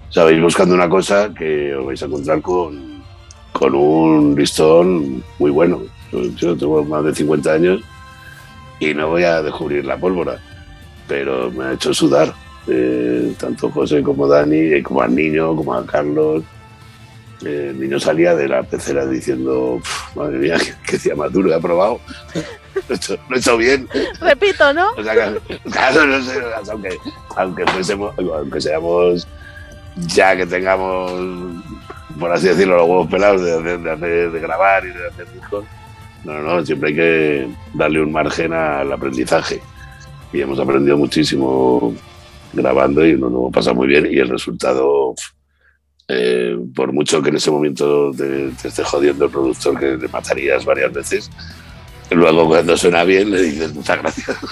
o 0.09 0.11
sea, 0.11 0.23
vais 0.23 0.41
buscando 0.41 0.73
una 0.73 0.89
cosa 0.89 1.31
que 1.35 1.75
os 1.75 1.85
vais 1.85 2.01
a 2.01 2.05
encontrar 2.05 2.41
con, 2.41 3.03
con 3.53 3.75
un 3.75 4.35
listón 4.35 5.23
muy 5.37 5.51
bueno. 5.51 5.81
Yo 6.35 6.57
tengo 6.57 6.83
más 6.83 7.03
de 7.03 7.13
50 7.13 7.53
años 7.53 7.81
y 8.79 8.95
no 8.95 9.09
voy 9.09 9.23
a 9.23 9.43
descubrir 9.43 9.85
la 9.85 9.97
pólvora, 9.97 10.39
pero 11.09 11.51
me 11.51 11.65
ha 11.65 11.73
hecho 11.73 11.93
sudar. 11.93 12.33
Eh, 12.67 13.33
tanto 13.37 13.71
José 13.71 14.03
como 14.03 14.27
Dani, 14.27 14.81
como 14.83 15.01
al 15.01 15.13
niño, 15.13 15.55
como 15.55 15.73
a 15.73 15.85
Carlos. 15.85 16.43
el 17.43 17.77
niño 17.79 17.99
salía 17.99 18.35
de 18.35 18.47
la 18.47 18.61
pecera 18.61 19.05
diciendo, 19.07 19.81
madre 20.15 20.37
mía, 20.37 20.57
qué, 20.85 20.97
día 20.99 21.15
más 21.15 21.33
duro, 21.33 21.53
he 21.57 21.59
probado. 21.59 21.99
lo, 22.87 23.35
he 23.35 23.39
hecho, 23.39 23.57
bien. 23.57 23.89
Repito, 24.21 24.71
¿no? 24.71 24.91
O 24.95 25.03
sea, 25.03 25.33
claro, 25.71 26.05
no 26.05 26.21
sé, 26.21 26.39
aunque, 26.71 26.97
aunque, 27.35 27.65
fuésemos, 27.65 28.13
aunque 28.17 28.61
seamos 28.61 29.27
ya 29.95 30.37
que 30.37 30.45
tengamos, 30.45 31.11
por 32.19 32.31
así 32.31 32.49
decirlo, 32.49 32.77
los 32.77 32.87
huevos 32.87 33.07
pelados 33.07 33.41
de, 33.41 33.77
de, 33.77 34.29
de 34.29 34.39
grabar 34.39 34.85
y 34.85 34.89
de 34.89 35.07
hacer 35.07 35.33
discos, 35.33 35.65
no, 36.23 36.39
no, 36.39 36.63
siempre 36.63 36.89
hay 36.89 36.95
que 36.95 37.49
darle 37.73 38.01
un 38.01 38.11
margen 38.11 38.53
al 38.53 38.91
aprendizaje. 38.91 39.59
Y 40.31 40.41
hemos 40.41 40.59
aprendido 40.59 40.97
muchísimo 40.97 41.93
grabando 42.53 43.05
y 43.05 43.17
nos 43.17 43.31
lo 43.31 43.49
pasa 43.49 43.73
muy 43.73 43.87
bien 43.87 44.07
y 44.11 44.17
el 44.17 44.29
resultado 44.29 45.13
eh, 46.07 46.57
por 46.75 46.91
mucho 46.91 47.21
que 47.21 47.29
en 47.29 47.35
ese 47.35 47.51
momento 47.51 48.11
te, 48.11 48.49
esté 48.63 48.83
jodiendo 48.83 49.25
el 49.25 49.31
productor 49.31 49.79
que 49.79 49.97
te 49.97 50.07
matarías 50.07 50.65
varias 50.65 50.91
veces, 50.91 51.29
luego 52.09 52.47
cuando 52.47 52.75
suena 52.75 53.03
bien 53.03 53.29
le 53.29 53.43
dices 53.43 53.73
muchas 53.73 54.01
gracias. 54.01 54.37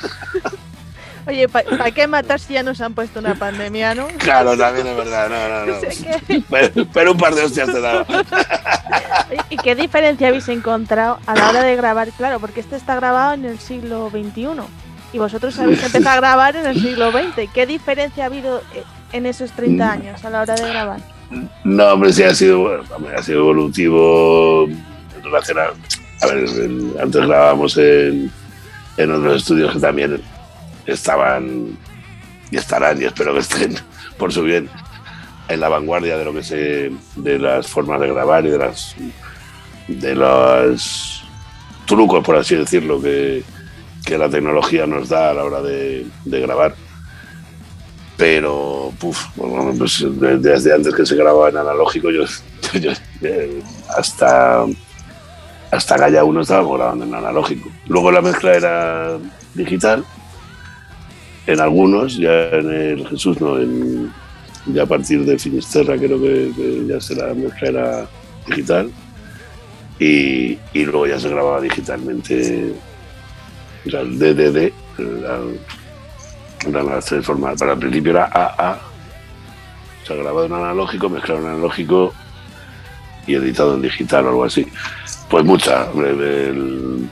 Oye, 1.26 1.50
¿para 1.50 1.92
qué 1.92 2.08
matar 2.08 2.40
si 2.40 2.54
ya 2.54 2.64
nos 2.64 2.80
han 2.80 2.94
puesto 2.94 3.20
una 3.20 3.36
pandemia, 3.36 3.96
no? 3.96 4.08
Claro, 4.18 4.56
también 4.56 4.88
es 4.88 4.96
verdad, 4.96 5.30
no, 5.30 5.66
no, 5.66 5.74
no. 5.74 6.86
Pero, 6.94 7.12
un 7.12 7.18
par 7.18 7.36
de 7.36 7.44
hostias 7.44 7.70
te 7.70 7.82
daba. 7.82 8.06
¿Y 9.50 9.58
qué 9.58 9.76
diferencia 9.76 10.30
habéis 10.30 10.48
encontrado 10.48 11.20
a 11.26 11.36
la 11.36 11.50
hora 11.50 11.64
de 11.64 11.76
grabar? 11.76 12.12
Claro, 12.12 12.40
porque 12.40 12.62
este 12.62 12.78
está 12.78 12.96
grabado 12.96 13.34
en 13.34 13.44
el 13.44 13.60
siglo 13.60 14.10
XXI 14.10 14.46
y 15.14 15.18
vosotros 15.18 15.58
habéis 15.60 15.84
empezado 15.84 16.10
a 16.10 16.16
grabar 16.22 16.56
en 16.56 16.66
el 16.66 16.80
siglo 16.80 17.12
XX. 17.12 17.50
¿Qué 17.54 17.66
diferencia 17.66 18.24
ha 18.24 18.28
habido 18.28 18.60
eh, 18.74 18.84
en 19.14 19.26
esos 19.26 19.52
30 19.52 19.86
mm. 19.86 19.90
años 19.90 20.26
a 20.26 20.30
la 20.30 20.42
hora 20.42 20.56
de 20.56 20.70
grabar? 20.70 21.00
No, 21.64 21.86
hombre, 21.94 22.14
sí 22.14 22.24
ha 22.24 22.34
sido, 22.34 22.82
ha 23.16 23.22
sido 23.22 23.40
evolutivo 23.40 24.66
en 24.66 25.24
relación 25.24 25.58
a. 25.60 25.64
A 26.20 26.26
ver, 26.26 26.50
antes 27.00 27.28
grabábamos 27.28 27.78
en, 27.78 28.32
en 28.98 29.12
otros 29.12 29.38
estudios 29.38 29.74
que 29.74 29.80
también 29.80 30.20
estaban 30.88 31.78
y 32.50 32.58
estarán, 32.58 33.00
y 33.02 33.06
espero 33.06 33.34
que 33.34 33.40
estén 33.40 33.76
por 34.18 34.34
su 34.34 34.42
bien, 34.44 34.70
en 35.48 35.60
la 35.60 35.70
vanguardia 35.70 36.18
de 36.18 36.26
lo 36.26 36.34
que 36.34 36.44
se. 36.44 36.92
de 37.16 37.40
las 37.40 37.68
formas 37.68 38.00
de 38.00 38.08
grabar 38.08 38.46
y 38.46 38.50
de 38.50 38.58
las. 38.58 38.96
de 39.88 40.16
los 40.16 41.24
trucos, 41.86 42.24
por 42.24 42.36
así 42.36 42.56
decirlo, 42.56 43.02
que, 43.02 43.44
que 44.08 44.18
la 44.18 44.30
tecnología 44.30 44.88
nos 44.88 45.10
da 45.10 45.32
a 45.32 45.34
la 45.34 45.44
hora 45.44 45.62
de, 45.62 46.06
grabar. 46.26 46.74
Pero 48.16 48.94
pues, 49.00 50.06
desde 50.40 50.74
antes 50.74 50.96
que 50.96 51.06
se 51.06 51.16
grababa 51.16 51.50
en 51.50 51.58
analógico, 51.58 52.10
yo, 52.10 52.24
hasta, 53.98 54.66
hasta 55.72 55.98
Gaya 55.98 56.24
1 56.24 56.42
estábamos 56.42 56.78
grabando 56.78 57.06
en 57.06 57.14
analógico. 57.14 57.70
Luego 57.88 58.12
la 58.12 58.22
mezcla 58.22 58.54
era 58.54 59.18
digital, 59.54 60.06
en 61.46 61.60
algunos, 61.60 62.18
ya 62.18 62.50
en 62.50 62.72
el 62.72 63.08
Jesús, 63.10 63.40
no, 63.42 63.58
ya 64.68 64.84
a 64.84 64.86
partir 64.86 65.26
de 65.26 65.38
Finisterra 65.38 65.98
creo 65.98 66.20
que, 66.20 66.86
ya 66.88 67.00
se 67.02 67.14
la 67.16 67.34
mezcla 67.34 67.68
era 67.68 68.08
digital. 68.48 68.90
Y, 70.00 70.58
luego 70.74 71.08
ya 71.08 71.20
se 71.20 71.30
grababa 71.30 71.60
digitalmente 71.60 72.74
o 73.88 73.90
sea, 73.90 74.02
el 74.02 74.20
DDD, 74.20 74.72
tres 77.06 77.26
formas. 77.26 77.60
Para 77.60 77.74
el 77.74 77.80
principio 77.80 78.12
era 78.12 78.26
AA, 78.26 78.80
o 80.04 80.06
sea, 80.06 80.16
grabado 80.16 80.46
en 80.46 80.54
analógico, 80.54 81.10
mezclado 81.10 81.42
en 81.42 81.48
analógico 81.48 82.14
y 83.26 83.36
editado 83.36 83.76
en 83.76 83.82
digital 83.82 84.26
o 84.26 84.30
algo 84.30 84.44
así. 84.44 84.68
Pues 85.30 85.44
mucha. 85.44 85.90
El, 85.92 87.10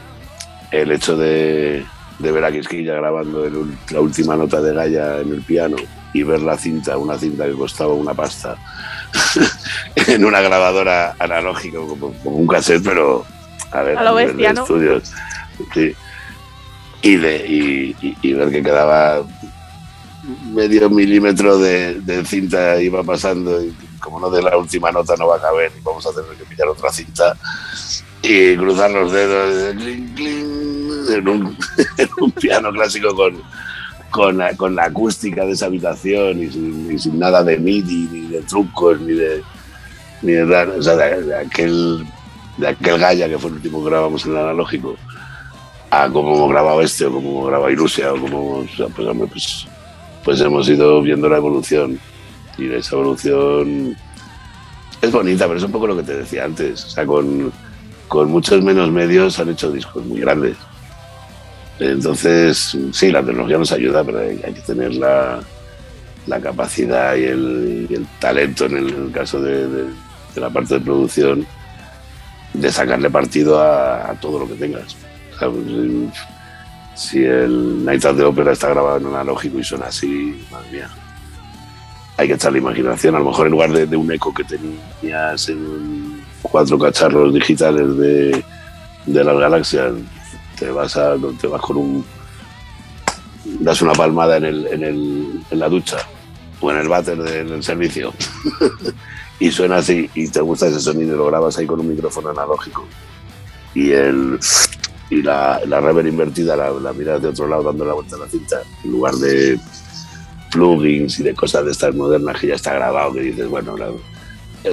el 0.71 0.91
hecho 0.91 1.15
de, 1.15 1.85
de, 2.19 2.31
ver 2.31 2.45
a 2.45 2.51
Quisquilla 2.51 2.95
grabando 2.95 3.49
la 3.91 3.99
última 3.99 4.35
nota 4.35 4.61
de 4.61 4.73
Gaia 4.73 5.19
en 5.19 5.33
el 5.33 5.41
piano 5.41 5.77
y 6.13 6.23
ver 6.23 6.41
la 6.41 6.57
cinta, 6.57 6.97
una 6.97 7.17
cinta 7.17 7.45
que 7.45 7.53
costaba 7.53 7.93
una 7.93 8.13
pasta, 8.13 8.55
en 9.95 10.23
una 10.23 10.39
grabadora 10.41 11.15
analógica, 11.19 11.77
como, 11.77 12.13
un 12.23 12.47
cassette, 12.47 12.83
pero 12.83 13.25
a 13.71 13.81
ver, 13.81 13.97
a 13.97 14.03
lo 14.03 14.15
bestia, 14.15 14.53
¿no? 14.53 14.61
estudios. 14.61 15.13
Sí 15.73 15.93
y, 17.05 17.17
de, 17.17 17.95
y, 18.23 18.33
ver 18.33 18.49
que 18.49 18.63
quedaba 18.63 19.23
medio 20.51 20.89
milímetro 20.89 21.59
de, 21.59 22.23
cinta 22.25 22.81
iba 22.81 23.03
pasando 23.03 23.63
y 23.63 23.71
como 23.99 24.19
no 24.19 24.31
de 24.31 24.41
la 24.41 24.57
última 24.57 24.91
nota 24.91 25.15
no 25.15 25.27
va 25.27 25.35
a 25.35 25.41
caber 25.41 25.71
y 25.77 25.83
vamos 25.83 26.03
a 26.07 26.09
tener 26.09 26.35
que 26.35 26.45
pillar 26.45 26.67
otra 26.67 26.91
cinta 26.91 27.37
y 28.23 28.57
cruzar 28.57 28.89
los 28.89 29.11
dedos 29.11 29.75
en, 29.77 31.27
un, 31.27 32.31
piano 32.41 32.71
clásico 32.71 33.15
con, 33.15 33.39
con, 34.09 34.41
con 34.57 34.75
la 34.75 34.85
acústica 34.85 35.45
de 35.45 35.51
esa 35.51 35.67
habitación 35.67 36.41
y 36.41 36.97
sin, 36.97 37.19
nada 37.19 37.43
de 37.43 37.59
MIDI, 37.59 38.09
ni 38.11 38.21
de 38.29 38.41
trucos, 38.41 38.99
ni 38.99 39.13
de, 39.13 39.43
ni 40.23 40.31
de, 40.31 40.41
o 40.41 40.81
sea, 40.81 40.95
de, 40.95 41.35
aquel 41.35 42.03
de 42.57 42.69
aquel 42.69 42.97
Gaia 42.97 43.29
que 43.29 43.37
fue 43.37 43.51
el 43.51 43.57
último 43.57 43.83
que 43.83 43.89
grabamos 43.91 44.25
en 44.25 44.31
el 44.31 44.37
analógico 44.39 44.95
a 46.03 46.09
cómo 46.09 46.35
hemos 46.35 46.49
grabado 46.49 46.81
este 46.81 47.05
o 47.05 47.11
cómo 47.11 47.29
hemos 47.29 47.47
grabado 47.47 47.71
Irusia 47.71 48.13
o 48.13 48.19
cómo 48.19 48.65
pues, 48.75 49.29
pues, 49.31 49.67
pues, 50.23 50.41
hemos 50.41 50.67
ido 50.67 51.01
viendo 51.01 51.29
la 51.29 51.37
evolución 51.37 51.99
y 52.57 52.71
esa 52.71 52.95
evolución 52.95 53.95
es 55.01 55.11
bonita, 55.11 55.45
pero 55.45 55.57
es 55.57 55.63
un 55.63 55.71
poco 55.71 55.87
lo 55.87 55.97
que 55.97 56.03
te 56.03 56.17
decía 56.17 56.45
antes. 56.45 56.85
O 56.85 56.89
sea, 56.89 57.05
con, 57.05 57.51
muchos 58.27 58.63
menos 58.63 58.91
medios 58.91 59.39
han 59.39 59.49
hecho 59.49 59.71
discos 59.71 60.05
muy 60.05 60.21
grandes. 60.21 60.57
Entonces, 61.79 62.77
sí, 62.91 63.11
la 63.11 63.23
tecnología 63.23 63.57
nos 63.57 63.71
ayuda, 63.71 64.03
pero 64.03 64.19
hay, 64.19 64.37
que 64.37 64.61
tener 64.61 64.95
la, 64.95 65.41
capacidad 66.41 67.15
y 67.15 67.25
el, 67.25 68.07
talento 68.19 68.65
en 68.65 68.77
el, 68.77 69.11
caso 69.11 69.41
de, 69.41 69.85
la 70.35 70.49
parte 70.49 70.75
de 70.75 70.79
producción 70.81 71.45
de 72.53 72.71
sacarle 72.71 73.09
partido 73.09 73.61
a 73.61 74.13
todo 74.21 74.39
lo 74.39 74.47
que 74.47 74.55
tengas. 74.55 74.95
Si 76.95 77.23
el 77.23 77.83
Night 77.83 78.03
de 78.03 78.23
Opera 78.23 78.53
está 78.53 78.69
grabado 78.69 78.97
en 78.97 79.07
analógico 79.07 79.59
y 79.59 79.63
suena 79.63 79.87
así, 79.87 80.45
madre 80.49 80.71
mía. 80.71 80.89
Hay 82.17 82.27
que 82.27 82.35
echarle 82.35 82.59
imaginación. 82.59 83.15
A 83.15 83.19
lo 83.19 83.25
mejor 83.25 83.47
en 83.47 83.51
lugar 83.51 83.71
de, 83.71 83.97
un 83.97 84.09
eco 84.11 84.33
que 84.33 84.45
tenías 84.45 85.49
en 85.49 86.23
cuatro 86.41 86.79
cacharros 86.79 87.33
digitales 87.33 87.97
de, 87.97 88.43
de 89.05 89.23
las 89.23 89.37
galaxias, 89.37 89.93
te 90.57 90.71
vas, 90.71 90.95
a, 90.95 91.15
te 91.39 91.47
vas 91.47 91.61
con 91.61 91.77
un. 91.77 92.05
das 93.59 93.81
una 93.81 93.93
palmada 93.93 94.37
en, 94.37 94.45
el, 94.45 94.67
en, 94.67 94.83
el, 94.83 95.41
en 95.51 95.59
la 95.59 95.67
ducha 95.67 95.97
o 96.61 96.71
en 96.71 96.77
el 96.77 96.87
váter 96.87 97.21
del 97.21 97.61
servicio 97.61 98.13
y 99.39 99.51
suena 99.51 99.77
así 99.77 100.09
y 100.15 100.29
te 100.29 100.39
gusta 100.39 100.67
ese 100.67 100.79
sonido 100.79 101.15
y 101.15 101.17
lo 101.17 101.25
grabas 101.27 101.57
ahí 101.57 101.65
con 101.65 101.79
un 101.79 101.89
micrófono 101.89 102.29
analógico 102.29 102.87
y 103.73 103.91
el 103.91 104.39
y 105.09 105.21
la, 105.21 105.61
la 105.67 105.79
rever 105.79 106.07
invertida 106.07 106.55
la, 106.55 106.71
la 106.71 106.93
miras 106.93 107.21
de 107.21 107.29
otro 107.29 107.47
lado 107.47 107.63
dando 107.63 107.85
la 107.85 107.93
vuelta 107.93 108.15
a 108.15 108.19
la 108.19 108.27
cinta, 108.27 108.61
en 108.83 108.91
lugar 108.91 109.13
de 109.15 109.59
plugins 110.51 111.19
y 111.19 111.23
de 111.23 111.35
cosas 111.35 111.65
de 111.65 111.71
estas 111.71 111.93
modernas 111.93 112.39
que 112.39 112.47
ya 112.47 112.55
está 112.55 112.73
grabado, 112.73 113.13
que 113.13 113.21
dices, 113.21 113.47
bueno, 113.47 113.75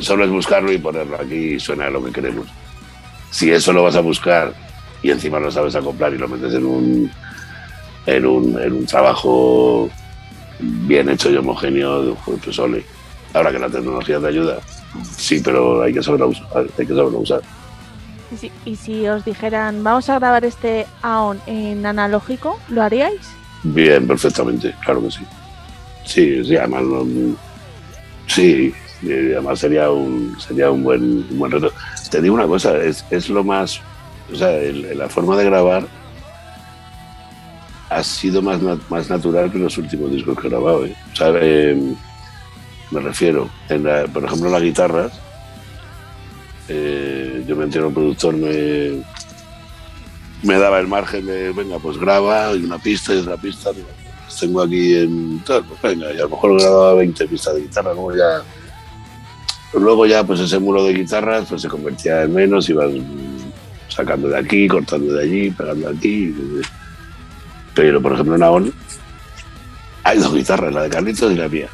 solo 0.00 0.24
es 0.24 0.30
buscarlo 0.30 0.72
y 0.72 0.78
ponerlo 0.78 1.16
aquí 1.16 1.54
y 1.54 1.60
suena 1.60 1.90
lo 1.90 2.02
que 2.04 2.12
queremos. 2.12 2.46
Si 3.30 3.50
eso 3.50 3.72
lo 3.72 3.82
vas 3.82 3.96
a 3.96 4.00
buscar 4.00 4.54
y 5.02 5.10
encima 5.10 5.40
lo 5.40 5.50
sabes 5.50 5.74
acoplar 5.74 6.14
y 6.14 6.18
lo 6.18 6.28
metes 6.28 6.54
en 6.54 6.64
un, 6.64 7.10
en 8.06 8.26
un, 8.26 8.60
en 8.60 8.72
un 8.72 8.86
trabajo 8.86 9.90
bien 10.60 11.08
hecho 11.08 11.30
y 11.30 11.36
homogéneo, 11.36 12.16
pues 12.44 12.58
ole. 12.58 12.84
Ahora 13.34 13.50
que 13.50 13.58
la 13.58 13.68
tecnología 13.68 14.20
te 14.20 14.26
ayuda, 14.26 14.58
sí, 15.16 15.40
pero 15.42 15.82
hay 15.82 15.92
que 15.92 16.02
saberlo 16.02 16.28
usar. 16.28 16.46
Hay 16.78 16.86
que 16.86 16.94
saberlo 16.94 17.18
usar. 17.18 17.40
Y 18.64 18.76
si, 18.76 19.06
os 19.08 19.24
dijeran, 19.24 19.84
vamos 19.84 20.08
a 20.08 20.18
grabar 20.18 20.44
este 20.44 20.86
AON 21.02 21.40
en 21.46 21.84
analógico, 21.84 22.58
¿lo 22.68 22.82
haríais? 22.82 23.20
Bien, 23.62 24.06
perfectamente, 24.06 24.74
claro 24.84 25.02
que 25.02 25.10
sí. 25.10 25.24
Sí, 26.04 26.56
además, 26.56 26.82
sí, 28.26 28.74
además 29.04 29.58
sería 29.58 29.90
un, 29.90 30.36
sería 30.40 30.70
un 30.70 30.82
buen, 30.82 31.38
buen 31.38 31.52
reto. 31.52 31.72
Te 32.10 32.20
digo 32.20 32.34
una 32.34 32.46
cosa, 32.46 32.76
es, 32.78 33.04
es 33.10 33.28
lo 33.28 33.44
más, 33.44 33.80
o 34.32 34.36
sea, 34.36 34.50
la 34.50 35.08
forma 35.08 35.36
de 35.36 35.44
grabar 35.44 35.86
ha 37.90 38.02
sido 38.02 38.40
más, 38.42 38.60
más 38.88 39.10
natural 39.10 39.50
que 39.52 39.58
los 39.58 39.76
últimos 39.78 40.10
discos 40.10 40.38
que 40.38 40.46
he 40.46 40.50
grabado. 40.50 40.86
¿eh? 40.86 40.96
O 41.12 41.16
sea, 41.16 41.28
em, 41.40 41.94
me 42.90 43.00
refiero, 43.00 43.48
en 43.68 43.84
por 44.12 44.24
ejemplo, 44.24 44.50
las 44.50 44.62
guitarras, 44.62 45.12
eh, 46.68 47.44
yo 47.46 47.56
me 47.56 47.64
entiendo, 47.64 47.88
el 47.88 47.94
productor 47.94 48.34
me, 48.34 49.02
me 50.42 50.58
daba 50.58 50.80
el 50.80 50.88
margen 50.88 51.26
de, 51.26 51.52
venga, 51.52 51.78
pues 51.78 51.98
graba 51.98 52.52
y 52.54 52.64
una 52.64 52.78
pista 52.78 53.14
y 53.14 53.18
otra 53.18 53.36
pista. 53.36 53.70
Pues 53.72 54.38
tengo 54.38 54.62
aquí 54.62 54.94
en 54.96 55.42
tal, 55.44 55.64
pues 55.64 55.80
venga, 55.82 56.12
y 56.12 56.16
a 56.16 56.22
lo 56.22 56.30
mejor 56.30 56.60
grababa 56.60 56.94
20 56.94 57.26
pistas 57.26 57.54
de 57.54 57.62
guitarra, 57.62 57.94
como 57.94 58.14
ya 58.14 58.42
luego 59.74 60.04
ya 60.06 60.22
pues 60.22 60.40
ese 60.40 60.58
muro 60.58 60.84
de 60.84 60.92
guitarras 60.92 61.46
pues 61.48 61.62
se 61.62 61.68
convertía 61.68 62.22
en 62.22 62.34
menos, 62.34 62.68
ibas 62.68 62.90
sacando 63.88 64.28
de 64.28 64.38
aquí, 64.38 64.68
cortando 64.68 65.14
de 65.14 65.22
allí, 65.22 65.50
pegando 65.50 65.88
aquí. 65.88 66.34
Pero 67.74 68.02
por 68.02 68.12
ejemplo 68.12 68.36
en 68.36 68.42
Aon 68.42 68.74
hay 70.04 70.18
dos 70.18 70.34
guitarras, 70.34 70.72
la 70.72 70.82
de 70.82 70.90
Carlitos 70.90 71.32
y 71.32 71.36
la 71.36 71.48
mía. 71.48 71.68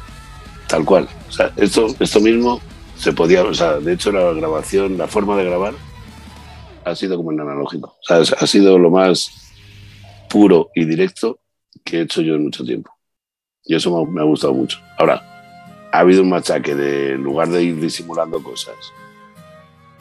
Tal 0.67 0.85
cual. 0.85 1.07
O 1.27 1.31
sea, 1.31 1.51
esto 1.57 2.19
mismo 2.21 2.61
se 2.99 3.13
podía, 3.13 3.43
o 3.43 3.53
sea, 3.53 3.79
de 3.79 3.93
hecho 3.93 4.11
la 4.11 4.33
grabación, 4.33 4.97
la 4.97 5.07
forma 5.07 5.37
de 5.37 5.45
grabar 5.45 5.73
ha 6.83 6.95
sido 6.95 7.15
como 7.15 7.31
en 7.31 7.39
analógico. 7.39 7.95
Ha 8.09 8.47
sido 8.47 8.77
lo 8.77 8.91
más 8.91 9.31
puro 10.29 10.69
y 10.75 10.85
directo 10.85 11.39
que 11.83 11.99
he 11.99 12.01
hecho 12.01 12.21
yo 12.21 12.35
en 12.35 12.43
mucho 12.43 12.63
tiempo. 12.65 12.91
Y 13.63 13.75
eso 13.75 14.05
me 14.05 14.21
ha 14.21 14.25
gustado 14.25 14.53
mucho. 14.53 14.79
Ahora, 14.97 15.21
ha 15.91 15.99
habido 15.99 16.23
un 16.23 16.29
machaque 16.29 16.75
de, 16.75 17.13
en 17.13 17.23
lugar 17.23 17.47
de 17.47 17.63
ir 17.63 17.79
disimulando 17.79 18.43
cosas, 18.43 18.75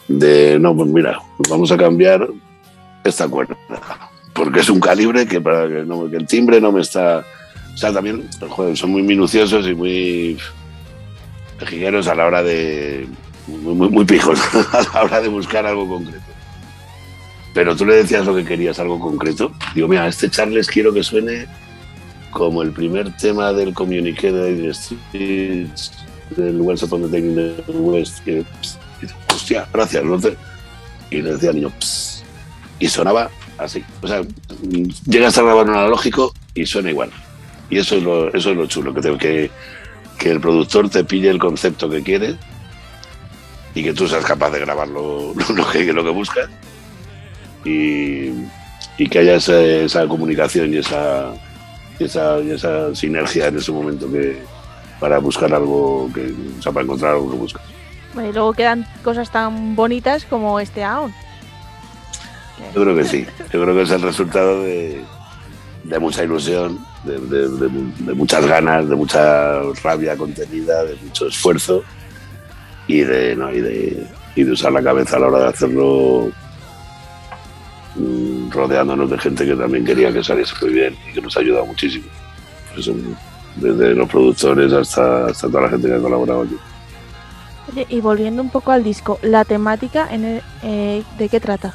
de, 0.08 0.58
no, 0.58 0.74
pues 0.74 0.88
mira, 0.88 1.20
vamos 1.48 1.70
a 1.70 1.76
cambiar 1.76 2.28
esta 3.04 3.28
cuerda, 3.28 3.56
porque 4.34 4.60
es 4.60 4.70
un 4.70 4.80
calibre 4.80 5.26
que 5.26 5.40
para 5.40 5.68
que, 5.68 5.84
no, 5.84 6.06
el 6.06 6.26
timbre 6.26 6.60
no 6.60 6.72
me 6.72 6.80
está... 6.80 7.24
O 7.74 7.76
sea, 7.76 7.92
también, 7.92 8.28
son 8.74 8.90
muy 8.90 9.02
minuciosos 9.02 9.68
y 9.68 9.74
muy 9.74 10.38
pejigueros 11.58 12.08
a 12.08 12.14
la 12.14 12.26
hora 12.26 12.42
de... 12.42 13.06
Muy, 13.46 13.88
muy 13.88 14.04
pijos 14.04 14.38
a 14.72 14.82
la 14.92 15.04
hora 15.04 15.20
de 15.20 15.28
buscar 15.28 15.66
algo 15.66 15.88
concreto. 15.88 16.24
Pero 17.54 17.74
tú 17.74 17.86
le 17.86 17.96
decías 17.96 18.26
lo 18.26 18.34
que 18.34 18.44
querías, 18.44 18.78
algo 18.78 19.00
concreto. 19.00 19.52
Digo, 19.74 19.88
mira, 19.88 20.06
este 20.06 20.30
Charles 20.30 20.68
quiero 20.68 20.92
que 20.92 21.02
suene 21.02 21.46
como 22.30 22.62
el 22.62 22.72
primer 22.72 23.16
tema 23.16 23.52
del 23.52 23.74
communiqué 23.74 24.30
de 24.30 24.54
The 24.54 24.74
Streets, 24.74 25.92
del 26.36 26.60
West 26.60 26.84
of 26.84 27.10
the 27.10 27.54
West, 27.68 28.22
que, 28.24 28.44
hostia, 29.32 29.66
gracias, 29.72 30.04
¿no? 30.04 30.18
y 31.10 31.22
le 31.22 31.32
decía 31.32 31.50
al 31.50 31.56
niño, 31.56 31.72
y 32.78 32.88
sonaba 32.88 33.30
así. 33.56 33.82
O 34.02 34.08
sea, 34.08 34.22
llegas 35.06 35.38
a 35.38 35.42
grabar 35.42 35.66
un 35.66 35.74
analógico 35.74 36.34
y 36.54 36.66
suena 36.66 36.90
igual. 36.90 37.10
Y 37.70 37.78
eso 37.78 37.96
es 37.96 38.02
lo, 38.02 38.32
eso 38.32 38.50
es 38.50 38.56
lo 38.56 38.66
chulo, 38.66 38.94
que, 38.94 39.18
que, 39.18 39.50
que 40.18 40.30
el 40.30 40.40
productor 40.40 40.90
te 40.90 41.04
pille 41.04 41.30
el 41.30 41.38
concepto 41.38 41.88
que 41.88 42.02
quiere 42.02 42.36
y 43.74 43.82
que 43.82 43.94
tú 43.94 44.08
seas 44.08 44.24
capaz 44.24 44.50
de 44.50 44.60
grabar 44.60 44.88
lo, 44.88 45.32
lo, 45.54 45.70
que, 45.70 45.92
lo 45.92 46.04
que 46.04 46.10
buscas 46.10 46.48
y, 47.64 48.30
y 48.98 49.08
que 49.08 49.18
haya 49.20 49.36
esa 49.36 50.06
comunicación 50.08 50.74
y 50.74 50.78
esa, 50.78 51.32
y 51.98 52.04
esa, 52.04 52.38
esa 52.38 52.94
sinergia 52.94 53.46
en 53.46 53.58
ese 53.58 53.72
momento 53.72 54.10
que 54.10 54.42
para 54.98 55.18
buscar 55.18 55.54
algo 55.54 56.10
que, 56.12 56.34
o 56.58 56.62
sea, 56.62 56.72
para 56.72 56.84
encontrar 56.84 57.14
algo 57.14 57.30
que 57.30 57.36
buscas. 57.36 57.62
y 58.14 58.32
luego 58.32 58.52
quedan 58.52 58.86
cosas 59.04 59.30
tan 59.30 59.76
bonitas 59.76 60.24
como 60.24 60.58
este 60.58 60.82
aún. 60.82 61.14
Yo 62.74 62.82
creo 62.82 62.96
que 62.96 63.04
sí, 63.04 63.24
yo 63.52 63.62
creo 63.62 63.74
que 63.74 63.82
es 63.82 63.90
el 63.92 64.02
resultado 64.02 64.62
de, 64.62 65.00
de 65.84 65.98
mucha 66.00 66.24
ilusión, 66.24 66.84
de, 67.04 67.48
de, 67.48 68.14
muchas 68.14 68.46
ganas, 68.46 68.88
de 68.88 68.96
mucha 68.96 69.62
rabia 69.82 70.16
contenida, 70.16 70.84
de 70.84 70.96
mucho 70.96 71.28
esfuerzo 71.28 71.82
y 72.86 73.00
de, 73.00 73.36
¿no? 73.36 73.52
y 73.52 73.60
de, 73.60 74.06
y 74.34 74.42
de 74.44 74.52
usar 74.52 74.72
la 74.72 74.82
cabeza 74.82 75.16
a 75.16 75.20
la 75.20 75.26
hora 75.28 75.38
de 75.40 75.48
hacerlo 75.48 76.32
Mm, 77.98 78.50
rodeándonos 78.50 79.10
de 79.10 79.18
gente 79.18 79.44
que 79.44 79.56
también 79.56 79.84
quería 79.84 80.12
que 80.12 80.22
saliese 80.22 80.54
muy 80.60 80.72
bien 80.72 80.96
y 81.10 81.14
que 81.14 81.20
nos 81.20 81.36
ha 81.36 81.40
ayudado 81.40 81.66
muchísimo. 81.66 82.06
desde 83.56 83.94
los 83.94 84.08
productores 84.08 84.72
hasta, 84.72 85.26
hasta 85.26 85.48
toda 85.48 85.62
la 85.62 85.70
gente 85.70 85.88
que 85.88 85.94
ha 85.94 86.00
colaborado 86.00 86.42
aquí. 86.42 86.56
Oye, 87.72 87.86
y 87.88 88.00
volviendo 88.00 88.40
un 88.40 88.50
poco 88.50 88.70
al 88.70 88.84
disco, 88.84 89.18
¿la 89.20 89.44
temática 89.44 90.08
en 90.12 90.40
eh, 90.62 91.02
de 91.18 91.28
qué 91.28 91.40
trata? 91.40 91.74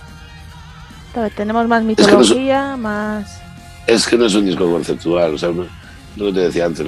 Tenemos 1.35 1.67
más 1.67 1.83
mitología, 1.83 2.77
más... 2.77 3.42
Es 3.87 4.07
que 4.07 4.17
no 4.17 4.25
es 4.25 4.35
un 4.35 4.45
disco 4.45 4.71
conceptual, 4.71 5.33
o 5.33 5.37
sea, 5.37 5.49
lo 5.49 6.25
que 6.25 6.33
te 6.33 6.39
decía 6.39 6.65
antes, 6.65 6.85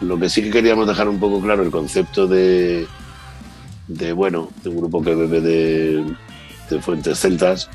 lo, 0.00 0.18
que 0.18 0.28
sí 0.28 0.42
que 0.42 0.50
queríamos 0.50 0.86
dejar 0.86 1.08
un 1.08 1.18
poco 1.18 1.40
claro, 1.40 1.62
el 1.62 1.70
concepto 1.70 2.26
de, 2.26 2.86
de 3.88 4.12
bueno, 4.12 4.50
de 4.62 4.68
un 4.70 4.76
grupo 4.76 5.02
que 5.02 5.14
bebe 5.14 5.40
de, 5.40 6.04
de 6.70 6.80
fuentes 6.80 7.18
celtas, 7.18 7.68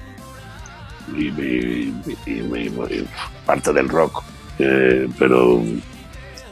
y, 1.17 1.93
parte 3.45 3.73
del 3.73 3.89
rock, 3.89 4.23
eh, 4.59 5.07
pero 5.17 5.63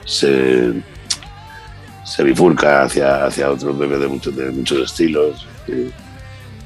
se, 0.05 0.73
se 2.03 2.23
bifurca 2.23 2.84
hacia, 2.84 3.25
hacia 3.25 3.51
otros 3.51 3.77
bebés 3.77 3.99
de 3.99 4.32
de 4.32 4.51
muchos 4.51 4.91
estilos. 4.91 5.47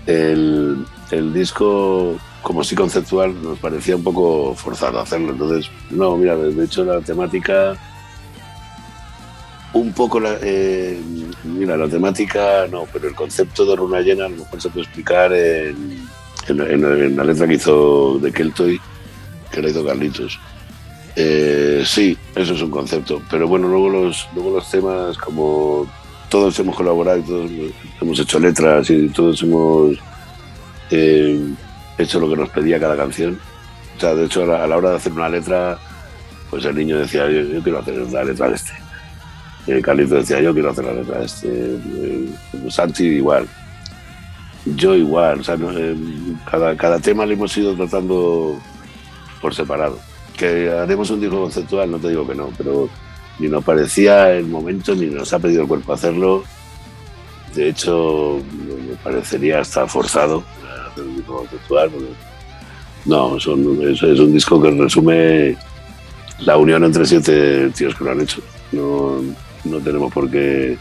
El, 0.05 0.85
el, 1.11 1.33
disco, 1.33 2.17
como 2.43 2.63
sí 2.63 2.75
conceptual, 2.75 3.41
nos 3.41 3.57
parecía 3.57 3.95
un 3.95 4.03
poco 4.03 4.53
forzado 4.53 4.99
hacerlo. 4.99 5.31
Entonces, 5.31 5.71
no, 5.89 6.15
mira, 6.17 6.35
de 6.35 6.63
hecho 6.63 6.83
la 6.83 7.01
temática 7.01 7.75
un 9.73 9.91
poco 9.93 10.19
la, 10.19 10.37
eh, 10.41 11.01
mira, 11.43 11.75
la 11.75 11.87
temática 11.87 12.67
no, 12.69 12.85
pero 12.93 13.07
el 13.07 13.15
concepto 13.15 13.65
de 13.65 13.75
runa 13.75 14.01
llena 14.01 14.29
lo 14.29 14.37
mejor 14.37 14.61
se 14.61 14.67
explicar 14.67 15.33
en, 15.33 16.07
en, 16.47 17.17
la 17.17 17.23
letra 17.23 17.47
que 17.47 17.55
hizo 17.55 18.19
de 18.19 18.31
Keltoy, 18.31 18.79
que 19.51 19.61
la 19.61 19.69
hizo 19.69 19.83
Carlitos. 19.83 20.39
Eh, 21.15 21.83
sí, 21.85 22.17
eso 22.35 22.53
es 22.53 22.61
un 22.61 22.71
concepto, 22.71 23.21
pero 23.29 23.47
bueno, 23.47 23.67
luego 23.67 23.89
los, 23.89 24.27
luego 24.35 24.51
los 24.51 24.69
temas, 24.69 25.17
como 25.17 25.87
todos 26.29 26.57
hemos 26.59 26.75
colaborado 26.75 27.21
todos 27.21 27.51
hemos 28.01 28.19
hecho 28.19 28.39
letras 28.39 28.89
y 28.89 29.07
todos 29.09 29.43
hemos 29.43 29.97
eh, 30.89 31.39
hecho 31.97 32.19
lo 32.19 32.29
que 32.29 32.37
nos 32.37 32.49
pedía 32.49 32.79
cada 32.79 32.95
canción. 32.95 33.39
O 33.97 33.99
sea, 33.99 34.15
de 34.15 34.25
hecho, 34.25 34.43
a 34.43 34.67
la, 34.67 34.77
hora 34.77 34.91
de 34.91 34.95
hacer 34.97 35.11
una 35.11 35.29
letra, 35.29 35.77
pues 36.49 36.65
el 36.65 36.75
niño 36.75 36.97
decía, 36.97 37.29
yo, 37.29 37.61
quiero 37.61 37.79
hacer 37.79 37.95
la 38.11 38.23
letra 38.23 38.49
de 38.49 38.55
este. 38.55 38.73
Y 39.67 39.81
Carlitos 39.81 40.27
decía, 40.27 40.41
yo 40.41 40.53
quiero 40.53 40.71
hacer 40.71 40.85
la 40.85 40.93
letra 40.93 41.19
de 41.19 41.25
este. 41.25 41.47
Eh, 41.49 42.29
Santi 42.69 43.05
igual 43.05 43.47
yo 44.65 44.95
igual, 44.95 45.41
o 45.41 45.43
sea, 45.43 45.57
eh, 45.59 45.95
cada, 46.49 46.75
cada 46.77 46.99
tema 46.99 47.25
lo 47.25 47.33
hemos 47.33 47.55
ido 47.57 47.75
tratando 47.75 48.57
por 49.41 49.53
separado. 49.53 49.99
Que 50.37 50.71
haremos 50.71 51.09
un 51.11 51.19
disco 51.19 51.41
conceptual, 51.41 51.91
no 51.91 51.99
te 51.99 52.09
digo 52.09 52.27
que 52.27 52.35
no, 52.35 52.49
pero 52.57 52.89
ni 53.39 53.47
nos 53.49 53.63
parecía 53.63 54.31
el 54.31 54.45
momento 54.45 54.95
ni 54.95 55.07
nos 55.07 55.33
ha 55.33 55.39
pedido 55.39 55.63
el 55.63 55.67
cuerpo 55.67 55.93
hacerlo. 55.93 56.43
De 57.53 57.69
hecho, 57.69 58.41
me 58.87 58.95
parecería 58.95 59.59
hasta 59.59 59.85
forzado 59.85 60.43
No, 63.05 63.37
es 63.37 63.47
un 63.47 64.33
disco 64.33 64.61
que 64.61 64.71
resume 64.71 65.55
la 66.39 66.57
unión 66.57 66.83
entre 66.83 67.05
siete 67.05 67.69
tíos 67.71 67.95
que 67.95 68.03
lo 68.03 68.11
han 68.11 68.21
hecho. 68.21 68.41
No, 68.71 69.21
no 69.65 69.79
tenemos 69.79 70.11
por 70.11 70.29
qué 70.29 70.77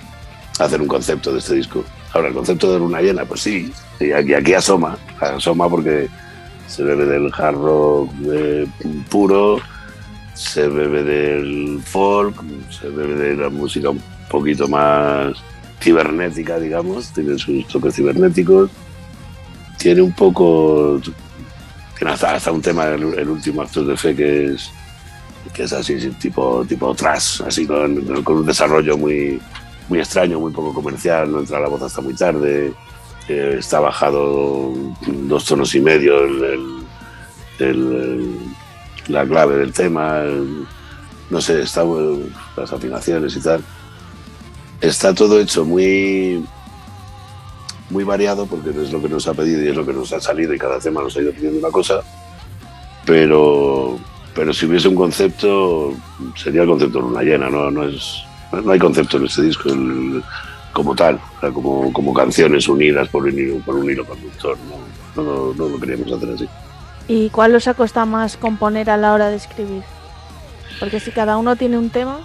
hacer 0.59 0.81
un 0.81 0.89
concepto 0.89 1.33
de 1.33 1.39
este 1.39 1.55
disco. 1.55 1.85
Ahora, 2.13 2.29
el 2.29 2.35
concepto 2.35 2.73
de 2.73 2.79
luna 2.79 3.01
llena, 3.01 3.25
pues 3.25 3.41
sí, 3.41 3.73
y 3.99 4.13
aquí, 4.13 4.53
asoma, 4.53 4.99
asoma 5.21 5.69
porque 5.69 6.09
se 6.67 6.83
bebe 6.83 7.07
del 7.07 7.31
hard 7.33 7.57
rock 7.57 8.11
puro, 9.11 9.59
se 10.35 10.69
bebe 10.69 11.03
del 11.03 11.81
folk, 11.85 12.37
se 12.71 12.89
bebe 12.89 13.15
de 13.15 13.37
la 13.37 13.49
música 13.49 13.91
un 13.91 14.03
poquito 14.31 14.69
más 14.69 15.35
cibernética, 15.81 16.59
digamos, 16.61 17.13
tiene 17.13 17.39
sus 17.39 17.67
toques 17.69 17.95
cibernéticos, 17.95 18.71
tiene 19.83 20.01
un 20.01 20.13
poco, 20.13 21.01
tiene 21.99 22.13
hasta, 22.13 22.53
un 22.53 22.63
tema, 22.63 22.87
el, 22.87 23.29
último 23.29 23.63
acto 23.63 23.85
de 23.85 23.97
fe 23.97 24.15
que 24.15 24.55
es 24.55 24.71
que 25.53 25.65
es 25.65 25.73
así, 25.73 25.99
tipo, 26.21 26.65
tipo 26.67 26.95
trash, 26.95 27.43
así 27.43 27.67
con, 27.67 27.99
un 28.25 28.47
desarrollo 28.47 28.97
muy, 28.97 29.41
muy 29.89 29.99
extraño, 29.99 30.39
muy 30.39 30.53
poco 30.53 30.73
comercial, 30.73 31.33
no 31.33 31.41
entra 31.41 31.59
la 31.59 31.69
voz 31.69 31.83
hasta 31.83 32.01
muy 32.01 32.15
tarde, 32.15 32.73
eh, 33.29 33.57
está 33.59 33.81
bajado 33.81 34.73
dos 35.05 35.45
tonos 35.45 35.75
y 35.75 35.81
medio 35.81 36.15
la 39.09 39.27
clave 39.27 39.57
del 39.57 39.73
tema, 39.73 40.23
no 41.29 41.41
sé, 41.41 41.63
está, 41.63 41.85
las 42.57 42.73
afinaciones 42.73 43.37
y 43.37 43.41
tal. 43.41 43.63
Está 44.81 45.13
todo 45.13 45.41
hecho 45.41 45.65
muy, 45.65 46.45
muy 47.93 48.05
variado 48.05 48.47
porque 48.47 48.71
es 48.71 48.93
lo 48.93 49.01
que 49.01 49.09
nos 49.09 49.29
ha 49.29 49.35
pedido 49.35 49.63
y 49.63 49.69
es 49.69 49.77
lo 49.77 49.87
que 49.87 49.93
nos 49.93 50.13
ha 50.13 50.21
salido 50.21 50.53
y 50.53 50.59
cada 50.59 50.79
tema 50.81 51.03
nos 51.03 51.17
ha 51.17 51.21
ido 51.21 51.33
pidiendo 51.33 51.59
una 51.59 51.71
cosa, 51.71 52.01
pero, 53.05 53.99
pero 54.35 54.53
si 54.53 54.67
hubiese 54.67 54.89
un 54.89 54.97
concepto, 54.97 55.93
sería 56.37 56.63
el 56.63 56.69
concepto 56.69 56.99
de 56.99 57.05
una 57.05 57.23
llena, 57.23 57.49
no, 57.51 57.71
no 57.71 57.85
es 57.85 58.25
no 58.61 58.73
hay 58.73 58.79
concepto 58.79 59.17
en 59.17 59.25
este 59.25 59.43
disco 59.43 59.71
como 60.73 60.95
tal, 60.95 61.21
como, 61.53 61.93
como 61.93 62.15
canciones 62.15 62.69
unidas 62.69 63.09
por 63.09 63.25
un 63.25 63.39
hilo, 63.39 63.59
por 63.61 63.77
un 63.77 63.91
hilo 63.91 64.05
conductor. 64.05 64.57
No, 65.17 65.23
no, 65.23 65.55
no, 65.55 65.69
lo 65.69 65.81
queríamos 65.81 66.11
hacer 66.13 66.31
así. 66.35 66.49
¿Y 67.09 67.31
cuál 67.31 67.55
os 67.55 67.69
ha 67.69 67.75
costado 67.75 68.07
más 68.07 68.37
componer 68.37 68.89
a 68.91 68.97
la 68.97 69.13
hora 69.13 69.29
de 69.29 69.37
escribir? 69.37 69.83
Porque 70.81 71.01
si 71.01 71.11
cada 71.11 71.37
uno 71.37 71.57
tiene 71.57 71.79
un 71.79 71.91
tema, 71.91 72.21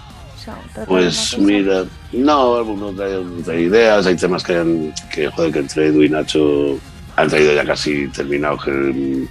Pues 0.86 1.38
mira, 1.38 1.86
no, 2.14 2.56
algunos 2.56 2.96
traen, 2.96 3.44
ideas, 3.60 4.06
hay 4.06 4.16
temas 4.16 4.44
que, 4.44 4.56
han, 4.56 4.94
que, 5.14 5.30
joder, 5.30 5.52
que 5.52 5.60
entre 5.60 5.88
Edu 5.88 6.04
y 6.04 6.10
Nacho 6.10 6.78
han 7.16 7.30
traído 7.30 7.54
ya 7.54 7.66
casi 7.66 8.08
terminados, 8.10 8.64
que, 8.64 9.28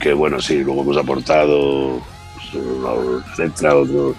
que 0.00 0.12
bueno, 0.12 0.40
sí, 0.40 0.62
luego 0.62 0.82
hemos 0.82 0.96
aportado 0.96 2.00
pues, 2.34 2.64
una 2.64 3.24
letra, 3.36 3.76
otros 3.76 4.16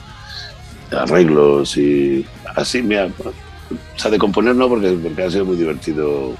arreglos 0.91 1.77
y 1.77 2.25
así, 2.55 2.81
mira, 2.81 3.07
o 3.07 3.99
sea, 3.99 4.11
de 4.11 4.17
componer 4.17 4.55
no, 4.55 4.67
porque, 4.67 4.91
porque 4.91 5.23
ha 5.23 5.31
sido 5.31 5.45
muy 5.45 5.57
divertido 5.57 6.35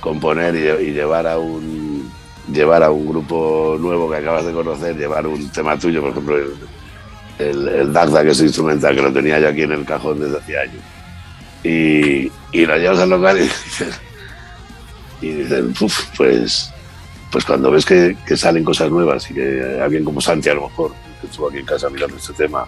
componer 0.00 0.80
y, 0.80 0.92
llevar 0.92 1.26
a 1.26 1.38
un 1.38 2.10
llevar 2.52 2.82
a 2.82 2.90
un 2.90 3.06
grupo 3.06 3.76
nuevo 3.78 4.10
que 4.10 4.16
acabas 4.16 4.44
de 4.44 4.52
conocer, 4.52 4.96
llevar 4.96 5.26
un 5.26 5.48
tema 5.50 5.78
tuyo, 5.78 6.00
por 6.00 6.10
ejemplo, 6.10 6.36
el, 7.40 7.68
el, 7.68 7.92
Dagda, 7.92 8.22
que 8.22 8.30
es 8.30 8.40
instrumental, 8.40 8.94
que 8.94 9.02
lo 9.02 9.12
tenía 9.12 9.38
yo 9.40 9.48
aquí 9.48 9.62
en 9.62 9.72
el 9.72 9.84
cajón 9.84 10.20
desde 10.20 10.38
hace 10.38 10.58
años. 10.58 10.82
Y, 11.62 12.32
y 12.52 12.66
lo 12.66 12.76
llevas 12.76 13.00
al 13.00 13.10
local 13.10 13.38
y 13.40 13.48
y 15.20 15.32
dicen, 15.32 15.74
pues, 16.16 16.72
pues 17.30 17.44
cuando 17.44 17.70
ves 17.70 17.84
que, 17.84 18.16
salen 18.36 18.64
cosas 18.64 18.90
nuevas 18.90 19.30
y 19.30 19.34
que 19.34 19.80
alguien 19.82 20.04
como 20.04 20.20
Santi 20.20 20.48
a 20.48 20.54
lo 20.54 20.68
mejor, 20.68 20.92
que 21.20 21.26
estuvo 21.26 21.48
aquí 21.48 21.58
en 21.58 21.66
casa 21.66 21.90
mirando 21.90 22.16
este 22.16 22.32
tema, 22.32 22.66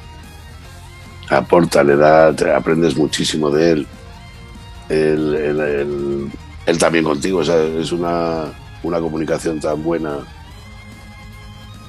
aporta, 1.30 1.82
le 1.82 1.96
da, 1.96 2.28
aprendes 2.54 2.96
muchísimo 2.96 3.50
de 3.50 3.72
él. 3.72 3.86
Él, 4.88 6.30
también 6.78 7.04
contigo, 7.04 7.42
es 7.42 7.92
una, 7.92 8.52
una, 8.82 9.00
comunicación 9.00 9.58
tan 9.60 9.82
buena 9.82 10.18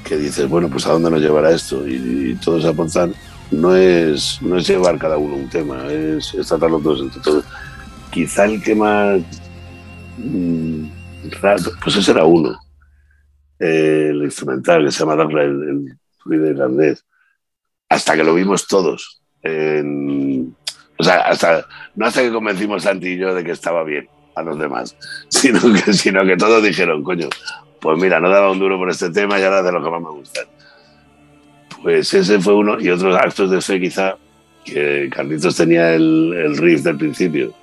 que 0.03 0.17
dices, 0.17 0.47
bueno, 0.47 0.69
pues 0.69 0.85
a 0.85 0.91
dónde 0.91 1.09
nos 1.09 1.21
llevará 1.21 1.51
esto 1.51 1.87
y, 1.87 2.35
todos 2.43 2.65
aportan. 2.65 3.13
No 3.51 3.75
es, 3.75 4.41
no 4.41 4.57
es 4.57 4.67
llevar 4.67 4.97
cada 4.97 5.17
uno 5.17 5.35
un 5.35 5.49
tema, 5.49 5.85
es, 5.91 6.33
es 6.33 6.47
tratarlo 6.47 6.79
todos 6.79 7.01
entre 7.01 7.21
todos. 7.21 7.45
Quizá 8.09 8.45
el 8.45 8.61
que 8.61 8.73
más 8.73 9.21
mm, 10.17 10.85
pues 11.83 11.95
ese 11.95 12.11
era 12.11 12.25
uno, 12.25 12.57
el 13.59 14.23
instrumental 14.23 14.85
que 14.85 14.91
se 14.91 14.99
llama 14.99 15.23
el, 15.23 15.39
el 15.39 15.97
ruido 16.25 16.47
irlandés, 16.47 17.05
hasta 17.89 18.15
que 18.15 18.23
lo 18.23 18.33
vimos 18.33 18.67
todos 18.67 19.23
o 20.97 21.03
sea, 21.03 21.15
hasta, 21.21 21.65
no 21.95 22.05
hasta 22.05 22.21
que 22.21 22.31
convencimos 22.31 22.83
Santi 22.83 23.09
y 23.09 23.17
yo 23.17 23.33
de 23.33 23.43
que 23.43 23.51
estaba 23.51 23.83
bien 23.83 24.07
a 24.35 24.41
los 24.41 24.57
demás, 24.57 24.95
sino 25.27 25.59
que, 25.73 25.93
sino 25.93 26.25
que 26.25 26.37
todos 26.37 26.63
dijeron, 26.63 27.03
coño, 27.03 27.29
pues 27.84 27.99
mira, 27.99 28.19
no 28.21 28.29
daba 28.29 28.49
un 28.49 28.59
duro 28.59 28.77
por 28.77 28.89
este 28.89 29.09
tema 29.09 29.38
y 29.38 29.43
ahora 29.43 29.61
de 29.61 29.71
lo 29.73 29.84
que 29.84 29.89
más 29.89 30.01
me 30.01 30.09
gusta. 30.09 30.39
Pues 31.81 32.13
ese 32.13 32.39
fue 32.39 32.53
uno, 32.53 32.79
y 32.79 32.89
otros 32.89 33.13
actos 33.15 33.51
de 33.51 33.59
fe 33.59 33.79
quizá, 33.79 34.15
que 34.63 35.09
Carlitos 35.13 35.57
tenía 35.57 35.93
el, 35.93 36.34
el 36.34 36.57
riff 36.57 36.81
del 36.81 36.97
principio 36.97 37.53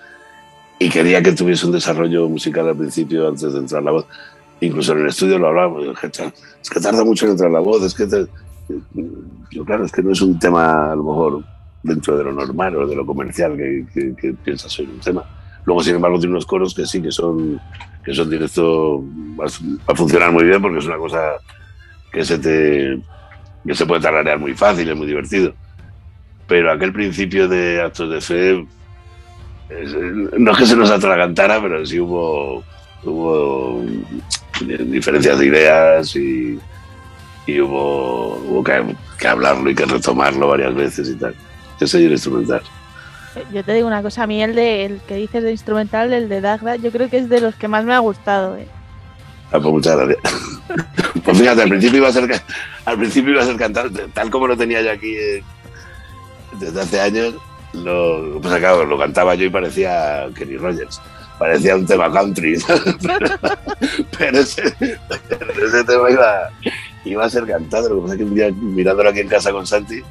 y 0.79 0.91
quería 0.91 1.23
que 1.23 1.33
tuviese 1.33 1.64
un 1.64 1.73
desarrollo 1.73 2.29
musical 2.29 2.68
al 2.68 2.77
principio 2.77 3.29
antes 3.29 3.51
de 3.53 3.59
entrar 3.59 3.83
la 3.83 3.93
voz. 3.93 4.07
Incluso 4.61 4.93
en 4.93 5.01
el 5.01 5.07
estudio 5.09 5.39
lo 5.39 5.49
hablábamos, 5.49 5.87
es 6.03 6.71
que 6.71 6.81
tarda 6.81 7.03
mucho 7.03 7.25
en 7.25 7.33
entrar 7.33 7.51
la 7.51 7.61
voz, 7.61 7.83
es 7.83 7.95
que... 7.95 8.07
Yo, 9.51 9.64
claro, 9.64 9.85
es 9.85 9.93
que 9.93 10.03
no 10.03 10.12
es 10.12 10.21
un 10.21 10.39
tema 10.39 10.93
a 10.93 10.97
lo 10.97 11.03
mejor 11.03 11.45
dentro 11.83 12.16
de 12.16 12.25
lo 12.25 12.33
normal 12.33 12.77
o 12.77 12.87
de 12.87 12.95
lo 12.95 13.05
comercial 13.07 13.57
que, 13.57 13.85
que, 13.93 14.29
en 14.29 14.91
un 14.91 15.01
tema. 15.01 15.25
Luego, 15.65 15.83
sin 15.83 15.97
embargo, 15.97 16.19
tiene 16.19 16.33
unos 16.33 16.47
coros 16.47 16.75
que 16.75 16.87
sí, 16.87 17.03
que 17.03 17.11
son, 17.11 17.61
que 18.05 18.15
son 18.15 18.31
directo, 18.31 19.03
va 19.39 19.47
a 19.87 19.95
funcionar 19.95 20.33
muy 20.33 20.45
bien 20.45 20.61
porque 20.61 20.79
es 20.79 20.87
una 20.87 20.97
cosa 20.97 21.35
que 22.13 22.25
se 22.25 22.39
te 22.39 22.99
que 23.67 23.75
se 23.75 23.87
puede 23.87 24.01
tararear 24.01 24.39
muy 24.39 24.55
fácil, 24.55 24.89
es 24.89 24.97
muy 24.97 25.07
divertido. 25.07 25.55
Pero 26.47 26.73
aquel 26.73 26.93
principio 26.93 27.47
de 27.49 27.83
actos 27.83 28.11
de 28.11 28.21
fe, 28.21 28.67
no 30.39 30.53
es 30.53 30.59
que 30.59 30.67
se 30.67 30.77
nos 30.77 30.91
atragantara, 30.91 31.61
pero 31.61 31.85
sí 31.87 32.01
hubo, 32.01 32.65
hubo 33.05 33.85
diferencias 34.61 35.39
de 35.39 35.47
ideas 35.47 36.17
y, 36.17 36.59
y 37.47 37.61
hubo, 37.61 38.37
hubo 38.37 38.65
que, 38.65 38.97
que 39.19 39.29
hablarlo 39.29 39.71
y 39.71 39.75
que 39.75 39.85
retomarlo 39.85 40.49
varias 40.49 40.75
veces 40.75 41.09
y 41.11 41.15
tal. 41.15 41.35
Ese 41.77 41.99
es 41.99 42.07
el 42.07 42.13
instrumental. 42.13 42.63
Yo 43.53 43.64
te 43.64 43.74
digo 43.74 43.87
una 43.87 44.03
cosa, 44.03 44.24
a 44.24 44.26
mí 44.26 44.43
el, 44.43 44.55
de, 44.55 44.85
el 44.85 45.01
que 45.01 45.14
dices 45.14 45.43
de 45.43 45.53
instrumental, 45.53 46.12
el 46.12 46.28
de 46.28 46.41
Dagra, 46.41 46.76
yo 46.76 46.91
creo 46.91 47.09
que 47.09 47.18
es 47.18 47.28
de 47.28 47.41
los 47.41 47.55
que 47.55 47.68
más 47.68 47.85
me 47.85 47.95
ha 47.95 48.01
gustado. 48.01 48.57
¿eh? 48.57 48.66
Ah, 49.53 49.59
pues 49.61 49.72
muchas 49.72 49.97
gracias. 49.97 50.18
pues 51.24 51.39
fíjate, 51.39 51.62
al 51.62 51.68
principio 51.68 51.99
iba 51.99 52.09
a 52.09 52.12
ser, 52.12 52.43
al 52.85 52.99
principio 52.99 53.33
iba 53.33 53.43
a 53.43 53.47
ser 53.47 53.57
cantar, 53.57 53.91
tal 54.14 54.31
como 54.31 54.47
lo 54.47 54.57
tenía 54.57 54.83
yo 54.83 54.91
aquí 54.91 55.14
eh, 55.14 55.43
desde 56.59 56.81
hace 56.81 57.01
años, 57.01 57.35
lo, 57.72 58.41
pues 58.41 58.53
acá 58.53 58.74
lo 58.76 58.99
cantaba 58.99 59.35
yo 59.35 59.45
y 59.45 59.51
parecía 59.51 60.28
Kenny 60.37 60.57
Rogers. 60.57 61.01
Parecía 61.39 61.74
un 61.74 61.87
tema 61.87 62.12
country, 62.12 62.59
pero, 64.18 64.41
ese, 64.41 64.62
tema 65.87 66.11
iba, 66.11 66.51
iba, 67.07 67.24
a 67.24 67.31
ser 67.31 67.47
cantado. 67.47 67.89
Lo 67.89 67.95
que 67.97 68.03
pasa 68.03 68.14
es 68.14 68.20
que 68.20 68.53
mirándolo 68.53 69.09
aquí 69.09 69.20
en 69.20 69.28
casa 69.28 69.51
con 69.51 69.66
Santi, 69.66 70.03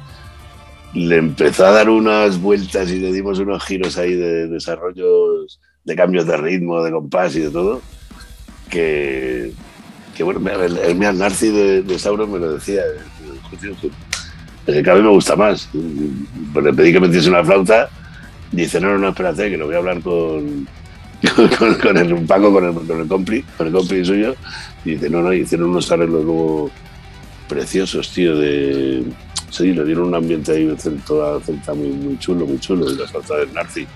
le 0.94 1.16
empezó 1.16 1.66
a 1.66 1.70
dar 1.70 1.88
unas 1.88 2.40
vueltas 2.40 2.90
y 2.90 2.98
le 2.98 3.12
dimos 3.12 3.38
unos 3.38 3.64
giros 3.64 3.96
ahí 3.96 4.14
de 4.14 4.48
desarrollos, 4.48 5.60
de 5.84 5.96
cambios 5.96 6.26
de 6.26 6.36
ritmo, 6.36 6.82
de 6.82 6.90
compás 6.90 7.36
y 7.36 7.40
de 7.40 7.50
todo, 7.50 7.80
que, 8.68 9.52
que 10.16 10.22
bueno, 10.22 10.40
el, 10.50 10.78
el, 10.78 11.18
Narci 11.18 11.48
de, 11.48 11.82
de, 11.82 11.98
Sauron 11.98 12.32
me 12.32 12.38
lo 12.38 12.54
decía, 12.54 12.82
que 14.66 14.82
cada 14.82 14.96
vez 14.96 15.04
me 15.04 15.10
gusta 15.10 15.36
más. 15.36 15.68
Le 15.72 16.72
pedí 16.72 16.92
que 16.92 17.00
metiese 17.00 17.28
una 17.28 17.44
flauta, 17.44 17.88
dice, 18.50 18.80
no, 18.80 18.92
no, 18.92 18.98
no, 18.98 19.08
espérate, 19.08 19.50
que 19.50 19.56
lo 19.56 19.66
voy 19.66 19.76
a 19.76 19.78
hablar 19.78 20.00
con, 20.02 20.66
con, 21.58 21.74
con 21.74 21.96
el 21.96 22.26
Paco, 22.26 22.52
con 22.52 22.64
el, 22.64 22.74
con 22.74 23.00
el 23.00 23.08
compli, 23.08 23.42
con 23.56 23.68
el 23.68 23.72
compli 23.72 24.04
suyo, 24.04 24.34
y 24.84 24.92
dice, 24.92 25.08
no, 25.08 25.22
no, 25.22 25.32
hicieron 25.32 25.70
unos 25.70 25.90
arreglos 25.92 26.24
luego 26.24 26.70
preciosos, 27.48 28.12
tío, 28.12 28.36
de 28.36 29.04
sí, 29.50 29.72
le 29.72 29.84
dieron 29.84 30.08
un 30.08 30.14
ambiente 30.14 30.52
ahí 30.52 30.74
toda 31.06 31.40
celta 31.40 31.74
muy, 31.74 31.88
muy 31.88 32.18
chulo, 32.18 32.46
muy 32.46 32.58
chulo, 32.58 32.90
y 32.90 32.96
la 32.96 33.06
salsa 33.06 33.36
del 33.36 33.52
Narci. 33.52 33.86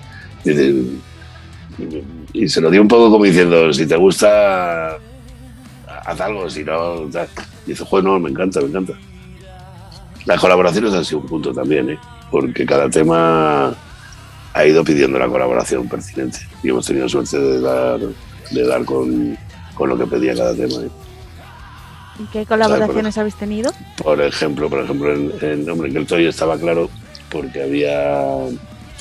Y, 2.33 2.47
se 2.47 2.61
lo 2.61 2.69
dio 2.69 2.81
un 2.81 2.87
poco 2.87 3.11
como 3.11 3.25
diciendo, 3.25 3.73
si 3.73 3.85
te 3.85 3.95
gusta, 3.95 4.97
haz 5.87 6.21
algo, 6.21 6.49
si 6.49 6.63
no, 6.63 7.05
Y 7.65 7.71
dice, 7.71 7.83
joder, 7.83 8.05
no, 8.05 8.19
me 8.19 8.29
encanta, 8.29 8.61
me 8.61 8.67
encanta. 8.67 8.93
Las 10.25 10.39
colaboraciones 10.39 10.93
han 10.93 11.05
sido 11.05 11.19
un 11.19 11.27
punto 11.27 11.53
también, 11.53 11.89
¿eh? 11.89 11.99
porque 12.31 12.65
cada 12.65 12.89
tema 12.89 13.75
ha 14.53 14.65
ido 14.65 14.83
pidiendo 14.83 15.19
la 15.19 15.27
colaboración 15.27 15.87
pertinente 15.87 16.39
y 16.63 16.69
hemos 16.69 16.85
tenido 16.85 17.07
suerte 17.09 17.37
de 17.37 17.61
dar, 17.61 17.99
de 18.51 18.67
dar 18.67 18.85
con, 18.85 19.37
con 19.73 19.89
lo 19.89 19.97
que 19.97 20.07
pedía 20.07 20.33
cada 20.33 20.55
tema. 20.55 20.75
¿eh? 20.75 20.89
¿Y 22.17 22.23
qué 22.25 22.45
colaboraciones 22.45 23.17
habéis 23.17 23.35
tenido? 23.35 23.71
Por 24.01 24.21
ejemplo, 24.21 24.69
por 24.69 24.83
ejemplo, 24.83 25.13
en, 25.13 25.33
en, 25.41 25.69
hombre, 25.69 25.89
en 25.89 25.97
el 25.97 26.05
Toy 26.05 26.25
estaba 26.25 26.57
claro 26.57 26.89
porque 27.29 27.63
había, 27.63 28.21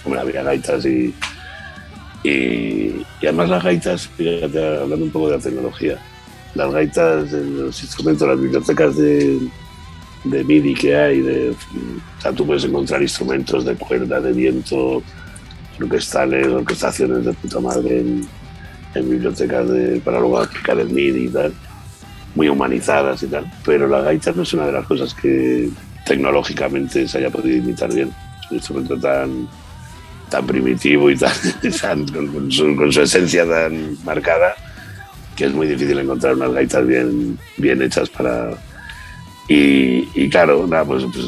hombre, 0.05 0.21
había 0.21 0.43
gaitas 0.43 0.85
y, 0.85 1.15
y, 2.25 3.07
además 3.23 3.51
las 3.51 3.63
gaitas, 3.63 4.09
fíjate, 4.09 4.79
hablando 4.79 5.05
un 5.05 5.11
poco 5.11 5.31
de 5.31 5.37
la 5.37 5.43
tecnología, 5.43 5.99
las 6.55 6.73
gaitas, 6.73 7.31
los 7.31 7.83
instrumentos, 7.83 8.27
las 8.27 8.41
bibliotecas 8.41 8.97
de, 8.97 9.39
de 10.25 10.45
MIDI 10.45 10.75
que 10.75 10.97
hay, 10.97 11.21
de, 11.21 11.51
o 11.51 12.21
sea, 12.21 12.33
tú 12.33 12.45
puedes 12.45 12.65
encontrar 12.65 13.01
instrumentos 13.01 13.65
de 13.65 13.77
cuerda, 13.77 14.21
de 14.21 14.33
viento, 14.33 15.03
orquestales, 15.81 16.49
orquestaciones 16.49 17.25
de 17.25 17.33
puta 17.35 17.61
madre 17.61 18.01
en, 18.01 18.27
en 18.97 19.11
bibliotecas 19.11 19.69
de, 19.69 20.01
para 20.01 20.19
luego 20.19 20.41
aplicar 20.41 20.81
el 20.81 20.91
MIDI 20.91 21.27
y 21.27 21.29
tal 21.29 21.53
muy 22.35 22.49
humanizadas 22.49 23.23
y 23.23 23.27
tal, 23.27 23.51
pero 23.65 23.87
la 23.87 24.01
gaita 24.01 24.33
no 24.33 24.43
es 24.43 24.53
una 24.53 24.67
de 24.67 24.73
las 24.73 24.87
cosas 24.87 25.15
que 25.15 25.71
tecnológicamente 26.05 27.07
se 27.09 27.19
haya 27.19 27.31
podido 27.31 27.57
imitar 27.57 27.93
bien. 27.93 28.13
Es 28.41 28.51
un 28.51 28.57
instrumento 28.57 28.99
tan, 28.99 29.49
tan 30.29 30.47
primitivo 30.47 31.11
y 31.11 31.17
tan, 31.17 31.33
con, 32.13 32.51
su, 32.51 33.01
esencia 33.01 33.49
tan 33.49 33.97
marcada 34.05 34.55
que 35.37 35.47
es 35.47 35.53
muy 35.53 35.67
difícil 35.67 35.99
encontrar 35.99 36.35
unas 36.35 36.53
gaitas 36.53 36.87
bien, 36.87 37.39
bien 37.57 37.83
hechas 37.83 38.09
para... 38.09 38.51
Y, 39.49 40.29
claro, 40.31 40.67
nada, 40.67 40.85
pues, 40.85 41.05
pues, 41.13 41.27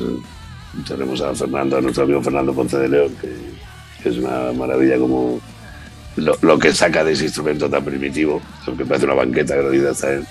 tenemos 0.86 1.20
a 1.20 1.34
Fernando, 1.34 1.76
a 1.76 1.80
nuestro 1.80 2.04
amigo 2.04 2.22
Fernando 2.22 2.54
Ponce 2.54 2.78
de 2.78 2.88
León, 2.88 3.12
que 3.20 4.08
es 4.08 4.16
una 4.16 4.52
maravilla 4.52 4.96
como 4.96 5.40
lo, 6.16 6.58
que 6.58 6.72
saca 6.72 7.04
de 7.04 7.12
ese 7.12 7.24
instrumento 7.24 7.68
tan 7.68 7.84
primitivo, 7.84 8.40
que 8.76 8.84
parece 8.84 9.04
una 9.04 9.14
banqueta 9.14 9.54
que 9.54 9.62
lo 9.62 9.70
dice 9.70 9.88
hasta 9.88 10.12
él. 10.14 10.26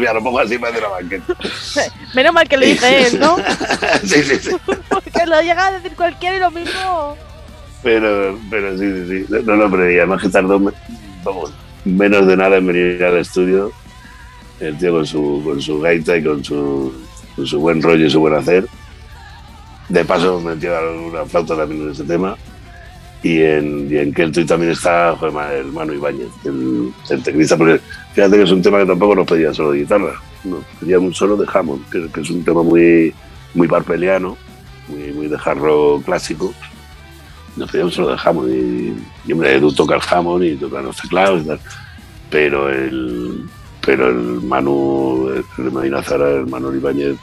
lo 0.14 0.22
pongo 0.22 0.40
así, 0.40 0.58
parece 0.58 0.78
una 0.78 0.88
banqueta. 0.88 1.36
Menos 2.14 2.32
mal 2.32 2.48
que 2.48 2.56
lo 2.56 2.66
dice 2.66 3.06
él, 3.06 3.18
¿no? 3.18 3.36
sí, 4.04 4.22
sí, 4.22 4.38
sí. 4.38 4.50
Porque 4.88 5.26
lo 5.26 5.40
llega 5.40 5.66
a 5.66 5.72
decir 5.72 5.96
cualquiera 5.96 6.36
y 6.36 6.40
lo 6.40 6.50
mismo. 6.50 7.16
Pero, 7.82 8.38
pero 8.48 8.78
sí, 8.78 9.06
sí, 9.06 9.26
sí. 9.26 9.34
No, 9.44 9.56
no, 9.56 9.70
pero 9.70 9.90
y 9.90 9.98
además 9.98 10.22
que 10.22 10.28
tardó 10.28 10.60
vamos, 11.24 11.52
menos 11.84 12.26
de 12.26 12.36
nada 12.36 12.58
en 12.58 12.66
venir 12.66 13.02
al 13.02 13.18
estudio. 13.18 13.72
El 14.60 14.76
tío 14.78 14.92
con 14.92 15.06
su, 15.06 15.42
con 15.44 15.60
su 15.60 15.80
gaita 15.80 16.16
y 16.16 16.22
con 16.22 16.44
su, 16.44 16.92
con 17.34 17.46
su 17.46 17.60
buen 17.60 17.80
rollo 17.80 18.04
y 18.04 18.10
su 18.10 18.20
buen 18.20 18.34
hacer 18.34 18.66
De 19.88 20.04
paso 20.04 20.38
me 20.38 20.54
metí 20.54 20.66
una 20.66 21.24
flauta 21.24 21.56
también 21.56 21.82
en 21.82 21.92
ese 21.92 22.04
tema. 22.04 22.36
Y 23.22 23.42
en, 23.42 23.88
y 23.90 23.98
en 23.98 24.14
también 24.46 24.72
está 24.72 25.14
joder, 25.16 25.60
el 25.60 25.72
Manu 25.72 25.92
Ibáñez, 25.92 26.30
el, 26.44 26.90
el 27.10 27.22
teclista, 27.22 27.56
porque 27.56 27.78
fíjate 28.14 28.36
que 28.36 28.42
es 28.44 28.50
un 28.50 28.62
tema 28.62 28.78
que 28.78 28.86
tampoco 28.86 29.14
nos 29.14 29.26
pedía 29.26 29.52
solo 29.52 29.72
de 29.72 29.80
guitarra, 29.80 30.14
nos 30.44 30.64
pedía 30.80 30.98
un 30.98 31.12
solo 31.12 31.36
de 31.36 31.46
Hammond, 31.52 31.84
que, 31.90 32.20
es 32.20 32.30
un 32.30 32.42
tema 32.42 32.62
muy, 32.62 33.12
muy 33.54 33.68
muy, 33.68 35.12
muy 35.12 35.28
de 35.28 35.36
hard 35.36 36.02
clásico. 36.04 36.52
Nos 37.56 37.70
pedía 37.70 37.84
un 37.84 37.90
solo 37.90 38.08
de 38.08 38.18
Hammond 38.22 38.54
y, 38.54 38.94
y 39.26 39.32
hombre, 39.32 39.54
Edu 39.54 39.72
toca 39.72 39.96
el 39.96 40.02
Hammond 40.08 40.44
y 40.44 40.56
toca 40.56 40.80
los 40.80 40.96
teclados 40.96 41.42
y 41.42 41.46
tal. 41.46 41.60
Pero 42.30 42.70
el, 42.70 43.44
pero 43.84 44.08
el 44.08 44.40
Manu, 44.40 45.28
el 45.58 45.72
Medina 45.72 46.02
Zara, 46.02 46.30
el 46.30 46.46
Manu 46.46 46.72
Ibáñez, 46.72 47.16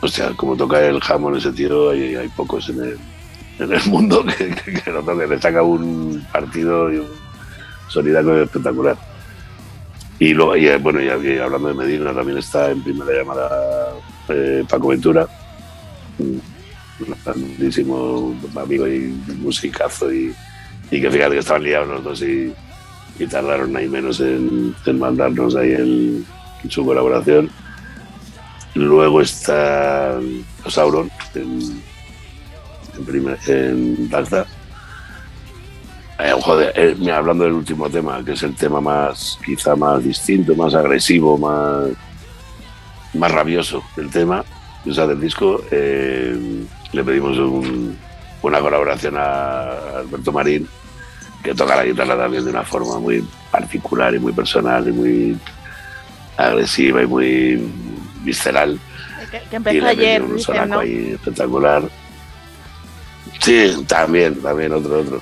o 0.00 0.08
sea, 0.08 0.30
como 0.30 0.56
toca 0.56 0.84
el 0.84 1.00
Hammond 1.06 1.36
ese 1.36 1.52
tío, 1.52 1.90
hay, 1.90 2.16
hay 2.16 2.28
pocos 2.28 2.68
en 2.70 2.80
el, 2.82 2.98
en 3.58 3.72
el 3.72 3.84
mundo 3.86 4.24
que, 4.38 4.48
que, 4.50 4.72
que. 4.72 5.26
Le 5.28 5.40
saca 5.40 5.62
un 5.62 6.26
partido 6.32 6.92
y 6.92 6.98
un 6.98 7.08
solidario 7.88 8.42
espectacular. 8.42 8.96
Y 10.18 10.32
luego, 10.32 10.56
y, 10.56 10.74
bueno, 10.78 11.00
hablando 11.42 11.68
de 11.68 11.74
Medina, 11.74 12.14
también 12.14 12.38
está 12.38 12.70
en 12.70 12.82
primera 12.82 13.12
llamada 13.12 13.92
eh, 14.28 14.64
Paco 14.68 14.88
Ventura, 14.88 15.28
un 16.18 16.40
grandísimo 17.22 18.34
amigo 18.56 18.88
y 18.88 19.14
musicazo, 19.38 20.12
y, 20.12 20.34
que 20.90 21.10
fíjate 21.10 21.32
que 21.32 21.38
estaban 21.38 21.64
liados 21.64 21.88
los 21.88 22.04
dos 22.04 22.22
y, 22.22 22.52
tardaron 23.30 23.76
ahí 23.76 23.88
menos 23.88 24.20
en, 24.20 24.74
mandarnos 24.98 25.54
ahí 25.54 25.72
el, 25.72 26.24
su 26.68 26.84
colaboración. 26.84 27.50
Luego 28.74 29.22
está 29.22 30.18
Sauron 30.68 31.10
en, 31.34 31.82
en, 32.96 33.04
primer, 33.04 33.38
en 33.46 34.08
Dalta. 34.08 34.46
Eh, 36.18 36.32
joder, 36.40 36.72
eh, 36.74 36.96
mira, 36.98 37.18
hablando 37.18 37.44
del 37.44 37.52
último 37.52 37.90
tema, 37.90 38.24
que 38.24 38.32
es 38.32 38.42
el 38.42 38.54
tema 38.54 38.80
más, 38.80 39.38
quizá 39.44 39.76
más 39.76 40.02
distinto, 40.02 40.54
más 40.54 40.74
agresivo, 40.74 41.36
más, 41.36 41.90
más 43.14 43.32
rabioso 43.32 43.82
del 43.96 44.10
tema, 44.10 44.42
o 44.86 44.92
sea, 44.94 45.06
del 45.06 45.20
disco, 45.20 45.60
eh, 45.70 46.64
le 46.92 47.04
pedimos 47.04 47.36
un, 47.38 47.98
una 48.42 48.60
colaboración 48.60 49.16
a 49.18 49.98
Alberto 49.98 50.32
Marín, 50.32 50.66
que 51.42 51.54
toca 51.54 51.76
la 51.76 51.84
guitarra 51.84 52.16
también 52.16 52.44
de 52.44 52.50
una 52.50 52.64
forma 52.64 52.98
muy 52.98 53.22
particular 53.50 54.14
y 54.14 54.18
muy 54.18 54.32
personal 54.32 54.88
y 54.88 54.92
muy 54.92 55.38
agresiva 56.38 57.02
y 57.02 57.06
muy 57.06 57.70
visceral. 58.22 58.78
Que, 59.30 59.40
que 59.50 59.56
empezó 59.56 59.86
ayer, 59.86 60.22
un 60.22 60.36
dice, 60.36 60.44
sonaco 60.44 60.66
¿no? 60.66 60.78
ahí 60.80 61.10
espectacular. 61.12 61.82
Sí, 63.40 63.72
también, 63.86 64.34
también 64.42 64.72
otro, 64.72 65.00
otro. 65.00 65.20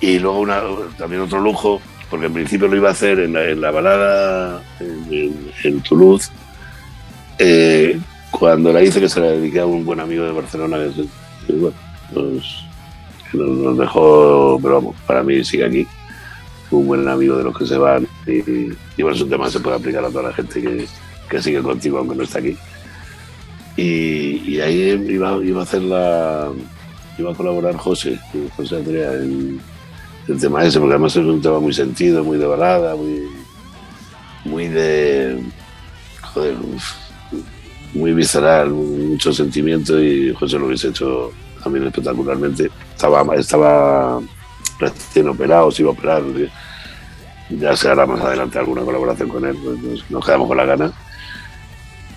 Y 0.00 0.18
luego 0.18 0.40
una, 0.40 0.62
también 0.98 1.22
otro 1.22 1.40
lujo, 1.40 1.80
porque 2.10 2.26
en 2.26 2.32
principio 2.32 2.68
lo 2.68 2.76
iba 2.76 2.88
a 2.88 2.92
hacer 2.92 3.20
en 3.20 3.34
la, 3.34 3.44
en 3.48 3.60
la 3.60 3.70
balada 3.70 4.62
en, 4.80 5.80
Toulouse. 5.82 6.30
Eh, 7.38 7.98
cuando 8.30 8.72
la 8.72 8.82
hice, 8.82 9.00
que 9.00 9.08
se 9.08 9.20
la 9.20 9.26
dediqué 9.28 9.60
a 9.60 9.66
un 9.66 9.84
buen 9.84 10.00
amigo 10.00 10.24
de 10.24 10.32
Barcelona, 10.32 10.78
que, 11.46 11.52
bueno, 11.52 11.76
nos, 12.14 12.66
que 13.30 13.38
nos- 13.38 13.76
nos 13.76 14.60
pero 14.62 14.74
vamos, 14.76 14.96
para 15.06 15.22
mí 15.22 15.44
sigue 15.44 15.64
aquí. 15.64 15.86
Fue 16.68 16.78
un 16.80 16.86
buen 16.86 17.06
amigo 17.08 17.36
de 17.36 17.44
los 17.44 17.56
que 17.56 17.66
se 17.66 17.76
van. 17.78 18.06
Y, 18.26 18.32
y 18.96 19.02
bueno, 19.02 19.14
es 19.14 19.20
un 19.22 19.30
tema 19.30 19.44
que 19.46 19.52
se 19.52 19.60
puede 19.60 19.76
aplicar 19.76 20.04
a 20.04 20.08
toda 20.08 20.24
la 20.30 20.32
gente 20.32 20.60
que, 20.62 20.86
que 21.28 21.42
sigue 21.42 21.62
contigo, 21.62 21.98
aunque 21.98 22.16
no 22.16 22.22
está 22.24 22.38
aquí. 22.38 22.56
Y, 23.76 24.42
y 24.54 24.60
ahí 24.60 24.80
iba, 25.08 25.36
iba 25.44 25.60
a 25.60 25.64
hacer 25.64 25.82
la. 25.82 26.50
Iba 27.18 27.32
a 27.32 27.34
colaborar 27.34 27.76
José, 27.76 28.18
José 28.56 28.76
Andrea, 28.76 29.12
en 29.14 29.60
el 30.28 30.40
tema 30.40 30.64
ese, 30.64 30.78
porque 30.78 30.94
además 30.94 31.16
es 31.16 31.24
un 31.24 31.42
tema 31.42 31.58
muy 31.58 31.72
sentido, 31.72 32.24
muy 32.24 32.38
de 32.38 32.46
balada, 32.46 32.94
muy. 32.94 33.28
muy 34.44 34.68
de. 34.68 35.42
joder, 36.22 36.56
muy 37.94 38.14
visceral, 38.14 38.70
mucho 38.70 39.32
sentimiento 39.32 40.02
y 40.02 40.32
José 40.32 40.58
lo 40.58 40.66
hubiese 40.66 40.88
hecho 40.88 41.32
también 41.62 41.86
espectacularmente. 41.86 42.70
Estaba, 42.94 43.34
estaba 43.36 44.20
recién 44.78 45.28
operado, 45.28 45.70
se 45.70 45.82
iba 45.82 45.90
a 45.90 45.94
operar. 45.94 46.22
Ya 47.50 47.76
se 47.76 47.88
hará 47.88 48.06
más 48.06 48.20
adelante 48.22 48.58
alguna 48.58 48.82
colaboración 48.82 49.28
con 49.28 49.44
él, 49.44 49.56
pues 49.62 49.78
nos, 49.78 50.10
nos 50.10 50.24
quedamos 50.24 50.48
con 50.48 50.56
la 50.56 50.64
gana. 50.64 50.92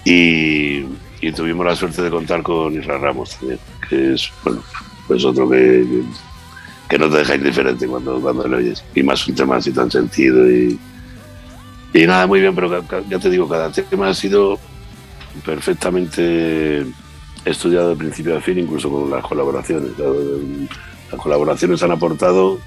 Y, 0.06 0.86
y 1.20 1.32
tuvimos 1.32 1.66
la 1.66 1.76
suerte 1.76 2.04
de 2.04 2.10
contar 2.10 2.42
con 2.44 2.74
Israel 2.74 3.02
Ramos 3.02 3.36
también, 3.38 3.60
que 3.90 4.14
es 4.14 4.32
bueno, 4.44 4.62
pues 5.08 5.24
otro 5.26 5.50
que, 5.50 6.04
que, 6.90 6.98
no 6.98 7.10
te 7.10 7.18
deja 7.18 7.36
indiferente 7.36 7.88
cuando, 7.88 8.20
cuando 8.20 8.48
lo 8.48 8.58
oyes. 8.58 8.84
Y 8.94 9.04
más 9.04 9.28
un 9.28 9.36
tema 9.36 9.58
así 9.58 9.72
tan 9.72 9.90
sentido 9.92 10.50
y, 10.50 10.80
y 11.94 12.06
nada, 12.06 12.28
muy 12.28 12.42
bien, 12.42 12.54
pero 12.54 12.84
ya 13.10 13.20
te 13.20 13.30
digo, 13.30 13.48
cada 13.48 13.72
tema 13.72 14.10
ha 14.10 14.14
sido 14.14 14.60
perfectamente 15.46 16.86
estudiado 17.46 17.90
de 17.90 17.96
principio 17.96 18.38
a 18.38 18.42
fin, 18.42 18.60
incluso 18.60 18.90
con 18.90 19.10
las 19.10 19.24
colaboraciones. 19.24 19.92
Las 21.12 21.22
colaboraciones 21.22 21.82
han 21.84 21.92
aportado 21.92 22.60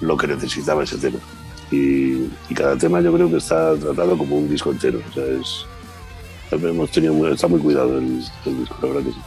lo 0.00 0.16
que 0.16 0.26
necesitaba 0.26 0.84
ese 0.84 0.98
tema. 0.98 1.18
Y, 1.70 2.26
cada 2.54 2.76
tema 2.76 3.00
yo 3.00 3.12
creo 3.12 3.30
que 3.30 3.36
está 3.36 3.76
tratado 3.76 4.18
como 4.18 4.36
un 4.36 4.48
disco 4.48 4.72
entero. 4.72 5.00
O 5.08 5.12
sea, 5.14 5.24
es, 5.24 5.66
hemos 6.50 6.90
tenido 6.90 7.32
está 7.32 7.46
muy 7.46 7.60
cuidado 7.60 7.98
el, 7.98 8.22
el 8.44 8.58
disco, 8.58 8.76
la 8.82 8.88
verdad 8.88 9.04
que 9.04 9.12
sí. 9.12 9.20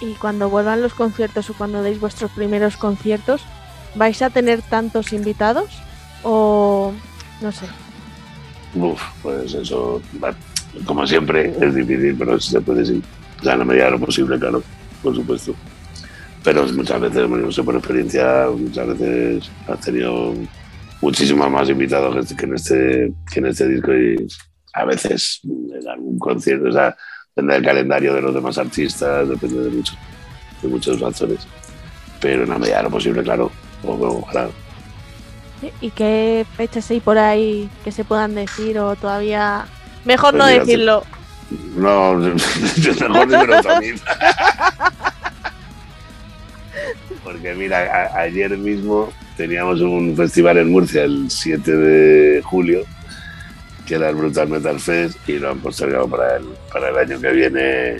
Y 0.00 0.14
cuando 0.14 0.50
vuelvan 0.50 0.82
los 0.82 0.94
conciertos 0.94 1.50
o 1.50 1.54
cuando 1.54 1.82
deis 1.82 2.00
vuestros 2.00 2.30
primeros 2.32 2.76
conciertos, 2.76 3.42
¿vais 3.94 4.20
a 4.22 4.30
tener 4.30 4.62
tantos 4.62 5.12
invitados? 5.12 5.70
O 6.22 6.92
no 7.40 7.52
sé. 7.52 7.66
Pues 9.22 9.54
eso, 9.54 10.02
como 10.84 11.06
siempre, 11.06 11.54
es 11.60 11.74
difícil, 11.74 12.16
pero 12.18 12.38
se 12.38 12.60
puede 12.60 12.84
sí. 12.84 13.02
Sea, 13.42 13.52
en 13.52 13.58
la 13.60 13.64
medida 13.64 13.84
de 13.86 13.90
lo 13.92 14.00
posible, 14.00 14.38
claro, 14.38 14.62
por 15.02 15.14
supuesto. 15.14 15.54
Pero 16.42 16.66
muchas 16.72 17.00
veces, 17.00 17.28
no 17.28 17.52
sé 17.52 17.62
por 17.62 17.76
experiencia, 17.76 18.46
muchas 18.56 18.86
veces 18.86 19.50
has 19.66 19.80
tenido 19.80 20.34
muchísimos 21.00 21.50
más 21.50 21.68
invitados 21.68 22.32
que 22.34 22.46
en 22.46 22.54
este, 22.54 23.12
que 23.30 23.40
en 23.40 23.46
este 23.46 23.68
disco 23.68 23.94
y 23.94 24.26
a 24.74 24.84
veces 24.84 25.40
en 25.44 25.88
algún 25.88 26.18
concierto, 26.18 26.68
o 26.68 26.72
sea, 26.72 26.96
depende 27.36 27.52
del 27.54 27.64
calendario 27.64 28.14
de 28.14 28.22
los 28.22 28.34
demás 28.34 28.56
artistas, 28.56 29.28
depende 29.28 29.64
de, 29.64 29.68
mucho, 29.70 29.92
de 30.62 30.68
muchos 30.68 30.98
factores. 30.98 31.46
Pero 32.18 32.44
en 32.44 32.48
la 32.48 32.58
medida 32.58 32.78
de 32.78 32.82
lo 32.84 32.90
posible, 32.90 33.22
claro, 33.22 33.52
ojalá. 33.84 34.48
¿Y 35.82 35.90
qué 35.90 36.46
fechas 36.56 36.90
hay 36.90 37.00
por 37.00 37.18
ahí 37.18 37.68
que 37.84 37.92
se 37.92 38.04
puedan 38.04 38.34
decir 38.34 38.78
o 38.78 38.96
todavía... 38.96 39.66
Mejor 40.06 40.30
Pues 40.32 40.38
no 40.38 40.46
mira, 40.50 40.64
decirlo. 40.64 41.04
No, 41.76 42.14
mejor 42.14 43.28
dímelo 43.28 43.56
a 43.70 43.80
mí. 43.80 43.88
Porque 47.22 47.54
mira, 47.54 47.78
a- 48.14 48.20
ayer 48.20 48.56
mismo 48.56 49.12
teníamos 49.36 49.82
un 49.82 50.16
festival 50.16 50.56
en 50.56 50.70
Murcia 50.70 51.04
el 51.04 51.30
7 51.30 51.70
de 51.76 52.42
julio, 52.42 52.82
que 53.86 53.94
era 53.94 54.10
el 54.10 54.16
Brutal 54.16 54.48
Metal 54.48 54.78
Fest, 54.80 55.16
y 55.28 55.38
lo 55.38 55.50
han 55.50 55.60
postergado 55.60 56.08
para 56.08 56.36
el, 56.36 56.44
para 56.72 56.90
el 56.90 56.96
año 56.98 57.20
que 57.20 57.30
viene 57.30 57.96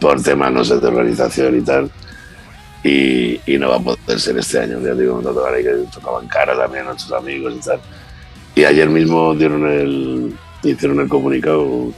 por 0.00 0.22
temas, 0.22 0.52
no 0.52 0.64
sé, 0.64 0.78
de 0.78 0.86
organización 0.86 1.58
y 1.58 1.60
tal. 1.60 1.90
Y, 2.82 3.40
y 3.46 3.58
no 3.58 3.70
va 3.70 3.76
a 3.76 3.80
poder 3.80 4.20
ser 4.20 4.38
este 4.38 4.60
año, 4.60 4.80
ya 4.80 4.94
digo, 4.94 5.20
no 5.20 5.44
ahí 5.44 5.64
que 5.64 5.70
tocaban 5.92 6.26
cara 6.28 6.56
también 6.56 6.84
a 6.84 6.90
nuestros 6.90 7.12
amigos 7.12 7.54
y 7.56 7.60
tal. 7.60 7.80
Y 8.54 8.64
ayer 8.64 8.88
mismo 8.88 9.34
dieron 9.34 9.68
el, 9.68 10.34
hicieron 10.62 11.00
el 11.00 11.08
comunicado, 11.08 11.92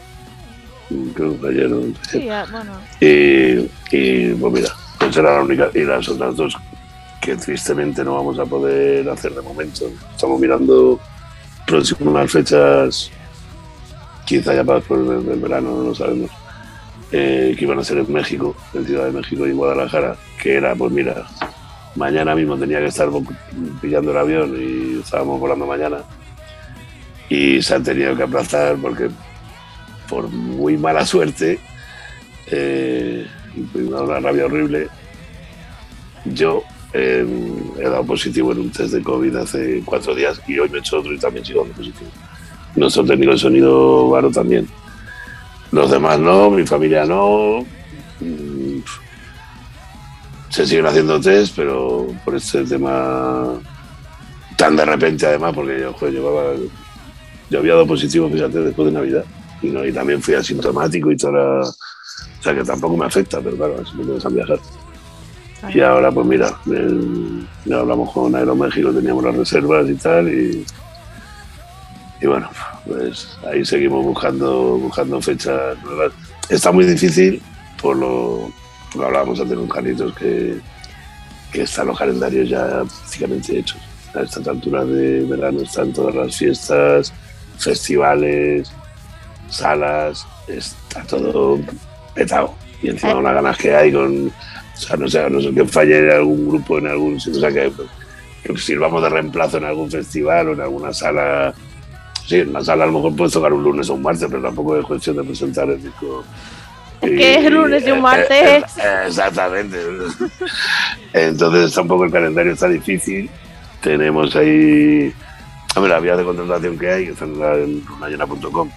creo 1.14 1.41
que 1.41 1.49
ayer, 1.49 1.70
¿no? 1.70 1.95
Sí, 2.11 2.28
ah, 2.28 2.47
bueno. 2.51 2.72
Y, 3.01 3.70
y, 3.97 4.34
pues 4.34 4.53
mira, 4.53 4.68
pues 4.99 5.16
era 5.16 5.36
la 5.36 5.43
única. 5.43 5.70
Y 5.74 5.84
las 5.84 6.09
otras 6.09 6.34
dos 6.36 6.57
que 7.20 7.36
tristemente 7.36 8.03
no 8.03 8.14
vamos 8.14 8.38
a 8.38 8.47
poder 8.47 9.09
hacer 9.11 9.34
de 9.34 9.43
momento. 9.43 9.91
Estamos 10.14 10.41
mirando 10.41 10.99
próximas 11.71 12.31
fechas, 12.31 13.11
quizá 14.27 14.55
ya 14.55 14.64
para 14.64 14.79
después 14.79 15.09
del, 15.09 15.41
verano, 15.41 15.77
no 15.77 15.83
lo 15.85 15.95
sabemos, 15.95 16.31
eh, 17.12 17.55
que 17.57 17.64
iban 17.64 17.79
a 17.79 17.85
ser 17.85 17.99
en 17.99 18.12
México, 18.12 18.57
en 18.75 18.85
Ciudad 18.85 19.07
de 19.07 19.12
México 19.12 19.47
y 19.47 19.53
Guadalajara, 19.53 20.16
que 20.43 20.55
era, 20.55 20.75
pues 20.75 20.91
mira, 20.93 21.27
mañana 21.95 22.35
mismo 22.35 22.57
tenía 22.57 22.81
que 22.81 22.87
estar 22.87 23.09
pillando 23.81 24.11
el 24.11 24.18
avión 24.18 24.57
y 24.59 25.01
estábamos 25.01 25.39
volando 25.39 25.66
mañana. 25.66 25.99
Y 27.29 27.62
se 27.62 27.77
han 27.77 27.85
tenido 27.85 28.16
que 28.16 28.25
aplazar 28.25 28.77
porque 28.83 29.09
por 30.09 30.29
muy 30.29 30.77
mala 30.77 31.07
suerte 31.07 31.61
eh, 32.51 33.27
una 33.75 34.18
rabia 34.18 34.47
horrible. 34.47 34.89
Yo 36.25 36.64
eh, 36.93 37.26
he 37.78 37.82
dado 37.82 38.05
positivo 38.05 38.53
en 38.53 38.61
un 38.61 38.70
test 38.70 38.93
de 38.93 39.03
COVID 39.03 39.36
hace 39.36 39.82
cuatro 39.84 40.14
días 40.14 40.41
y 40.47 40.59
hoy 40.59 40.68
me 40.68 40.78
he 40.78 40.80
hecho 40.80 40.99
otro 40.99 41.12
y 41.12 41.18
también 41.18 41.45
sigo 41.45 41.61
dando 41.61 41.76
positivo. 41.76 42.11
Nuestro 42.76 43.05
técnico 43.05 43.32
de 43.32 43.38
sonido, 43.38 44.09
Varo, 44.11 44.30
también. 44.30 44.68
Los 45.72 45.91
demás 45.91 46.18
no, 46.18 46.51
mi 46.51 46.66
familia 46.66 47.05
no. 47.05 47.61
Mm, 48.20 48.80
se 50.49 50.66
siguen 50.66 50.86
haciendo 50.86 51.20
test, 51.20 51.55
pero 51.55 52.09
por 52.24 52.34
este 52.34 52.64
tema 52.64 53.61
tan 54.57 54.76
de 54.76 54.84
repente 54.84 55.26
además, 55.26 55.55
porque 55.55 55.80
yo 55.80 56.09
llevaba, 56.09 56.55
yo 57.49 57.59
había 57.59 57.72
dado 57.72 57.86
positivo, 57.86 58.28
fíjate, 58.28 58.59
después 58.61 58.86
de 58.86 58.93
Navidad, 58.93 59.24
y, 59.62 59.93
también 59.93 60.20
fui 60.20 60.34
asintomático 60.34 61.11
y 61.11 61.16
toda 61.16 61.62
o 61.62 62.43
sea 62.43 62.55
que 62.55 62.64
tampoco 62.64 62.97
me 62.97 63.07
afecta, 63.07 63.41
pero 63.41 63.57
claro, 63.57 63.76
así 63.82 63.97
me 63.97 64.05
dejan 64.05 64.34
viajar. 64.34 64.59
Y 65.69 65.81
ahora, 65.81 66.11
pues 66.11 66.27
mira, 66.27 66.59
ya 67.65 67.77
hablamos 67.77 68.13
con 68.13 68.35
Aeroméxico, 68.35 68.93
teníamos 68.93 69.25
las 69.25 69.37
reservas 69.37 69.89
y 69.89 69.95
tal, 69.95 70.29
y, 70.29 70.65
y 72.21 72.27
bueno, 72.27 72.49
pues 72.87 73.37
ahí 73.51 73.65
seguimos 73.65 74.05
buscando, 74.05 74.79
buscando 74.79 75.21
fechas 75.21 75.77
nuevas. 75.85 76.13
Está 76.49 76.73
muy 76.73 76.87
difícil 76.87 77.43
por 77.81 77.97
lo, 77.97 78.51
lo 78.97 79.05
hablábamos 79.05 79.39
antes 79.41 79.57
con 79.57 79.69
Carlitos, 79.69 80.15
que, 80.15 80.59
que 81.53 81.63
están 81.63 81.89
los 81.89 81.99
calendarios 81.99 82.49
ya 82.49 82.83
prácticamente 82.85 83.59
hechos. 83.59 83.81
A 84.15 84.23
estas 84.23 84.49
alturas 84.49 84.89
de 84.89 85.25
verano 85.25 85.61
están 85.61 85.93
todas 85.93 86.15
las 86.15 86.37
fiestas, 86.37 87.13
festivales, 87.59 88.73
salas, 89.49 90.27
está 90.49 91.03
todo 91.05 91.61
petado. 92.15 92.55
Y 92.83 92.89
encima 92.89 93.17
unas 93.17 93.35
ganas 93.35 93.59
que 93.59 93.75
hay 93.75 93.93
con, 93.93 94.33
o 94.81 94.87
sea, 94.87 94.97
no 94.97 95.09
sé, 95.09 95.28
no 95.31 95.41
sé 95.41 95.53
que 95.53 95.64
falle 95.66 95.99
en 95.99 96.11
algún 96.11 96.49
grupo, 96.49 96.78
en 96.78 96.89
algún 96.89 97.20
sitio, 97.20 97.39
o 97.39 97.41
sea, 97.41 97.53
que, 97.53 97.72
que 98.43 98.57
sirvamos 98.59 99.03
de 99.03 99.09
reemplazo 99.09 99.59
en 99.59 99.64
algún 99.64 99.91
festival 99.91 100.49
o 100.49 100.53
en 100.53 100.61
alguna 100.61 100.93
sala. 100.93 101.55
Sí, 102.26 102.37
en 102.37 102.53
la 102.53 102.62
sala 102.62 102.85
a 102.85 102.87
lo 102.87 102.93
mejor 102.95 103.16
puedes 103.16 103.33
tocar 103.33 103.53
un 103.53 103.62
lunes 103.62 103.91
o 103.91 103.95
un 103.95 104.03
martes, 104.03 104.26
pero 104.31 104.43
tampoco 104.43 104.76
es 104.76 104.87
cuestión 104.87 105.16
de 105.16 105.24
presentar 105.24 105.68
el 105.68 105.83
disco 105.83 106.24
es 107.03 107.11
que 107.11 107.35
es 107.35 107.51
lunes 107.51 107.87
y 107.87 107.91
un 107.91 108.03
martes. 108.03 108.64
Exactamente. 109.07 109.78
Entonces 111.14 111.64
está 111.66 111.81
un 111.81 111.89
poco 111.89 112.05
el 112.05 112.12
calendario 112.12 112.53
está 112.53 112.68
difícil. 112.68 113.28
Tenemos 113.81 114.37
ahí 114.37 115.12
a 115.74 115.81
ver, 115.81 115.91
la 115.91 116.01
vía 116.01 116.16
de 116.16 116.24
contratación 116.24 116.78
que 116.78 116.91
hay, 116.91 117.05
que 117.07 117.12
están 117.12 117.31
en 117.41 117.87
runayena.com, 117.87 118.70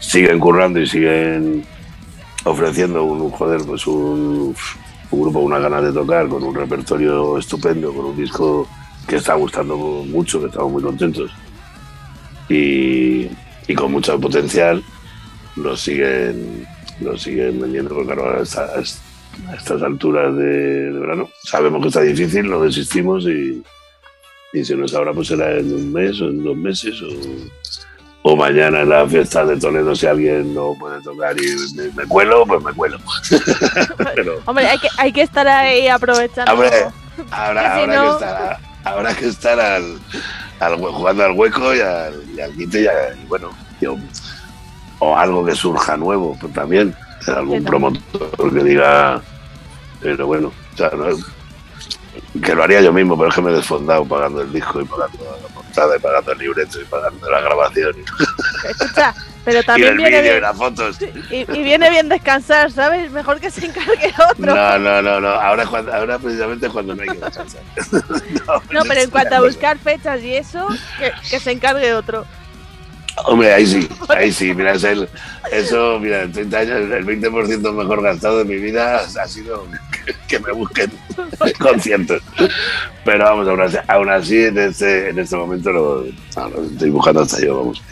siguen 0.00 0.38
currando 0.38 0.80
y 0.80 0.86
siguen 0.86 1.64
ofreciendo 2.44 3.04
un, 3.04 3.30
joder, 3.30 3.60
pues 3.66 3.86
un, 3.86 4.54
un 5.10 5.22
grupo, 5.22 5.40
una 5.40 5.58
ganas 5.58 5.84
de 5.84 5.92
tocar, 5.92 6.28
con 6.28 6.42
un 6.42 6.54
repertorio 6.54 7.38
estupendo, 7.38 7.92
con 7.92 8.06
un 8.06 8.16
disco 8.16 8.68
que 9.06 9.16
está 9.16 9.34
gustando 9.34 9.76
mucho, 9.76 10.40
que 10.40 10.46
estamos 10.46 10.72
muy 10.72 10.82
contentos. 10.82 11.30
Y, 12.48 13.28
y 13.66 13.74
con 13.74 13.92
mucho 13.92 14.18
potencial, 14.20 14.82
lo 15.56 15.76
siguen 15.76 16.66
lo 17.00 17.16
siguen 17.16 17.60
vendiendo, 17.60 17.94
porque 17.94 18.14
claro, 18.14 18.40
a, 18.40 18.42
estas 18.42 19.82
alturas 19.82 20.34
de, 20.36 20.90
verano 20.90 21.30
sabemos 21.44 21.82
que 21.82 21.88
está 21.88 22.00
difícil, 22.00 22.50
no 22.50 22.60
desistimos 22.62 23.24
y, 23.26 23.62
y 24.52 24.64
si 24.64 24.74
no 24.74 24.84
es 24.84 24.94
ahora, 24.94 25.12
pues 25.12 25.28
será 25.28 25.58
en 25.58 25.72
un 25.72 25.92
mes 25.92 26.20
o 26.20 26.28
en 26.28 26.42
dos 26.42 26.56
meses 26.56 27.00
o, 27.02 27.08
mañana 28.36 28.80
en 28.80 28.88
la 28.90 29.06
fiesta 29.06 29.44
de 29.44 29.56
Toledo 29.58 29.94
si 29.94 30.06
alguien 30.06 30.54
no 30.54 30.74
puede 30.78 31.00
tocar 31.02 31.36
y 31.40 31.90
me, 31.94 32.04
cuelo, 32.04 32.44
pues 32.46 32.62
me 32.62 32.72
cuelo. 32.72 32.98
Hombre, 34.44 34.66
hay 34.66 34.78
que, 34.78 34.88
hay 34.96 35.12
que 35.12 35.22
estar 35.22 35.46
ahí 35.46 35.88
aprovechando. 35.88 36.52
Hombre, 36.52 36.70
ahora, 37.30 37.74
que 37.74 38.08
estar, 38.08 38.58
ahora 38.84 39.14
que 39.14 39.28
estar 39.28 39.60
al, 39.60 39.98
al, 40.60 40.76
jugando 40.76 41.24
al 41.24 41.32
hueco 41.32 41.74
y 41.74 41.80
al, 41.80 42.22
y 42.34 42.40
al 42.40 42.52
quite 42.52 42.82
y, 42.82 43.26
bueno, 43.26 43.50
yo 43.80 43.96
o 45.00 45.16
algo 45.16 45.44
que 45.44 45.54
surja 45.54 45.96
nuevo, 45.96 46.36
pues 46.40 46.52
también, 46.52 46.94
algún 47.26 47.64
promotor 47.64 48.52
que 48.52 48.64
diga, 48.64 49.22
pero 50.00 50.26
bueno, 50.26 50.52
que 52.42 52.54
lo 52.54 52.64
haría 52.64 52.80
yo 52.80 52.92
mismo, 52.92 53.16
pero 53.16 53.28
es 53.28 53.34
que 53.34 53.42
me 53.42 53.50
he 53.50 53.54
desfondado 53.54 54.04
pagando 54.04 54.42
el 54.42 54.52
disco 54.52 54.80
y 54.80 54.84
pagando 54.84 55.18
la 55.24 55.48
portada 55.68 55.96
y 55.96 56.00
pagando 56.00 56.32
el 56.32 56.38
libreto 56.38 56.80
y 56.80 56.84
pagando 56.84 57.30
la 57.30 57.40
grabación. 57.40 57.94
Escucha, 58.68 59.14
pero 59.44 59.62
también 59.66 59.94
y 59.94 59.96
viene 59.96 60.22
bien, 60.22 60.40
las 60.40 60.56
fotos. 60.56 60.98
Y, 61.30 61.44
viene 61.44 61.90
bien 61.90 62.08
descansar, 62.08 62.70
¿sabes? 62.70 63.10
Mejor 63.10 63.40
que 63.40 63.50
se 63.50 63.66
encargue 63.66 64.12
otro. 64.30 64.54
No, 64.54 64.78
no, 64.78 65.02
no, 65.02 65.20
no. 65.20 65.28
Ahora, 65.28 65.64
ahora 65.64 66.18
precisamente 66.18 66.68
cuando 66.68 66.94
no 66.94 67.02
hay 67.02 67.08
que 67.08 67.18
descansar. 67.18 67.62
no, 68.70 68.82
pero 68.82 69.00
en 69.00 69.10
cuanto 69.10 69.36
a 69.36 69.40
buscar 69.40 69.78
fechas 69.78 70.22
y 70.22 70.34
eso, 70.34 70.66
que, 70.98 71.12
que 71.30 71.40
se 71.40 71.52
encargue 71.52 71.94
otro. 71.94 72.26
Hombre, 73.26 73.52
ahí 73.52 73.66
sí, 73.66 73.88
ahí 74.08 74.32
sí, 74.32 74.54
mira, 74.54 74.72
es 74.72 74.84
el, 74.84 75.08
eso, 75.50 75.98
mira, 76.00 76.22
en 76.22 76.32
30 76.32 76.58
años 76.58 76.76
el 76.92 77.06
20% 77.06 77.72
mejor 77.72 78.02
gastado 78.02 78.38
de 78.38 78.44
mi 78.44 78.56
vida 78.56 79.00
ha 79.00 79.28
sido 79.28 79.66
que, 80.26 80.38
me 80.38 80.52
busquen 80.52 80.90
conciertos. 81.58 82.22
Pero 83.04 83.24
vamos, 83.24 83.48
aún 83.48 83.62
así, 83.62 83.76
aún 83.86 84.10
así 84.10 84.44
en, 84.44 84.58
este, 84.58 85.10
en 85.10 85.18
este 85.18 85.36
momento 85.36 85.72
lo, 85.72 86.04
estoy 86.04 86.90
buscando 86.90 87.22
hasta 87.22 87.40
yo, 87.40 87.58
vamos, 87.58 87.82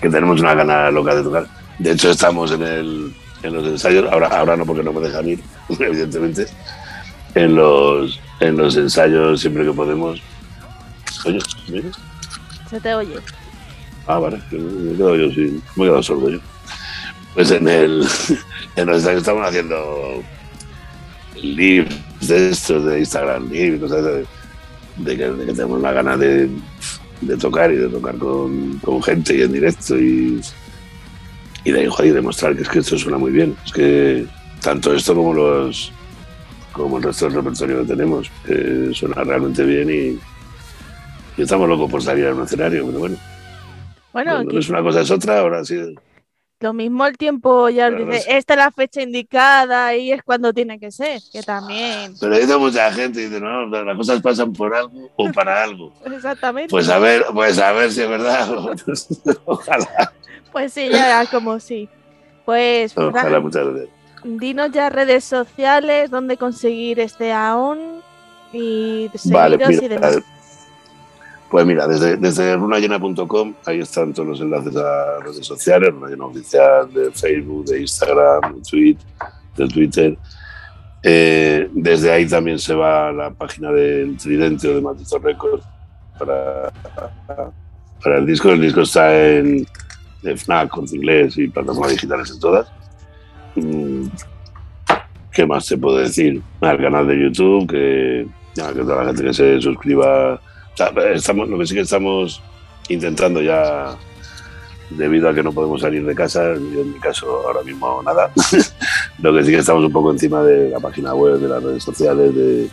que 0.00 0.08
tenemos 0.08 0.40
una 0.40 0.54
gana 0.54 0.90
loca 0.90 1.14
de 1.14 1.22
tocar. 1.22 1.46
De 1.78 1.92
hecho, 1.92 2.10
estamos 2.10 2.52
en, 2.52 2.62
el, 2.62 3.14
en 3.42 3.52
los 3.52 3.66
ensayos, 3.66 4.10
ahora, 4.10 4.28
ahora 4.28 4.56
no 4.56 4.64
porque 4.64 4.82
no 4.82 4.92
me 4.92 5.00
dejan 5.00 5.28
ir, 5.28 5.40
evidentemente, 5.78 6.46
en 7.34 7.54
los, 7.54 8.20
en 8.40 8.56
los 8.56 8.76
ensayos 8.76 9.40
siempre 9.40 9.64
que 9.64 9.72
podemos. 9.72 10.20
Coño, 11.22 11.40
mira. 11.68 11.90
Se 12.70 12.80
te 12.80 12.94
oye. 12.94 13.16
Ah, 14.06 14.18
vale, 14.18 14.40
me 14.52 14.92
he 14.92 14.96
quedado 14.96 15.16
yo 15.16 15.30
sí, 15.32 15.60
me 15.74 15.84
he 15.84 15.88
quedado 15.88 16.02
sordo 16.02 16.30
yo. 16.30 16.38
Pues 17.34 17.50
en 17.50 17.68
el 17.68 18.06
en 18.76 18.86
los 18.86 19.04
estamos 19.04 19.46
haciendo 19.46 20.22
live 21.42 21.88
de 22.20 22.50
estos 22.50 22.84
de 22.84 23.00
Instagram 23.00 23.50
live, 23.50 23.80
cosas 23.80 24.04
de, 24.04 25.16
que, 25.16 25.26
tenemos 25.26 25.80
la 25.80 25.92
gana 25.92 26.16
de, 26.16 26.48
de, 27.20 27.36
tocar 27.36 27.70
y 27.72 27.76
de 27.76 27.88
tocar 27.88 28.16
con, 28.16 28.78
con, 28.78 29.02
gente 29.02 29.36
y 29.36 29.42
en 29.42 29.52
directo 29.52 29.98
y, 29.98 30.40
y 31.64 31.70
de 31.72 31.90
ahí 31.98 32.10
demostrar 32.10 32.56
que 32.56 32.62
es 32.62 32.68
que 32.68 32.78
esto 32.78 32.96
suena 32.96 33.18
muy 33.18 33.32
bien. 33.32 33.56
Es 33.66 33.72
que 33.72 34.26
tanto 34.62 34.94
esto 34.94 35.14
como 35.14 35.34
los 35.34 35.92
como 36.72 36.98
el 36.98 37.04
resto 37.04 37.24
del 37.26 37.34
repertorio 37.36 37.80
que 37.80 37.86
tenemos, 37.86 38.30
que 38.46 38.90
suena 38.92 39.24
realmente 39.24 39.64
bien 39.64 39.90
y, 39.90 41.40
y 41.40 41.42
estamos 41.42 41.68
locos 41.68 41.90
por 41.90 42.02
salir 42.02 42.26
a 42.26 42.34
un 42.34 42.44
escenario, 42.44 42.86
pero 42.86 42.98
bueno. 42.98 43.16
Bueno, 44.16 44.42
no, 44.42 44.58
es 44.58 44.70
una 44.70 44.82
cosa, 44.82 45.02
es 45.02 45.10
otra, 45.10 45.40
ahora 45.40 45.62
sí. 45.62 45.94
Lo 46.60 46.72
mismo 46.72 47.04
el 47.04 47.18
tiempo 47.18 47.68
ya 47.68 47.90
dice, 47.90 48.24
esta 48.28 48.54
es 48.54 48.58
la 48.58 48.70
fecha 48.70 49.02
indicada 49.02 49.94
y 49.94 50.10
es 50.10 50.22
cuando 50.22 50.54
tiene 50.54 50.80
que 50.80 50.90
ser, 50.90 51.20
que 51.30 51.42
también. 51.42 52.14
Pero 52.18 52.34
dice 52.34 52.56
mucha 52.56 52.90
gente, 52.92 53.20
dice, 53.20 53.38
no, 53.38 53.66
las 53.66 53.94
cosas 53.94 54.22
pasan 54.22 54.54
por 54.54 54.74
algo 54.74 55.10
o 55.16 55.30
para 55.32 55.62
algo. 55.64 55.92
Exactamente. 56.06 56.70
Pues 56.70 56.88
a 56.88 56.98
ver, 56.98 57.26
pues 57.34 57.58
a 57.58 57.72
ver 57.72 57.92
si 57.92 58.00
es 58.00 58.08
verdad. 58.08 58.48
Ojalá. 59.44 60.12
Pues 60.50 60.72
sí, 60.72 60.88
ya 60.88 61.26
como 61.26 61.60
sí. 61.60 61.90
Pues 62.46 62.96
Ojalá, 62.96 63.38
muchas 63.38 63.66
gracias. 63.66 63.90
Dinos 64.24 64.70
ya 64.72 64.88
redes 64.88 65.24
sociales, 65.24 66.10
dónde 66.10 66.38
conseguir 66.38 67.00
este 67.00 67.34
aún 67.34 68.00
y 68.50 69.10
seguiros 69.14 69.82
y 69.82 69.88
demás. 69.88 70.22
Pues 71.50 71.64
mira, 71.64 71.86
desde, 71.86 72.16
desde 72.16 72.56
runayena.com, 72.56 73.54
ahí 73.66 73.78
están 73.78 74.12
todos 74.12 74.28
los 74.28 74.40
enlaces 74.40 74.76
a 74.76 75.20
redes 75.20 75.46
sociales, 75.46 75.92
Runayena 75.92 76.26
Oficial, 76.26 76.92
de 76.92 77.12
Facebook, 77.12 77.66
de 77.66 77.80
Instagram, 77.82 78.56
de 78.56 78.62
Twitter. 78.62 79.06
De 79.56 79.68
Twitter. 79.68 80.18
Eh, 81.02 81.70
desde 81.72 82.10
ahí 82.10 82.26
también 82.26 82.58
se 82.58 82.74
va 82.74 83.08
a 83.08 83.12
la 83.12 83.30
página 83.30 83.70
del 83.70 84.16
Tridente 84.16 84.68
o 84.68 84.74
de 84.74 84.80
Matizo 84.80 85.18
Records 85.20 85.64
para, 86.18 86.72
para 88.02 88.18
el 88.18 88.26
disco. 88.26 88.50
El 88.50 88.60
disco 88.60 88.80
está 88.80 89.16
en, 89.16 89.64
FNAC, 90.22 90.68
con 90.68 90.84
inglés 90.92 91.38
y 91.38 91.46
plataformas 91.46 91.92
digitales 91.92 92.28
en 92.32 92.40
todas. 92.40 92.68
Mm, 93.54 94.06
¿Qué 95.32 95.46
más 95.46 95.66
te 95.66 95.76
puedo 95.76 95.98
decir? 95.98 96.42
Al 96.60 96.78
canal 96.78 97.06
de 97.06 97.20
YouTube, 97.20 97.68
que 97.68 98.26
toda 98.54 99.04
la 99.04 99.06
gente 99.06 99.22
que 99.22 99.34
se 99.34 99.60
suscriba 99.60 100.40
estamos, 101.14 101.48
lo 101.48 101.58
que 101.58 101.66
sí 101.66 101.74
que 101.74 101.80
estamos 101.80 102.42
intentando 102.88 103.40
ya, 103.40 103.96
debido 104.90 105.28
a 105.28 105.34
que 105.34 105.42
no 105.42 105.52
podemos 105.52 105.80
salir 105.80 106.04
de 106.04 106.14
casa, 106.14 106.54
yo 106.54 106.80
en 106.80 106.92
mi 106.92 107.00
caso 107.00 107.26
ahora 107.46 107.62
mismo 107.62 108.02
nada, 108.02 108.30
lo 109.18 109.34
que 109.34 109.44
sí 109.44 109.50
que 109.50 109.58
estamos 109.58 109.84
un 109.84 109.92
poco 109.92 110.12
encima 110.12 110.42
de 110.42 110.70
la 110.70 110.80
página 110.80 111.14
web, 111.14 111.38
de 111.38 111.48
las 111.48 111.62
redes 111.62 111.82
sociales, 111.82 112.34
de, 112.34 112.68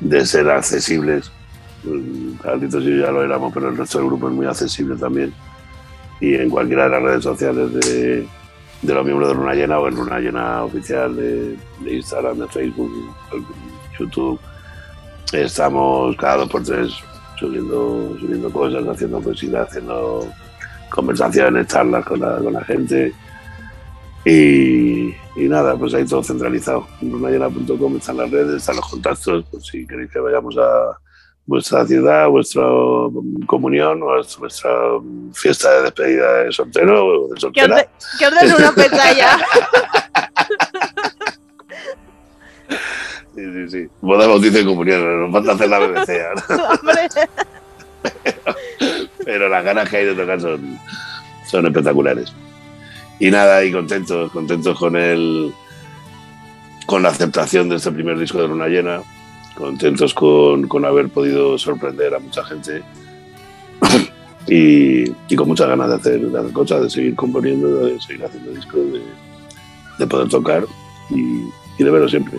de 0.00 0.26
ser 0.26 0.48
accesibles. 0.50 1.30
Carlitos 2.42 2.82
y 2.84 3.00
ya 3.00 3.10
lo 3.10 3.22
éramos, 3.22 3.52
pero 3.52 3.68
el 3.68 3.76
resto 3.76 3.98
del 3.98 4.06
grupo 4.06 4.28
es 4.28 4.34
muy 4.34 4.46
accesible 4.46 4.96
también. 4.96 5.34
Y 6.20 6.34
en 6.34 6.48
cualquiera 6.48 6.84
de 6.84 6.90
las 6.90 7.02
redes 7.02 7.24
sociales 7.24 7.74
de, 7.74 8.26
de 8.80 8.94
los 8.94 9.04
miembros 9.04 9.28
de 9.28 9.34
Luna 9.34 9.54
Llena 9.54 9.78
o 9.78 9.88
en 9.88 9.94
Luna 9.94 10.18
Llena 10.18 10.64
oficial 10.64 11.14
de, 11.14 11.56
de 11.80 11.94
Instagram, 11.94 12.38
de 12.38 12.48
Facebook, 12.48 12.90
YouTube, 13.98 14.40
estamos 15.32 16.16
cada 16.16 16.38
dos 16.38 16.48
por 16.48 16.62
tres 16.62 16.94
subiendo, 17.38 18.16
subiendo 18.20 18.50
cosas, 18.50 18.86
haciendo 18.86 19.20
poesía, 19.20 19.62
haciendo 19.62 20.26
conversaciones, 20.90 21.66
charlas 21.66 22.04
con 22.04 22.20
la, 22.20 22.38
con 22.38 22.52
la 22.52 22.64
gente. 22.64 23.12
Y, 24.24 25.08
y 25.36 25.48
nada, 25.48 25.76
pues 25.76 25.92
ahí 25.94 26.04
todo 26.06 26.22
centralizado. 26.22 26.86
En 27.02 27.12
runayena.com 27.12 27.96
están 27.96 28.16
las 28.16 28.30
redes, 28.30 28.56
están 28.56 28.76
los 28.76 28.88
contactos, 28.88 29.44
pues 29.50 29.66
si 29.66 29.86
queréis 29.86 30.10
que 30.10 30.18
vayamos 30.20 30.56
a 30.56 30.98
vuestra 31.46 31.86
ciudad, 31.86 32.28
vuestra 32.28 32.62
comunión, 33.46 34.02
o 34.02 34.06
vuestra 34.38 34.70
fiesta 35.34 35.70
de 35.72 35.82
despedida 35.82 36.44
de 36.44 36.52
soltero 36.52 37.06
o 37.06 37.28
de 37.28 37.34
Que 37.34 37.40
soltera. 37.40 37.88
que 38.18 38.26
orden 38.26 38.54
una 38.54 38.72
pechalla. 38.74 39.38
Sí, 43.44 43.52
sí, 43.52 43.68
sí. 43.68 43.88
Boda, 44.00 44.26
bautizo 44.26 44.58
y 44.58 44.64
comunión, 44.64 45.20
nos 45.20 45.32
falta 45.32 45.52
hacer 45.52 45.68
la 45.68 45.78
BBC 45.80 46.10
ahora. 46.10 46.78
Hombre, 46.80 47.08
Pero 49.24 49.48
las 49.48 49.64
ganas 49.64 49.88
que 49.88 49.98
hay 49.98 50.06
de 50.06 50.14
tocar 50.14 50.40
son, 50.40 50.78
son 51.46 51.66
espectaculares. 51.66 52.32
Y 53.20 53.30
nada, 53.30 53.62
y 53.62 53.70
contentos, 53.70 54.30
contentos 54.32 54.78
con 54.78 54.96
el 54.96 55.52
con 56.86 57.02
la 57.02 57.10
aceptación 57.10 57.68
de 57.68 57.76
este 57.76 57.90
primer 57.92 58.18
disco 58.18 58.40
de 58.40 58.48
Luna 58.48 58.68
Llena, 58.68 59.02
contentos 59.56 60.12
con, 60.12 60.68
con 60.68 60.84
haber 60.84 61.08
podido 61.08 61.56
sorprender 61.58 62.14
a 62.14 62.18
mucha 62.18 62.44
gente 62.44 62.82
y, 64.46 65.10
y 65.28 65.36
con 65.36 65.48
muchas 65.48 65.68
ganas 65.68 65.88
de 65.88 65.94
hacer, 65.96 66.20
de 66.20 66.38
hacer 66.38 66.52
cosas, 66.52 66.82
de 66.82 66.90
seguir 66.90 67.14
componiendo, 67.14 67.86
de 67.86 68.00
seguir 68.00 68.24
haciendo 68.24 68.50
discos, 68.52 68.92
de, 68.92 69.02
de 69.98 70.06
poder 70.06 70.28
tocar 70.28 70.66
y, 71.10 71.48
y 71.78 71.84
de 71.84 71.90
verlo 71.90 72.08
siempre. 72.08 72.38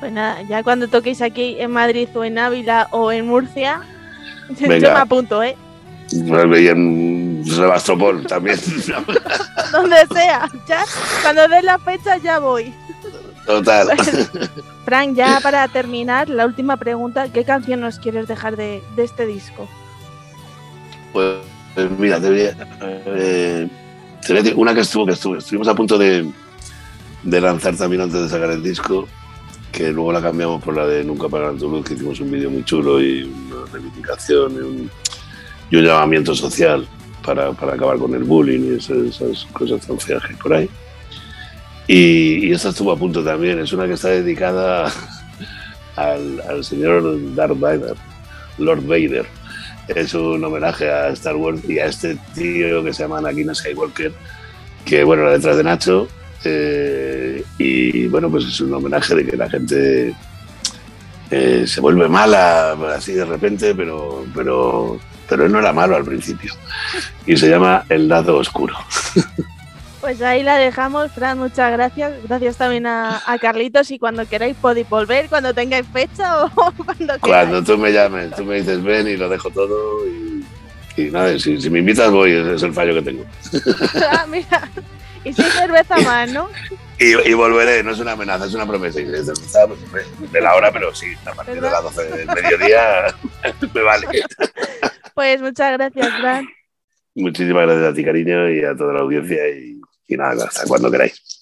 Pues 0.00 0.12
nada, 0.12 0.42
ya 0.42 0.62
cuando 0.62 0.88
toquéis 0.88 1.20
aquí 1.22 1.56
en 1.58 1.70
Madrid 1.72 2.08
o 2.14 2.24
en 2.24 2.38
Ávila 2.38 2.88
o 2.90 3.12
en 3.12 3.26
Murcia, 3.26 3.82
yo 4.58 4.68
Venga. 4.68 4.94
me 4.94 5.00
apunto, 5.00 5.42
¿eh? 5.42 5.56
Y 6.12 6.66
en 6.66 7.42
Sebastopol 7.46 8.26
también. 8.26 8.58
Donde 9.72 9.96
sea. 10.12 10.48
Ya, 10.66 10.84
cuando 11.22 11.46
den 11.46 11.64
la 11.66 11.78
fecha 11.78 12.16
ya 12.16 12.40
voy. 12.40 12.74
Total. 13.46 13.88
Frank, 14.84 15.14
ya 15.14 15.38
para 15.40 15.68
terminar, 15.68 16.28
la 16.28 16.46
última 16.46 16.76
pregunta, 16.78 17.28
¿qué 17.32 17.44
canción 17.44 17.80
nos 17.80 17.98
quieres 18.00 18.26
dejar 18.26 18.56
de, 18.56 18.82
de 18.96 19.04
este 19.04 19.26
disco? 19.26 19.68
Pues 21.12 21.36
pues 21.74 21.88
mira, 21.98 22.20
te 22.20 22.28
voy 22.28 22.40
a- 22.42 22.56
eh, 23.16 23.68
te 24.26 24.32
voy 24.32 24.38
a 24.40 24.42
decir 24.42 24.54
una 24.58 24.74
que 24.74 24.80
estuvo, 24.80 25.06
que 25.06 25.12
estuvo, 25.12 25.36
estuvimos 25.36 25.68
a 25.68 25.74
punto 25.74 25.96
de, 25.96 26.28
de 27.22 27.40
lanzar 27.40 27.76
también 27.76 28.02
antes 28.02 28.20
de 28.22 28.28
sacar 28.28 28.50
el 28.50 28.62
disco, 28.62 29.06
que 29.72 29.90
luego 29.90 30.12
la 30.12 30.20
cambiamos 30.20 30.62
por 30.62 30.76
la 30.76 30.86
de 30.86 31.04
Nunca 31.04 31.26
apagarán 31.26 31.58
tu 31.58 31.70
luz, 31.70 31.86
que 31.86 31.94
hicimos 31.94 32.20
un 32.20 32.30
vídeo 32.30 32.50
muy 32.50 32.64
chulo 32.64 33.00
y 33.00 33.22
una 33.22 33.66
reivindicación 33.72 34.90
y 35.70 35.76
un, 35.76 35.84
llamamiento 35.84 36.34
social 36.34 36.86
para, 37.24 37.52
para 37.52 37.74
acabar 37.74 37.98
con 37.98 38.14
el 38.14 38.24
bullying 38.24 38.72
y 38.72 38.78
esas, 38.78 39.46
cosas 39.52 39.86
tan 39.86 39.98
feas 39.98 40.22
que 40.22 40.32
hay 40.32 40.38
por 40.38 40.54
ahí. 40.54 40.68
Y, 41.86 42.52
esta 42.52 42.70
estuvo 42.70 42.92
a 42.92 42.96
punto 42.96 43.22
también, 43.24 43.58
es 43.58 43.72
una 43.72 43.86
que 43.86 43.94
está 43.94 44.08
dedicada 44.08 44.92
al, 45.96 46.64
señor 46.64 47.34
Darth 47.34 47.58
Vader, 47.58 47.96
Lord 48.58 48.86
Vader 48.86 49.26
es 49.94 50.14
un 50.14 50.42
homenaje 50.44 50.90
a 50.90 51.08
Star 51.08 51.36
Wars 51.36 51.60
y 51.68 51.78
a 51.78 51.86
este 51.86 52.16
tío 52.34 52.84
que 52.84 52.92
se 52.92 53.02
llama 53.02 53.18
Anakin 53.18 53.54
Skywalker, 53.54 54.12
que 54.84 55.04
bueno, 55.04 55.24
la 55.24 55.32
detrás 55.32 55.56
de 55.56 55.64
Nacho. 55.64 56.08
Eh, 56.44 57.44
y 57.58 58.06
bueno, 58.08 58.30
pues 58.30 58.44
es 58.44 58.60
un 58.60 58.72
homenaje 58.74 59.14
de 59.14 59.26
que 59.26 59.36
la 59.36 59.48
gente 59.50 60.14
eh, 61.30 61.64
se 61.66 61.80
vuelve 61.80 62.08
mala 62.08 62.72
así 62.94 63.12
de 63.12 63.24
repente, 63.24 63.74
pero, 63.74 64.24
pero, 64.34 64.98
pero 65.28 65.46
él 65.46 65.52
no 65.52 65.58
era 65.58 65.72
malo 65.72 65.96
al 65.96 66.04
principio. 66.04 66.54
Y 67.26 67.36
se 67.36 67.48
llama 67.48 67.84
El 67.88 68.08
lado 68.08 68.36
oscuro. 68.36 68.74
Pues 70.00 70.22
ahí 70.22 70.42
la 70.42 70.56
dejamos, 70.56 71.12
Fran, 71.12 71.38
muchas 71.38 71.70
gracias. 71.72 72.12
Gracias 72.26 72.56
también 72.56 72.86
a, 72.86 73.20
a 73.26 73.38
Carlitos 73.38 73.90
y 73.90 73.98
cuando 73.98 74.26
queráis 74.26 74.56
podéis 74.56 74.88
volver, 74.88 75.28
cuando 75.28 75.52
tengáis 75.52 75.86
fecha 75.92 76.46
o 76.46 76.50
cuando 76.84 77.18
queráis. 77.18 77.20
Cuando 77.20 77.62
tú 77.62 77.76
me 77.76 77.92
llames, 77.92 78.34
tú 78.34 78.44
me 78.44 78.56
dices 78.56 78.82
ven 78.82 79.06
y 79.08 79.18
lo 79.18 79.28
dejo 79.28 79.50
todo. 79.50 80.06
Y, 80.06 80.46
y 80.96 81.10
nada, 81.10 81.38
si, 81.38 81.60
si 81.60 81.68
me 81.68 81.80
invitas 81.80 82.10
voy, 82.10 82.32
ese 82.32 82.54
es 82.54 82.62
el 82.62 82.72
fallo 82.72 82.94
que 82.94 83.02
tengo. 83.02 83.24
Ah, 84.10 84.24
mira. 84.26 84.70
Y 85.24 85.32
sin 85.32 85.44
cerveza 85.46 85.98
más, 85.98 86.30
¿no? 86.30 86.48
Y, 86.98 87.28
y 87.28 87.34
volveré, 87.34 87.82
no 87.82 87.92
es 87.92 87.98
una 87.98 88.12
amenaza, 88.12 88.46
es 88.46 88.54
una 88.54 88.66
promesa. 88.66 89.00
Y 89.00 89.06
si 89.06 89.12
es 89.12 89.26
de, 89.26 90.40
la 90.40 90.54
hora, 90.54 90.72
pero 90.72 90.94
sí, 90.94 91.06
a 91.24 91.32
partir 91.32 91.60
de 91.60 91.70
las 91.70 91.82
12 91.82 92.04
del 92.04 92.26
mediodía 92.26 93.14
me 93.74 93.82
vale. 93.82 94.06
Pues 95.14 95.40
muchas 95.40 95.72
gracias, 95.78 96.08
Fran. 96.20 96.46
Muchísimas 97.14 97.66
gracias 97.66 97.92
a 97.92 97.94
ti, 97.94 98.04
cariño, 98.04 98.50
y 98.50 98.64
a 98.64 98.74
toda 98.74 98.94
la 98.94 99.00
audiencia. 99.00 99.48
Y, 99.48 99.80
y 100.08 100.16
nada, 100.16 100.44
hasta 100.44 100.66
cuando 100.66 100.90
queráis. 100.90 101.39